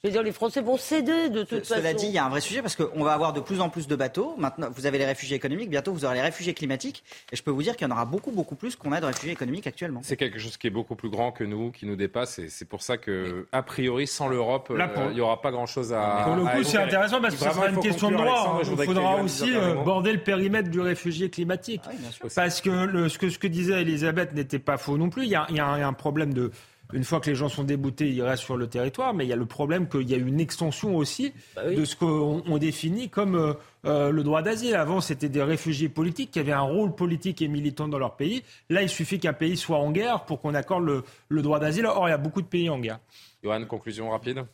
[0.05, 1.81] je veux dire, les Français vont céder de toute façon.
[1.81, 3.69] Cela dit, il y a un vrai sujet parce qu'on va avoir de plus en
[3.69, 4.37] plus de bateaux.
[4.39, 7.03] Maintenant, vous avez les réfugiés économiques, bientôt vous aurez les réfugiés climatiques.
[7.33, 9.07] Et je peux vous dire qu'il y en aura beaucoup, beaucoup plus qu'on a de
[9.07, 9.99] réfugiés économiques actuellement.
[10.05, 12.39] C'est quelque chose qui est beaucoup plus grand que nous, qui nous dépasse.
[12.39, 15.93] Et c'est pour ça que, a priori, sans l'Europe, euh, il n'y aura pas grand-chose
[15.93, 16.23] à.
[16.27, 18.61] Pour le coup, c'est intéressant parce que ce sera une question de droit.
[18.63, 21.83] Il faudra aussi euh, border le périmètre du réfugié climatique.
[21.87, 21.91] Ah
[22.37, 25.25] parce que, le, ce que ce que disait Elisabeth n'était pas faux non plus.
[25.25, 26.53] Il y a, il y a un problème de
[26.93, 29.33] une fois que les gens sont déboutés, ils restent sur le territoire, mais il y
[29.33, 33.35] a le problème qu'il y a une extension aussi bah de ce qu'on définit comme
[33.35, 33.53] euh,
[33.85, 34.75] euh, le droit d'asile.
[34.75, 38.43] Avant, c'était des réfugiés politiques qui avaient un rôle politique et militant dans leur pays.
[38.71, 41.87] Là, il suffit qu'un pays soit en guerre pour qu'on accorde le, droit d'asile.
[41.87, 43.01] Or, il y a beaucoup de pays en guerre.
[43.43, 44.45] Johan, conclusion rapide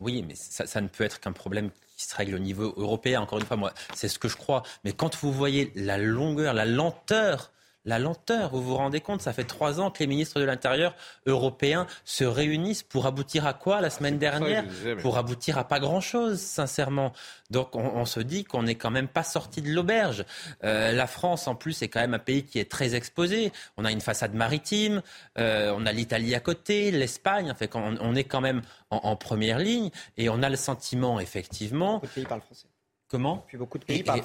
[0.00, 3.20] Oui, mais ça, ça ne peut être qu'un problème qui se règle au niveau européen.
[3.20, 4.64] Encore une fois, moi, c'est ce que je crois.
[4.84, 7.52] Mais quand vous voyez la longueur, la lenteur
[7.84, 8.50] la lenteur.
[8.50, 10.94] Vous vous rendez compte, ça fait trois ans que les ministres de l'Intérieur
[11.26, 14.64] européens se réunissent pour aboutir à quoi la semaine dernière
[15.00, 17.12] Pour aboutir à pas grand-chose, sincèrement.
[17.50, 20.24] Donc on, se dit qu'on n'est quand même pas sorti de l'auberge.
[20.64, 23.52] Euh, la France, en plus, est quand même un pays qui est très exposé.
[23.76, 25.02] On a une façade maritime,
[25.38, 27.50] euh, on a l'Italie à côté, l'Espagne.
[27.50, 32.00] En fait, on, est quand même en, première ligne et on a le sentiment, effectivement.
[32.14, 32.66] pays parlent français.
[33.12, 34.22] Comment Puis beaucoup de pays parlent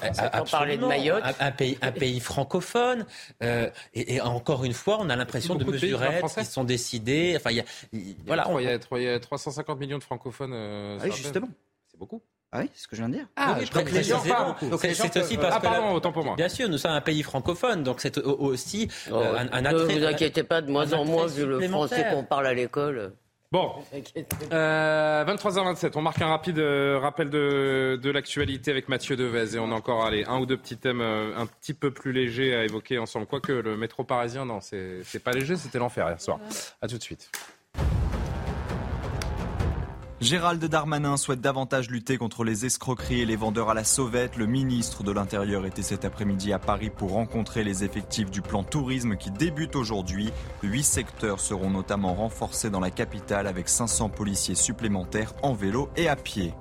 [0.50, 1.22] parler de Mayotte.
[1.40, 3.04] Un, pays, un pays francophone.
[3.42, 7.34] Euh, et, encore une fois, on a l'impression de mesurettes qui sont décidées.
[7.36, 7.64] Enfin, il y a,
[8.26, 10.54] voilà, il y a, 350 millions de francophones.
[10.54, 11.50] Euh, ah oui, justement.
[11.90, 12.22] C'est beaucoup.
[12.50, 13.26] Ah oui, c'est ce que je viens de dire.
[13.36, 14.22] Ah, oui, donc les gens
[14.78, 16.34] C'est aussi parce ah, pardon, autant pour moi.
[16.34, 19.96] Bien sûr, nous sommes un pays francophone, donc c'est aussi oh, euh, un, attrait.
[19.96, 23.12] Ne vous inquiétez pas, de moins en moins, vu le français qu'on parle à l'école.
[23.50, 23.72] Bon,
[24.52, 29.58] euh, 23h27, on marque un rapide euh, rappel de, de l'actualité avec Mathieu Devez et
[29.58, 32.54] on a encore allez, un ou deux petits thèmes euh, un petit peu plus légers
[32.54, 33.24] à évoquer ensemble.
[33.24, 36.40] Quoique le métro parisien, non, c'est pas léger, c'était l'enfer hier soir.
[36.82, 37.30] À tout de suite.
[40.20, 44.36] Gérald Darmanin souhaite davantage lutter contre les escroqueries et les vendeurs à la sauvette.
[44.36, 48.64] Le ministre de l'Intérieur était cet après-midi à Paris pour rencontrer les effectifs du plan
[48.64, 50.32] tourisme qui débute aujourd'hui.
[50.64, 56.08] Huit secteurs seront notamment renforcés dans la capitale avec 500 policiers supplémentaires en vélo et
[56.08, 56.52] à pied.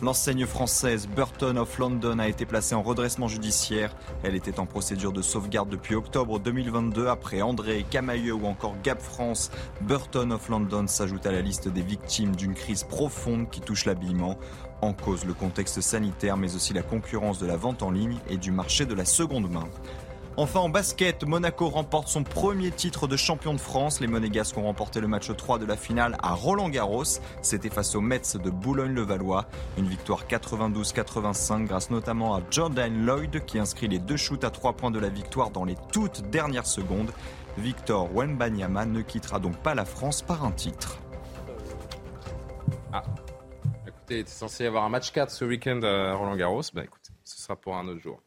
[0.00, 3.96] L'enseigne française Burton of London a été placée en redressement judiciaire.
[4.22, 9.02] Elle était en procédure de sauvegarde depuis octobre 2022 après André, Camailleux ou encore Gap
[9.02, 9.50] France.
[9.80, 14.38] Burton of London s'ajoute à la liste des victimes d'une crise profonde qui touche l'habillement.
[14.82, 18.36] En cause le contexte sanitaire mais aussi la concurrence de la vente en ligne et
[18.36, 19.68] du marché de la seconde main.
[20.40, 23.98] Enfin en basket, Monaco remporte son premier titre de champion de France.
[23.98, 27.02] Les Monégasques ont remporté le match 3 de la finale à Roland Garros.
[27.42, 29.46] C'était face aux Mets de Boulogne-le-Valois.
[29.78, 34.74] Une victoire 92-85 grâce notamment à Jordan Lloyd qui inscrit les deux shoots à 3
[34.74, 37.10] points de la victoire dans les toutes dernières secondes.
[37.56, 41.00] Victor Wenbanyama ne quittera donc pas la France par un titre.
[42.92, 43.02] Ah.
[43.88, 46.62] Était censé avoir un match 4 ce week-end à Roland Garros.
[46.74, 48.20] Bah écoute, ce sera pour un autre jour.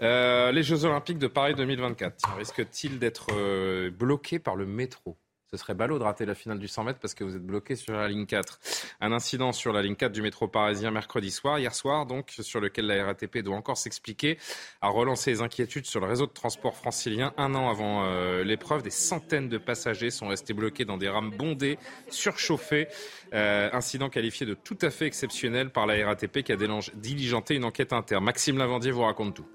[0.00, 5.16] Euh, les Jeux Olympiques de Paris 2024 risquent-ils d'être euh, bloqués par le métro?
[5.52, 7.76] Ce serait ballot de rater la finale du 100 mètres parce que vous êtes bloqué
[7.76, 8.58] sur la ligne 4.
[9.02, 12.58] Un incident sur la ligne 4 du métro parisien mercredi soir, hier soir, donc, sur
[12.58, 14.38] lequel la RATP doit encore s'expliquer,
[14.80, 17.34] a relancé les inquiétudes sur le réseau de transport francilien.
[17.36, 21.30] Un an avant euh, l'épreuve, des centaines de passagers sont restés bloqués dans des rames
[21.30, 22.88] bondées, surchauffées.
[23.34, 26.56] Euh, incident qualifié de tout à fait exceptionnel par la RATP qui a
[26.94, 28.24] diligenté une enquête interne.
[28.24, 29.46] Maxime Lavandier vous raconte tout.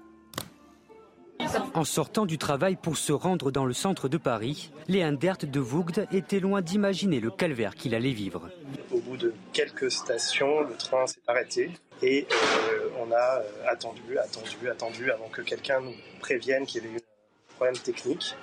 [1.74, 5.60] En sortant du travail pour se rendre dans le centre de Paris, Léa Dert de
[5.60, 8.50] Vougd était loin d'imaginer le calvaire qu'il allait vivre.
[8.92, 11.70] Au bout de quelques stations, le train s'est arrêté
[12.02, 16.86] et euh, on a euh, attendu, attendu, attendu avant que quelqu'un nous prévienne qu'il y
[16.86, 18.34] avait eu un problème technique.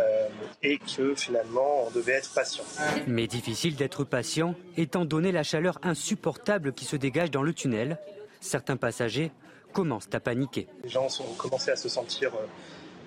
[0.00, 0.26] Euh,
[0.64, 2.64] et que finalement on devait être patient.
[3.06, 7.98] Mais difficile d'être patient étant donné la chaleur insupportable qui se dégage dans le tunnel.
[8.40, 9.30] Certains passagers
[9.74, 10.66] commencent à paniquer.
[10.82, 12.46] Les gens ont commencé à se sentir euh,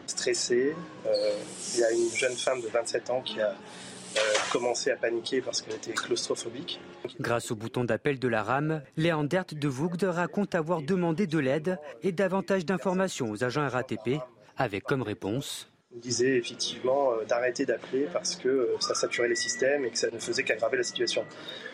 [0.05, 0.75] stressés.
[1.07, 1.31] Euh,
[1.73, 4.19] il y a une jeune femme de 27 ans qui a euh,
[4.51, 6.79] commencé à paniquer parce qu'elle était claustrophobique.
[7.19, 11.79] Grâce au bouton d'appel de la rame, Léandert de Vougd raconte avoir demandé de l'aide
[12.03, 14.19] et davantage d'informations aux agents RATP,
[14.57, 19.89] avec comme réponse on disait effectivement d'arrêter d'appeler parce que ça saturait les systèmes et
[19.89, 21.25] que ça ne faisait qu'aggraver la situation.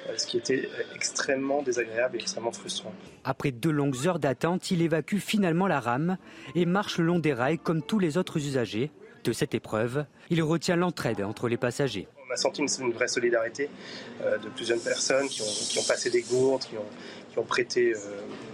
[0.10, 2.94] Euh, ce qui était extrêmement désagréable et extrêmement frustrant.
[3.24, 6.18] Après deux longues heures d'attente, il évacue finalement la rame
[6.56, 8.92] et marche le long des rails comme tous les autres usagers.
[9.24, 12.08] De cette épreuve, il retient l'entraide entre les passagers.
[12.30, 13.70] On a senti une, vraie solidarité
[14.22, 18.00] euh, de plusieurs personnes qui ont, passé des gourdes, qui ont, prêté, euh,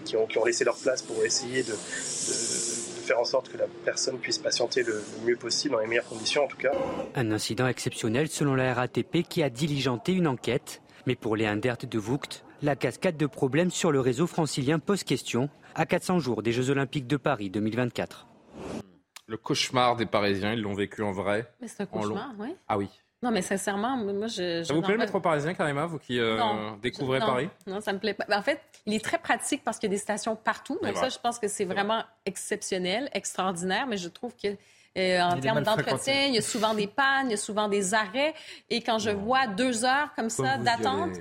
[0.05, 1.73] qui, ont, laissé leur place pour essayer de,
[3.09, 6.43] faire en sorte que la personne puisse patienter le, mieux possible, dans les meilleures conditions
[6.43, 6.71] en tout cas.
[7.15, 10.83] Un incident exceptionnel selon la RATP qui a diligenté une enquête.
[11.07, 15.03] Mais pour les Indert de Vught, la cascade de problèmes sur le réseau francilien pose
[15.03, 18.27] question à 400 jours des Jeux Olympiques de Paris 2024.
[19.25, 21.51] Le cauchemar des Parisiens, ils l'ont vécu en vrai.
[21.61, 22.55] Mais c'est un cauchemar, oui.
[22.67, 22.89] Ah oui.
[23.21, 24.63] Non, mais sincèrement, moi, je.
[24.63, 26.37] Ça vous plaît le métro parisien, Karima, vous qui euh,
[26.81, 27.49] découvrez Paris?
[27.67, 28.25] Non, ça me plaît pas.
[28.37, 30.79] En fait, il est très pratique parce qu'il y a des stations partout.
[30.81, 34.55] Donc, ça, je pense que c'est vraiment exceptionnel, extraordinaire, mais je trouve que
[34.97, 36.25] euh, en termes d'entretien.
[36.27, 38.33] Il y a souvent des pannes, il y a souvent des arrêts.
[38.69, 41.17] Et quand je vois deux heures comme ça d'attente.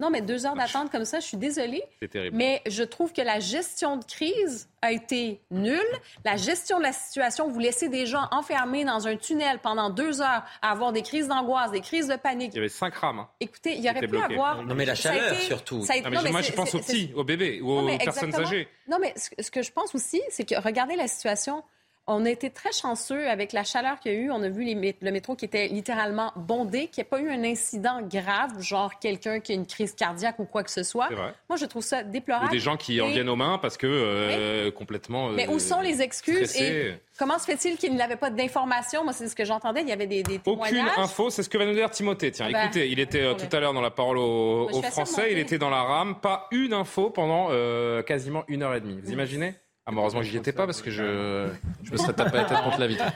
[0.00, 1.82] Non, mais deux heures d'attente comme ça, je suis désolée.
[2.00, 2.36] C'est terrible.
[2.36, 5.78] Mais je trouve que la gestion de crise a été nulle.
[6.24, 10.20] La gestion de la situation, vous laissez des gens enfermés dans un tunnel pendant deux
[10.20, 12.50] heures à avoir des crises d'angoisse, des crises de panique.
[12.52, 13.20] Il y avait cinq rames.
[13.20, 13.28] Hein.
[13.38, 14.64] Écoutez, il y aurait pu avoir.
[14.64, 15.84] Non, mais la chaleur surtout.
[15.88, 18.68] Ah, mais moi, je pense aux petits, aux bébés, aux personnes âgées.
[18.88, 21.62] Non, mais ce que je pense aussi, c'est que regardez la situation.
[22.08, 24.30] On a été très chanceux avec la chaleur qu'il y a eu.
[24.32, 28.00] On a vu le métro qui était littéralement bondé, qu'il n'y pas eu un incident
[28.02, 31.08] grave, genre quelqu'un qui a une crise cardiaque ou quoi que ce soit.
[31.48, 32.48] Moi, je trouve ça déplorable.
[32.48, 35.28] Ou des gens qui en viennent aux mains parce que euh, complètement.
[35.28, 39.04] Mais où sont les excuses et comment se fait-il qu'il n'avait pas d'informations?
[39.04, 39.82] Moi, c'est ce que j'entendais.
[39.82, 40.72] Il y avait des, des témoignages.
[40.72, 41.30] Aucune info.
[41.30, 42.32] C'est ce que va nous dire Timothée.
[42.32, 45.28] Tiens, ah ben, écoutez, il était euh, tout à l'heure dans la parole aux, Français.
[45.30, 46.16] Il était dans la rame.
[46.20, 49.00] Pas une info pendant euh, quasiment une heure et demie.
[49.00, 49.54] Vous imaginez?
[49.84, 51.48] Ah, heureusement, j'y étais pas parce que je,
[51.82, 53.04] je me serais tapé la tête contre la vitre.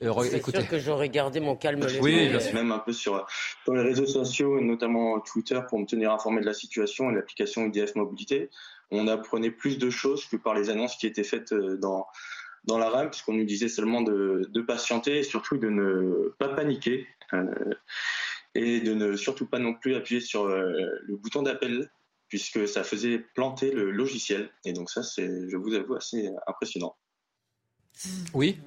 [0.00, 0.60] Euh, écoutez.
[0.60, 1.84] sûr que j'aurais gardé mon calme.
[2.00, 2.54] Oui, bien sûr.
[2.54, 3.26] Même un peu sur,
[3.64, 7.66] sur les réseaux sociaux, notamment Twitter, pour me tenir informé de la situation et l'application
[7.66, 8.48] IDF Mobilité.
[8.92, 12.06] On apprenait plus de choses que par les annonces qui étaient faites euh, dans,
[12.64, 16.48] dans la RAM, puisqu'on nous disait seulement de, de, patienter et surtout de ne pas
[16.48, 17.08] paniquer.
[17.32, 17.44] Euh,
[18.54, 20.72] et de ne surtout pas non plus appuyer sur euh,
[21.06, 21.90] le bouton d'appel
[22.28, 24.50] puisque ça faisait planter le logiciel.
[24.64, 26.96] Et donc ça, c'est, je vous avoue, assez impressionnant.
[28.34, 28.58] Oui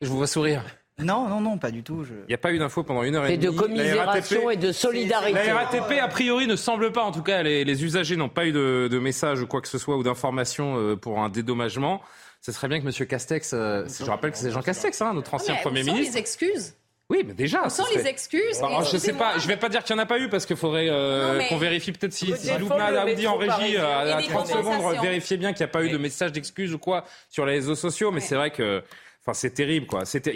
[0.00, 0.64] Je vous vois sourire.
[0.98, 2.04] Non, non, non, pas du tout.
[2.08, 3.46] Il n'y a pas eu d'info pendant une heure et demie.
[3.46, 5.46] Et de commisération et de solidarité.
[5.46, 8.52] La RATP, a priori, ne semble pas, en tout cas, les, usagers n'ont pas eu
[8.52, 12.02] de, de, message ou quoi que ce soit ou d'information euh, pour un dédommagement.
[12.40, 13.06] Ce serait bien que M.
[13.06, 16.12] Castex, euh, je rappelle que c'est Jean Castex, hein, notre ancien Premier ministre.
[16.12, 16.74] les excuses
[17.12, 17.68] oui, mais déjà.
[17.68, 18.58] Sans les excuses.
[18.60, 20.46] Bah, je sais pas, je vais pas dire qu'il n'y en a pas eu parce
[20.46, 25.02] qu'il faudrait euh, qu'on vérifie peut-être si, si Loubna Daoudi en régie à, 30 secondes
[25.02, 27.74] vérifier bien qu'il n'y a pas eu de message d'excuses ou quoi sur les réseaux
[27.74, 28.12] sociaux.
[28.12, 28.82] Mais c'est vrai que,
[29.20, 30.06] enfin, c'est terrible, quoi.
[30.06, 30.34] C'était,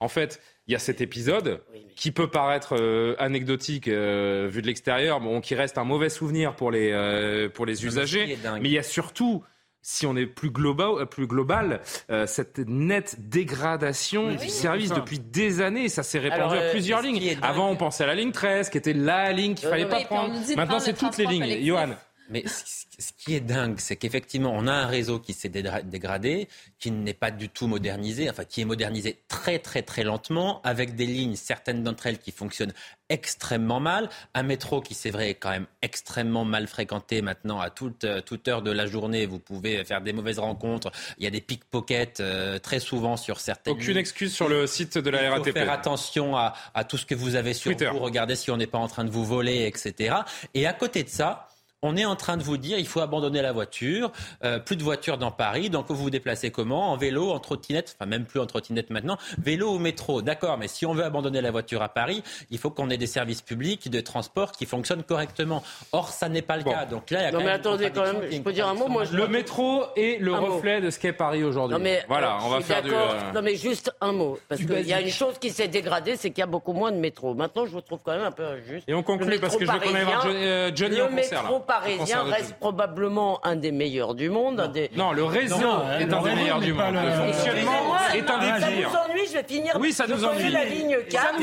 [0.00, 1.60] en fait, il y a cet épisode
[1.94, 6.56] qui peut paraître euh, anecdotique euh, vu de l'extérieur, bon, qui reste un mauvais souvenir
[6.56, 8.38] pour les pour les usagers.
[8.62, 9.44] Mais il y a surtout
[9.84, 11.80] si on est plus global, euh, plus global
[12.10, 15.88] euh, cette nette dégradation du service depuis des années.
[15.90, 17.36] Ça s'est répandu à euh, plusieurs lignes.
[17.42, 20.34] Avant, on pensait à la ligne 13, qui était la ligne qu'il fallait pas prendre.
[20.56, 21.64] Maintenant, c'est toutes les lignes.
[21.64, 21.90] Johan.
[22.30, 26.48] Mais ce qui est dingue, c'est qu'effectivement, on a un réseau qui s'est dégradé,
[26.78, 30.94] qui n'est pas du tout modernisé, enfin qui est modernisé très très très lentement, avec
[30.94, 32.72] des lignes, certaines d'entre elles qui fonctionnent
[33.10, 37.68] extrêmement mal, un métro qui c'est vrai est quand même extrêmement mal fréquenté maintenant à
[37.68, 41.26] toute, euh, toute heure de la journée, vous pouvez faire des mauvaises rencontres, il y
[41.26, 45.30] a des pickpockets euh, très souvent sur certaines Aucune excuse sur le site de la
[45.30, 45.46] RATP.
[45.46, 48.50] Il faut faire attention à, à, tout ce que vous avez sur vous, regardez si
[48.50, 50.16] on n'est pas en train de vous voler, etc.
[50.54, 51.48] Et à côté de ça,
[51.84, 54.10] on est en train de vous dire il faut abandonner la voiture,
[54.42, 56.90] euh, plus de voitures dans Paris, donc vous vous déplacez comment?
[56.92, 60.66] En vélo, en trottinette, enfin même plus en trottinette maintenant, vélo ou métro, d'accord, mais
[60.66, 63.90] si on veut abandonner la voiture à Paris, il faut qu'on ait des services publics
[63.90, 65.62] de transport qui fonctionnent correctement.
[65.92, 66.86] Or, ça n'est pas le cas.
[66.86, 68.88] Donc là, il y a non, mais attendez, quand même, je peux dire un mot.
[68.88, 71.76] Moi, Le métro est le reflet de ce qu'est Paris aujourd'hui.
[72.08, 72.92] Voilà, on va faire du.
[72.92, 76.16] Euh, non, mais juste un mot, parce qu'il y a une chose qui s'est dégradée,
[76.16, 77.34] c'est qu'il y a beaucoup moins de métro.
[77.34, 78.88] Maintenant, je vous trouve quand même un peu injuste.
[78.88, 80.26] Et on conclut parce que je veux qu'on aille voir
[80.74, 81.44] Johnny, en concert.
[81.80, 84.56] Parisien reste probablement un des meilleurs du monde.
[84.56, 84.90] Non, un des...
[84.96, 85.56] non le réseau
[85.98, 86.94] est un des meilleurs du monde.
[86.94, 88.90] Le fonctionnement est un des pires.
[88.90, 89.76] Ça nous ennuie, je vais finir.
[89.80, 90.50] Oui, ça nous ennuie.
[90.50, 91.34] la ligne 4.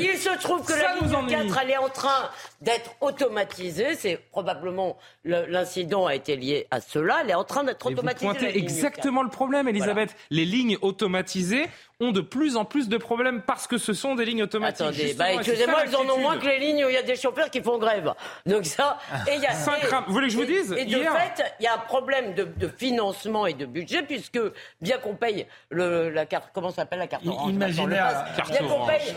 [0.00, 2.30] Il se trouve que la ligne 4, elle est en train
[2.60, 3.94] d'être automatisée.
[3.94, 7.18] C'est probablement l'incident a été lié à cela.
[7.22, 8.26] Elle est en train d'être automatisée.
[8.26, 10.14] Vous pointez exactement le problème, Elisabeth.
[10.30, 11.68] Les lignes automatisées
[12.00, 14.86] ont de plus en plus de problèmes parce que ce sont des lignes automatiques.
[14.86, 17.16] Attendez, bah, excusez-moi, ils en ont moins que les lignes où il y a des
[17.16, 18.12] chauffeurs qui font grève.
[18.46, 18.98] Donc ça,
[19.28, 19.52] et il y a...
[20.06, 22.68] Vous voulez que je vous dise Et, de fait, il y a un problème de,
[22.76, 24.40] financement et de budget puisque
[24.80, 27.96] bien qu'on paye le, la carte, comment s'appelle la carte orange Imaginez
[28.36, 29.14] carte bien qu'on paye...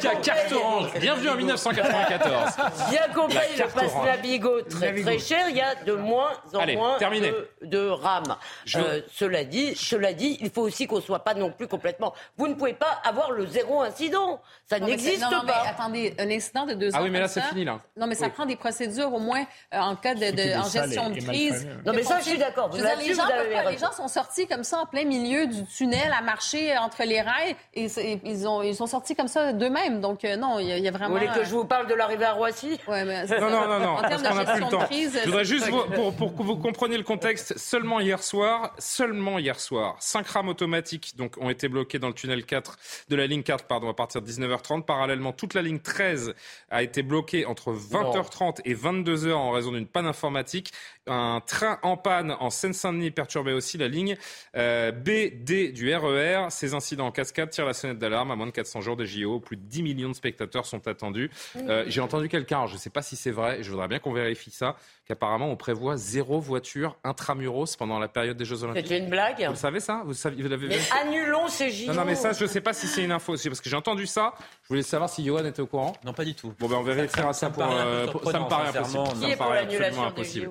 [0.00, 2.56] Bien carte orange, bienvenue en 1994.
[2.90, 6.66] Bien qu'on paye le pass Navigo très très cher, il y a de moins en
[6.72, 8.36] moins de, de rames.
[8.76, 11.99] Euh, cela, dit, cela dit, il faut aussi qu'on soit pas non plus complètement
[12.36, 14.40] vous ne pouvez pas avoir le zéro incident.
[14.66, 15.42] Ça n'existe pas.
[15.44, 16.98] Mais attendez, un incident de deux ans.
[17.00, 17.80] Ah oui, mais là, c'est fini, là.
[17.96, 19.44] Non, mais ça prend des procédures, au moins,
[19.74, 21.66] euh, en cas de, en gestion de crise.
[21.84, 22.70] Non, mais ça, je suis d'accord.
[22.72, 23.24] Les, gens,
[23.68, 27.20] les gens sont sortis comme ça en plein milieu du tunnel à marcher entre les
[27.20, 27.88] rails et,
[28.24, 30.00] ils, ont, ils sont sortis comme ça d'eux-mêmes.
[30.00, 31.14] Donc, euh, non, il y, a vraiment.
[31.14, 32.78] Vous voulez que je vous parle de l'arrivée à Roissy?
[32.86, 33.92] Ouais, mais Non, non, non, non.
[33.96, 35.18] En termes de gestion de crise.
[35.20, 39.58] Je voudrais juste, pour, pour que vous compreniez le contexte, seulement hier soir, seulement hier
[39.58, 43.42] soir, cinq rames automatiques donc, ont été bloquées dans le tunnel 4 de la ligne
[43.42, 44.84] 4 pardon, à partir de 19h30.
[44.84, 46.34] Parallèlement, toute la ligne 13
[46.70, 50.72] a été bloquée entre 20h30 et 22h en raison d'une panne informatique.
[51.06, 54.16] Un train en panne en Seine-Saint-Denis perturbait aussi la ligne
[54.56, 56.46] euh, BD du RER.
[56.46, 58.30] E Ces incidents en cascade tirent la sonnette d'alarme.
[58.30, 61.30] À moins de 400 jours des JO, plus de 10 millions de spectateurs sont attendus.
[61.56, 64.12] Euh, j'ai entendu quelqu'un, je ne sais pas si c'est vrai, je voudrais bien qu'on
[64.12, 68.86] vérifie ça, qu'apparemment on prévoit zéro voiture intramuros pendant la période des Jeux Olympiques.
[68.88, 70.02] C'est une blague Vous le savez ça?
[70.04, 72.72] Vous, savez, vous Mais annulons ces JO Non, non mais ça, je ne sais pas
[72.72, 74.34] si c'est une info, parce que j'ai entendu ça.
[74.62, 75.94] Je voulais savoir si Johan était au courant.
[76.04, 76.52] Non, pas du tout.
[76.58, 79.06] Bon, ben on vérifiera ça, pour, euh, ça me paraît impossible.
[79.06, 80.50] Ça me paraît absolument impossible.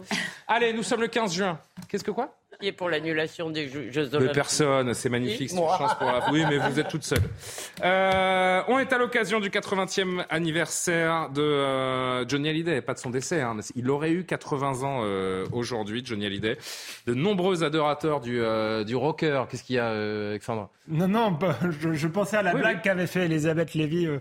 [0.51, 1.59] Allez, nous sommes le 15 juin.
[1.87, 5.55] Qu'est-ce que quoi qui est pour l'annulation des Jeux Olympiques Mais personne, c'est magnifique, c'est
[5.55, 6.29] une chance pour la...
[6.29, 7.21] Oui, mais vous êtes toute seule.
[7.81, 13.11] Euh, on est à l'occasion du 80e anniversaire de euh, Johnny Hallyday, pas de son
[13.11, 13.39] décès.
[13.39, 13.55] Hein.
[13.77, 16.57] Il aurait eu 80 ans euh, aujourd'hui, Johnny Hallyday.
[17.07, 18.41] De nombreux adorateurs du,
[18.85, 19.45] du rocker.
[19.49, 19.91] Qu'est-ce qu'il y a,
[20.31, 20.69] Alexandre?
[20.89, 21.37] Non, non,
[21.93, 24.19] je, pensais à la blague qu'avait fait Elisabeth Lévy euh,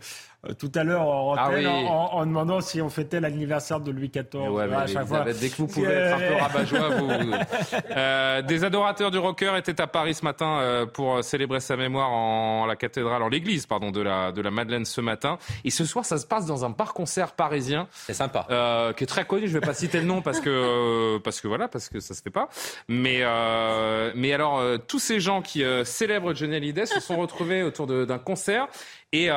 [0.56, 4.56] tout à l'heure en, ah en, demandant si on fêtait l'anniversaire de Louis XIV.
[4.72, 5.24] à chaque fois.
[5.24, 7.10] dès que vous pouvez être un peu rabat-joie, vous...
[7.90, 12.10] euh, des adorateurs du rocker étaient à Paris ce matin euh, pour célébrer sa mémoire
[12.10, 15.38] en la cathédrale, en l'église, pardon, de la de la Madeleine ce matin.
[15.64, 17.88] Et ce soir, ça se passe dans un bar-concert parisien.
[17.92, 18.46] C'est sympa.
[18.50, 19.48] Euh, qui est très connu.
[19.48, 22.14] Je vais pas citer le nom parce que euh, parce que voilà, parce que ça
[22.14, 22.48] se fait pas.
[22.88, 23.24] Mais
[24.14, 28.68] mais alors tous ces gens qui célèbrent Johnny Hallyday se sont retrouvés autour d'un concert.
[29.12, 29.28] Et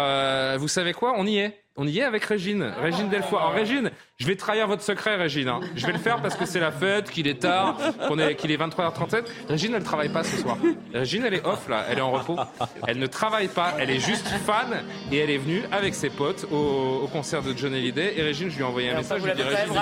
[0.58, 1.14] vous savez quoi?
[1.18, 1.58] On y est.
[1.78, 3.40] On y est avec Régine, Régine Delfoy.
[3.54, 3.92] Régine,
[4.22, 5.48] je vais trahir votre secret, Régine.
[5.48, 5.62] Hein.
[5.76, 7.80] Je vais le faire parce que c'est la fête, qu'il est tard,
[8.38, 9.24] qu'il est 23h37.
[9.50, 10.58] Régine, elle travaille pas ce soir.
[10.94, 12.38] Régine, elle est off là, elle est en repos.
[12.86, 16.46] Elle ne travaille pas, elle est juste fan et elle est venue avec ses potes
[16.52, 18.14] au, concert de Johnny Hallyday.
[18.16, 19.22] Et Régine, je lui ai envoyé un message.
[19.22, 19.74] Je lui ai dit Régine.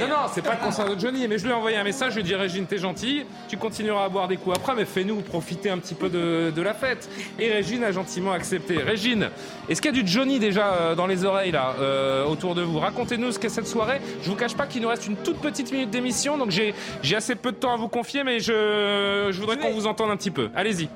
[0.00, 2.12] Non, non, c'est pas le concert de Johnny, mais je lui ai envoyé un message.
[2.12, 4.84] Je lui ai dit Régine, t'es gentille, tu continueras à boire des coups après, mais
[4.84, 7.10] fais-nous profiter un petit peu de, de la fête.
[7.40, 8.76] Et Régine a gentiment accepté.
[8.76, 9.30] Régine,
[9.68, 12.62] est-ce qu'il y a du Johnny déjà euh, dans les oreilles là, euh, autour de
[12.62, 14.00] vous Racontez-nous ce qu'est cette soirée.
[14.22, 16.74] Je vous cache pas qu'il nous reste une toute petite minute d'émission, donc j'ai
[17.16, 20.16] assez peu de temps à vous confier, mais je, je voudrais qu'on vous entende un
[20.16, 20.50] petit peu.
[20.54, 20.88] Allez-y.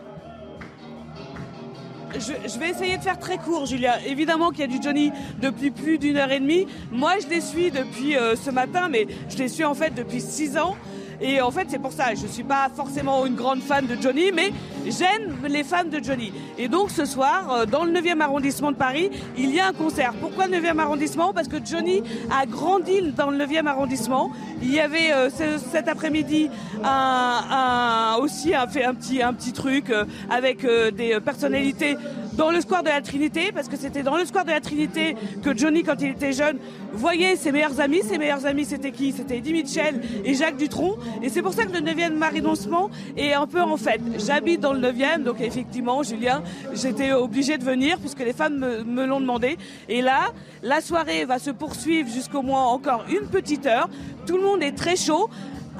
[2.15, 4.05] Je, vais essayer de faire très court, Julia.
[4.07, 6.66] Évidemment qu'il y a du Johnny depuis plus d'une heure et demie.
[6.90, 10.20] Moi, je les suis depuis euh, ce matin, mais je les suis en fait depuis
[10.20, 10.77] six ans.
[11.23, 12.15] Et en fait, c'est pour ça.
[12.15, 14.53] Je suis pas forcément une grande fan de Johnny, mais
[14.90, 16.32] gêne les fans de Johnny.
[16.59, 19.09] Et donc ce soir, euh, dans le 9e arrondissement de Paris,
[19.39, 20.15] il y a un concert.
[20.20, 21.32] Pourquoi le 9e arrondissement?
[21.32, 24.32] Parce que Johnny a grandi dans le 9e arrondissement.
[24.62, 25.31] Il y avait euh,
[25.70, 26.51] cet après-midi
[26.82, 30.66] un, aussi un, fait un petit, un petit truc euh, avec
[30.97, 31.97] des personnalités
[32.34, 35.16] dans le square de la Trinité, parce que c'était dans le square de la Trinité
[35.42, 36.59] que Johnny, quand il était jeune,
[36.92, 38.02] voyait ses meilleurs amis.
[38.02, 39.12] Ses meilleurs amis, c'était qui?
[39.12, 40.96] C'était Eddie Mitchell et Jacques Dutronc.
[41.22, 44.00] Et c'est pour ça que le 9e arrondissement est un peu en fête.
[44.24, 46.42] J'habite dans le 9e, donc effectivement, Julien,
[46.74, 49.59] j'étais obligé de venir puisque les femmes me, me l'ont demandé.
[49.88, 50.32] Et là,
[50.62, 53.88] la soirée va se poursuivre jusqu'au moins encore une petite heure.
[54.26, 55.28] Tout le monde est très chaud.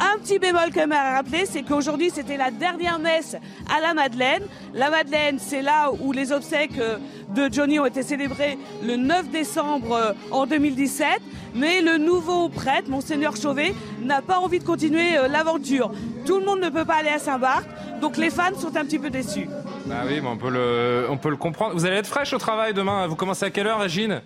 [0.01, 3.37] Un petit bémol quand même à rappeler, c'est qu'aujourd'hui c'était la dernière messe
[3.75, 4.43] à la Madeleine.
[4.75, 6.99] La Madeleine, c'est là où les obsèques euh,
[7.35, 11.07] de Johnny ont été célébrées le 9 décembre euh, en 2017.
[11.55, 15.93] Mais le nouveau prêtre, Monseigneur Chauvet, n'a pas envie de continuer euh, l'aventure.
[16.25, 17.67] Tout le monde ne peut pas aller à Saint-Barth,
[18.01, 19.49] donc les fans sont un petit peu déçus.
[19.87, 21.75] Bah oui, mais on peut le, on peut le comprendre.
[21.75, 23.07] Vous allez être fraîche au travail demain.
[23.07, 24.23] Vous commencez à quelle heure, Régine?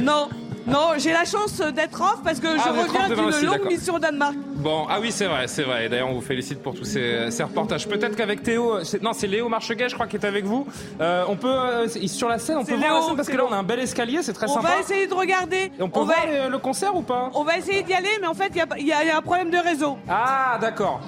[0.00, 0.28] Non,
[0.66, 3.98] non, j'ai la chance d'être off parce que je ah, reviens d'une longue mission au
[3.98, 4.34] Danemark.
[4.56, 5.88] Bon, ah oui, c'est vrai, c'est vrai.
[5.88, 7.86] D'ailleurs, on vous félicite pour tous ces, reportages.
[7.86, 10.66] Peut-être qu'avec Théo, non, c'est Léo Marcheguet, je crois, qui est avec vous.
[11.00, 13.44] Euh, on peut, euh, sur la scène, on peut voir la scène parce que là,
[13.48, 14.60] on a un bel escalier, c'est très sympa.
[14.60, 15.70] On va essayer de regarder.
[15.78, 17.30] on peut voir le concert ou pas?
[17.34, 19.98] On va essayer d'y aller, mais en fait, il y, a, un problème de réseau.
[20.08, 21.00] Ah, d'accord.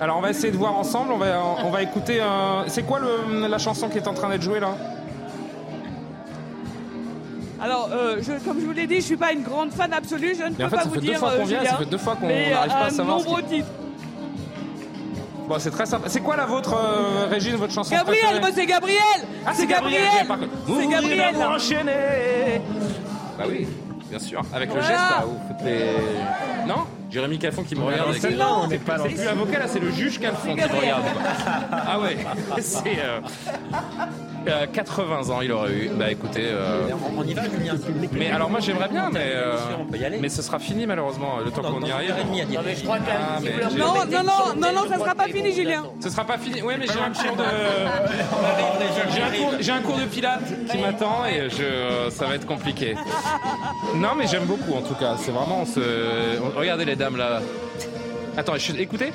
[0.00, 1.12] Alors, on va essayer de voir ensemble.
[1.12, 2.20] On va, on va écouter.
[2.66, 4.74] C'est quoi la chanson qui est en train d'être jouée là?
[7.60, 10.34] Alors, euh, comme je vous l'ai dit, je suis pas une grande fan absolue.
[10.38, 11.18] Je ne peux pas vous dire.
[11.18, 13.18] ça fait deux fois qu'on n'arrive pas à savoir.
[13.18, 13.68] Nombreux titres.
[15.48, 16.08] Bon, c'est très sympa.
[16.08, 19.00] C'est quoi la vôtre, euh, Régine, votre chanson Gabriel, c'est Gabriel.
[19.46, 20.02] Ah, c'est Gabriel.
[20.66, 21.36] C'est Gabriel.
[21.36, 22.62] enchaîné.
[23.36, 23.66] Bah oui,
[24.08, 24.40] bien sûr.
[24.54, 26.66] Avec le geste là, vous faites les.
[26.66, 28.12] Non Jérémy Calfon qui me regarde.
[28.18, 31.04] C'est on n'est pas C'est plus l'avocat là, c'est le juge Calfon qui me regarde.
[31.70, 32.16] Ah ouais.
[32.60, 32.98] C'est.
[32.98, 33.20] Euh...
[34.72, 35.90] 80 euh, ans, il aurait eu.
[35.94, 36.44] Bah écoutez.
[36.44, 36.88] Euh...
[37.16, 37.74] On y va, Julien.
[38.12, 39.32] Mais alors moi j'aimerais bien, mais.
[39.34, 39.56] Euh...
[40.20, 42.14] Mais ce sera fini malheureusement, le temps qu'on y arrive.
[42.18, 43.38] Ah,
[43.76, 45.84] non, non, non, non, non, ça sera pas fini, Julien.
[46.00, 46.62] Ce sera pas fini.
[46.62, 47.44] Oui, mais j'ai un cours de.
[49.60, 52.94] J'ai un cours de pilates qui m'attend et je, ça va être compliqué.
[53.96, 55.16] Non, mais j'aime beaucoup en tout cas.
[55.18, 55.64] C'est vraiment.
[55.64, 55.80] Ce...
[56.56, 57.40] Regardez les dames là.
[58.36, 59.12] Attends, écoutez.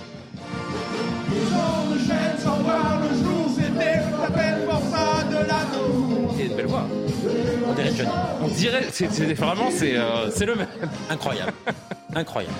[7.68, 8.10] On dirait Johnny.
[8.42, 10.68] On dirait, c'est, vraiment, c'est, euh, c'est le même.
[11.10, 11.54] Incroyable.
[12.16, 12.56] Incroyable.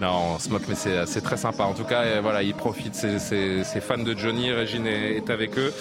[0.00, 1.64] Non, on se moque, mais c'est, très sympa.
[1.64, 4.50] En tout cas, voilà, il profite, c'est, fans de Johnny.
[4.50, 5.72] Régine est, avec eux.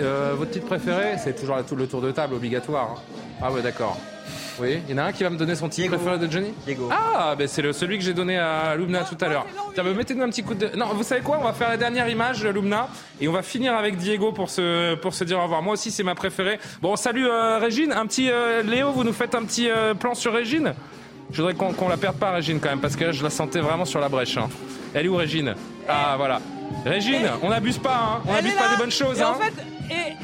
[0.00, 2.96] Euh, votre titre préféré C'est toujours le tour de table obligatoire.
[2.96, 3.00] Hein.
[3.42, 3.98] Ah ouais, d'accord.
[4.60, 6.52] Oui, il y en a un qui va me donner son titre préféré de Johnny?
[6.64, 6.88] Diego.
[6.92, 9.46] Ah, ben c'est le, celui que j'ai donné à Lumna tout à l'heure.
[9.74, 10.70] Tiens, mettez-nous un petit coup de.
[10.76, 11.38] Non, vous savez quoi?
[11.40, 12.88] On va faire la dernière image, Lumna,
[13.20, 15.62] et on va finir avec Diego pour se, pour se dire au revoir.
[15.62, 16.60] Moi aussi, c'est ma préférée.
[16.80, 17.92] Bon, salut euh, Régine.
[17.92, 18.30] Un petit.
[18.30, 20.74] Euh, Léo, vous nous faites un petit euh, plan sur Régine?
[21.34, 23.58] Je voudrais qu'on la perde pas, Régine, quand même, parce que là, je la sentais
[23.58, 24.36] vraiment sur la brèche.
[24.36, 24.48] Hein.
[24.94, 25.56] Elle est où, Régine?
[25.88, 26.40] Ah, voilà.
[26.86, 28.20] Régine, on n'abuse pas, hein.
[28.24, 29.34] On n'abuse pas des bonnes choses, hein.
[29.36, 29.52] En fait,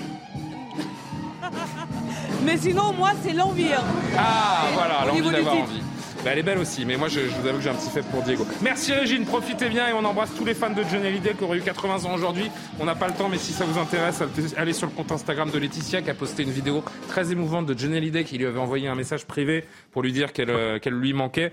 [2.45, 3.73] mais sinon, moi, c'est l'envie.
[3.73, 3.83] Hein.
[4.17, 5.83] Ah, voilà, l'envie d'avoir envie.
[6.25, 8.03] Bah, elle est belle aussi, mais moi je, vous avoue que j'ai un petit fait
[8.03, 8.47] pour Diego.
[8.61, 11.57] Merci Régine, profitez bien et on embrasse tous les fans de Johnny Hallyday qui auraient
[11.57, 12.51] eu 80 ans aujourd'hui.
[12.79, 14.23] On n'a pas le temps, mais si ça vous intéresse,
[14.59, 17.79] allez sur le compte Instagram de Laetitia qui a posté une vidéo très émouvante de
[17.79, 21.15] Johnny Hallyday qui lui avait envoyé un message privé pour lui dire qu'elle euh, lui
[21.15, 21.53] manquait.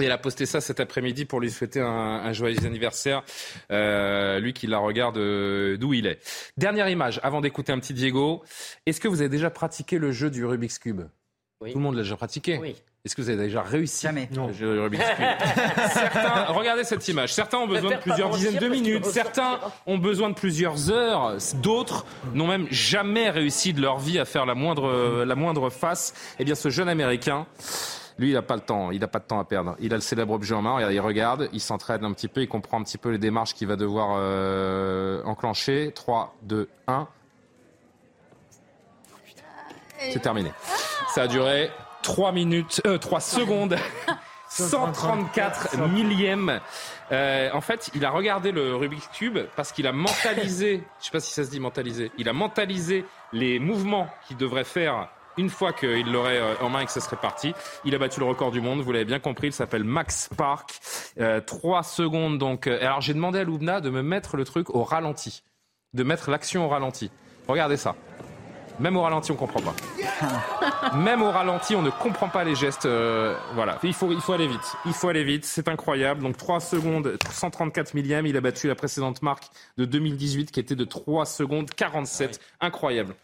[0.00, 3.22] Et elle a posté ça cet après-midi pour lui souhaiter un, joyeux anniversaire,
[3.70, 6.18] euh, lui qui la regarde euh, d'où il est.
[6.56, 8.42] Dernière image, avant d'écouter un petit Diego.
[8.86, 11.02] Est-ce que vous avez déjà pratiqué le jeu du Rubik's Cube?
[11.60, 11.72] Oui.
[11.72, 12.58] Tout le monde l'a déjà pratiqué?
[12.58, 12.74] Oui.
[13.04, 14.28] Est-ce que vous avez déjà réussi Jamais.
[14.28, 14.52] Cube
[15.92, 17.34] Certains, regardez cette image.
[17.34, 19.04] Certains ont besoin de plusieurs dizaines de minutes.
[19.06, 21.36] Certains ont besoin de plusieurs heures.
[21.54, 26.14] D'autres n'ont même jamais réussi de leur vie à faire la moindre, la moindre face.
[26.38, 27.46] Eh bien, ce jeune Américain
[28.18, 29.74] lui, il n'a pas le temps, il n'a pas de temps à perdre.
[29.80, 32.48] Il a le célèbre objet en main, il regarde, il s'entraîne un petit peu, il
[32.48, 35.90] comprend un petit peu les démarches qu'il va devoir euh, enclencher.
[35.92, 37.08] 3, 2, 1.
[40.12, 40.52] C'est terminé.
[41.14, 41.70] Ça a duré
[42.02, 43.76] 3 minutes, euh, 3 secondes.
[44.48, 46.60] 134 millièmes.
[47.10, 51.10] Euh, en fait, il a regardé le Rubik's Cube parce qu'il a mentalisé, je sais
[51.10, 55.08] pas si ça se dit mentaliser, il a mentalisé les mouvements qu'il devrait faire
[55.38, 57.54] une fois qu'il l'aurait euh, en main et que ce serait parti,
[57.84, 58.80] il a battu le record du monde.
[58.80, 60.78] Vous l'avez bien compris, il s'appelle Max Park.
[61.18, 62.66] Euh, trois secondes donc.
[62.66, 65.42] Euh, alors j'ai demandé à Loubna de me mettre le truc au ralenti,
[65.94, 67.10] de mettre l'action au ralenti.
[67.48, 67.94] Regardez ça.
[68.80, 69.74] Même au ralenti, on comprend pas.
[70.96, 72.86] Même au ralenti, on ne comprend pas les gestes.
[72.86, 74.76] Euh, voilà, il faut, il faut aller vite.
[74.86, 76.22] Il faut aller vite, c'est incroyable.
[76.22, 78.26] Donc 3 secondes, 134 millièmes.
[78.26, 79.44] Il a battu la précédente marque
[79.76, 82.40] de 2018 qui était de 3 secondes 47.
[82.60, 83.14] Incroyable.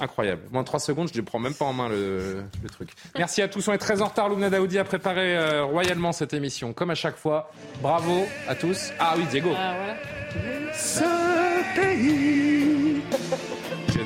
[0.00, 0.42] Incroyable.
[0.50, 2.90] Moins 3 secondes, je ne prends même pas en main le, truc.
[3.16, 3.66] Merci à tous.
[3.68, 4.28] On est très en retard.
[4.28, 7.50] Loubna Daoudi a préparé euh, royalement cette émission, comme à chaque fois.
[7.80, 8.90] Bravo à tous.
[8.98, 9.50] Ah oui, Diego.
[9.56, 10.74] Ah, voilà.
[10.74, 13.02] Ce pays.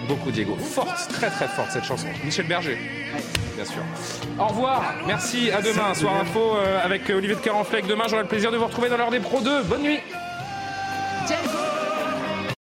[0.08, 0.56] Beaucoup Diego.
[0.56, 2.06] Forte, très très forte cette chanson.
[2.24, 2.78] Michel Berger.
[3.54, 3.82] Bien sûr.
[4.38, 4.82] Au revoir.
[5.06, 5.50] Merci.
[5.50, 5.92] À demain.
[5.92, 7.86] Soir info euh, avec Olivier de Carenfleck.
[7.86, 9.62] Demain, j'aurai le plaisir de vous retrouver dans l'heure des Pro 2.
[9.64, 10.00] Bonne nuit.
[11.26, 11.58] Diego.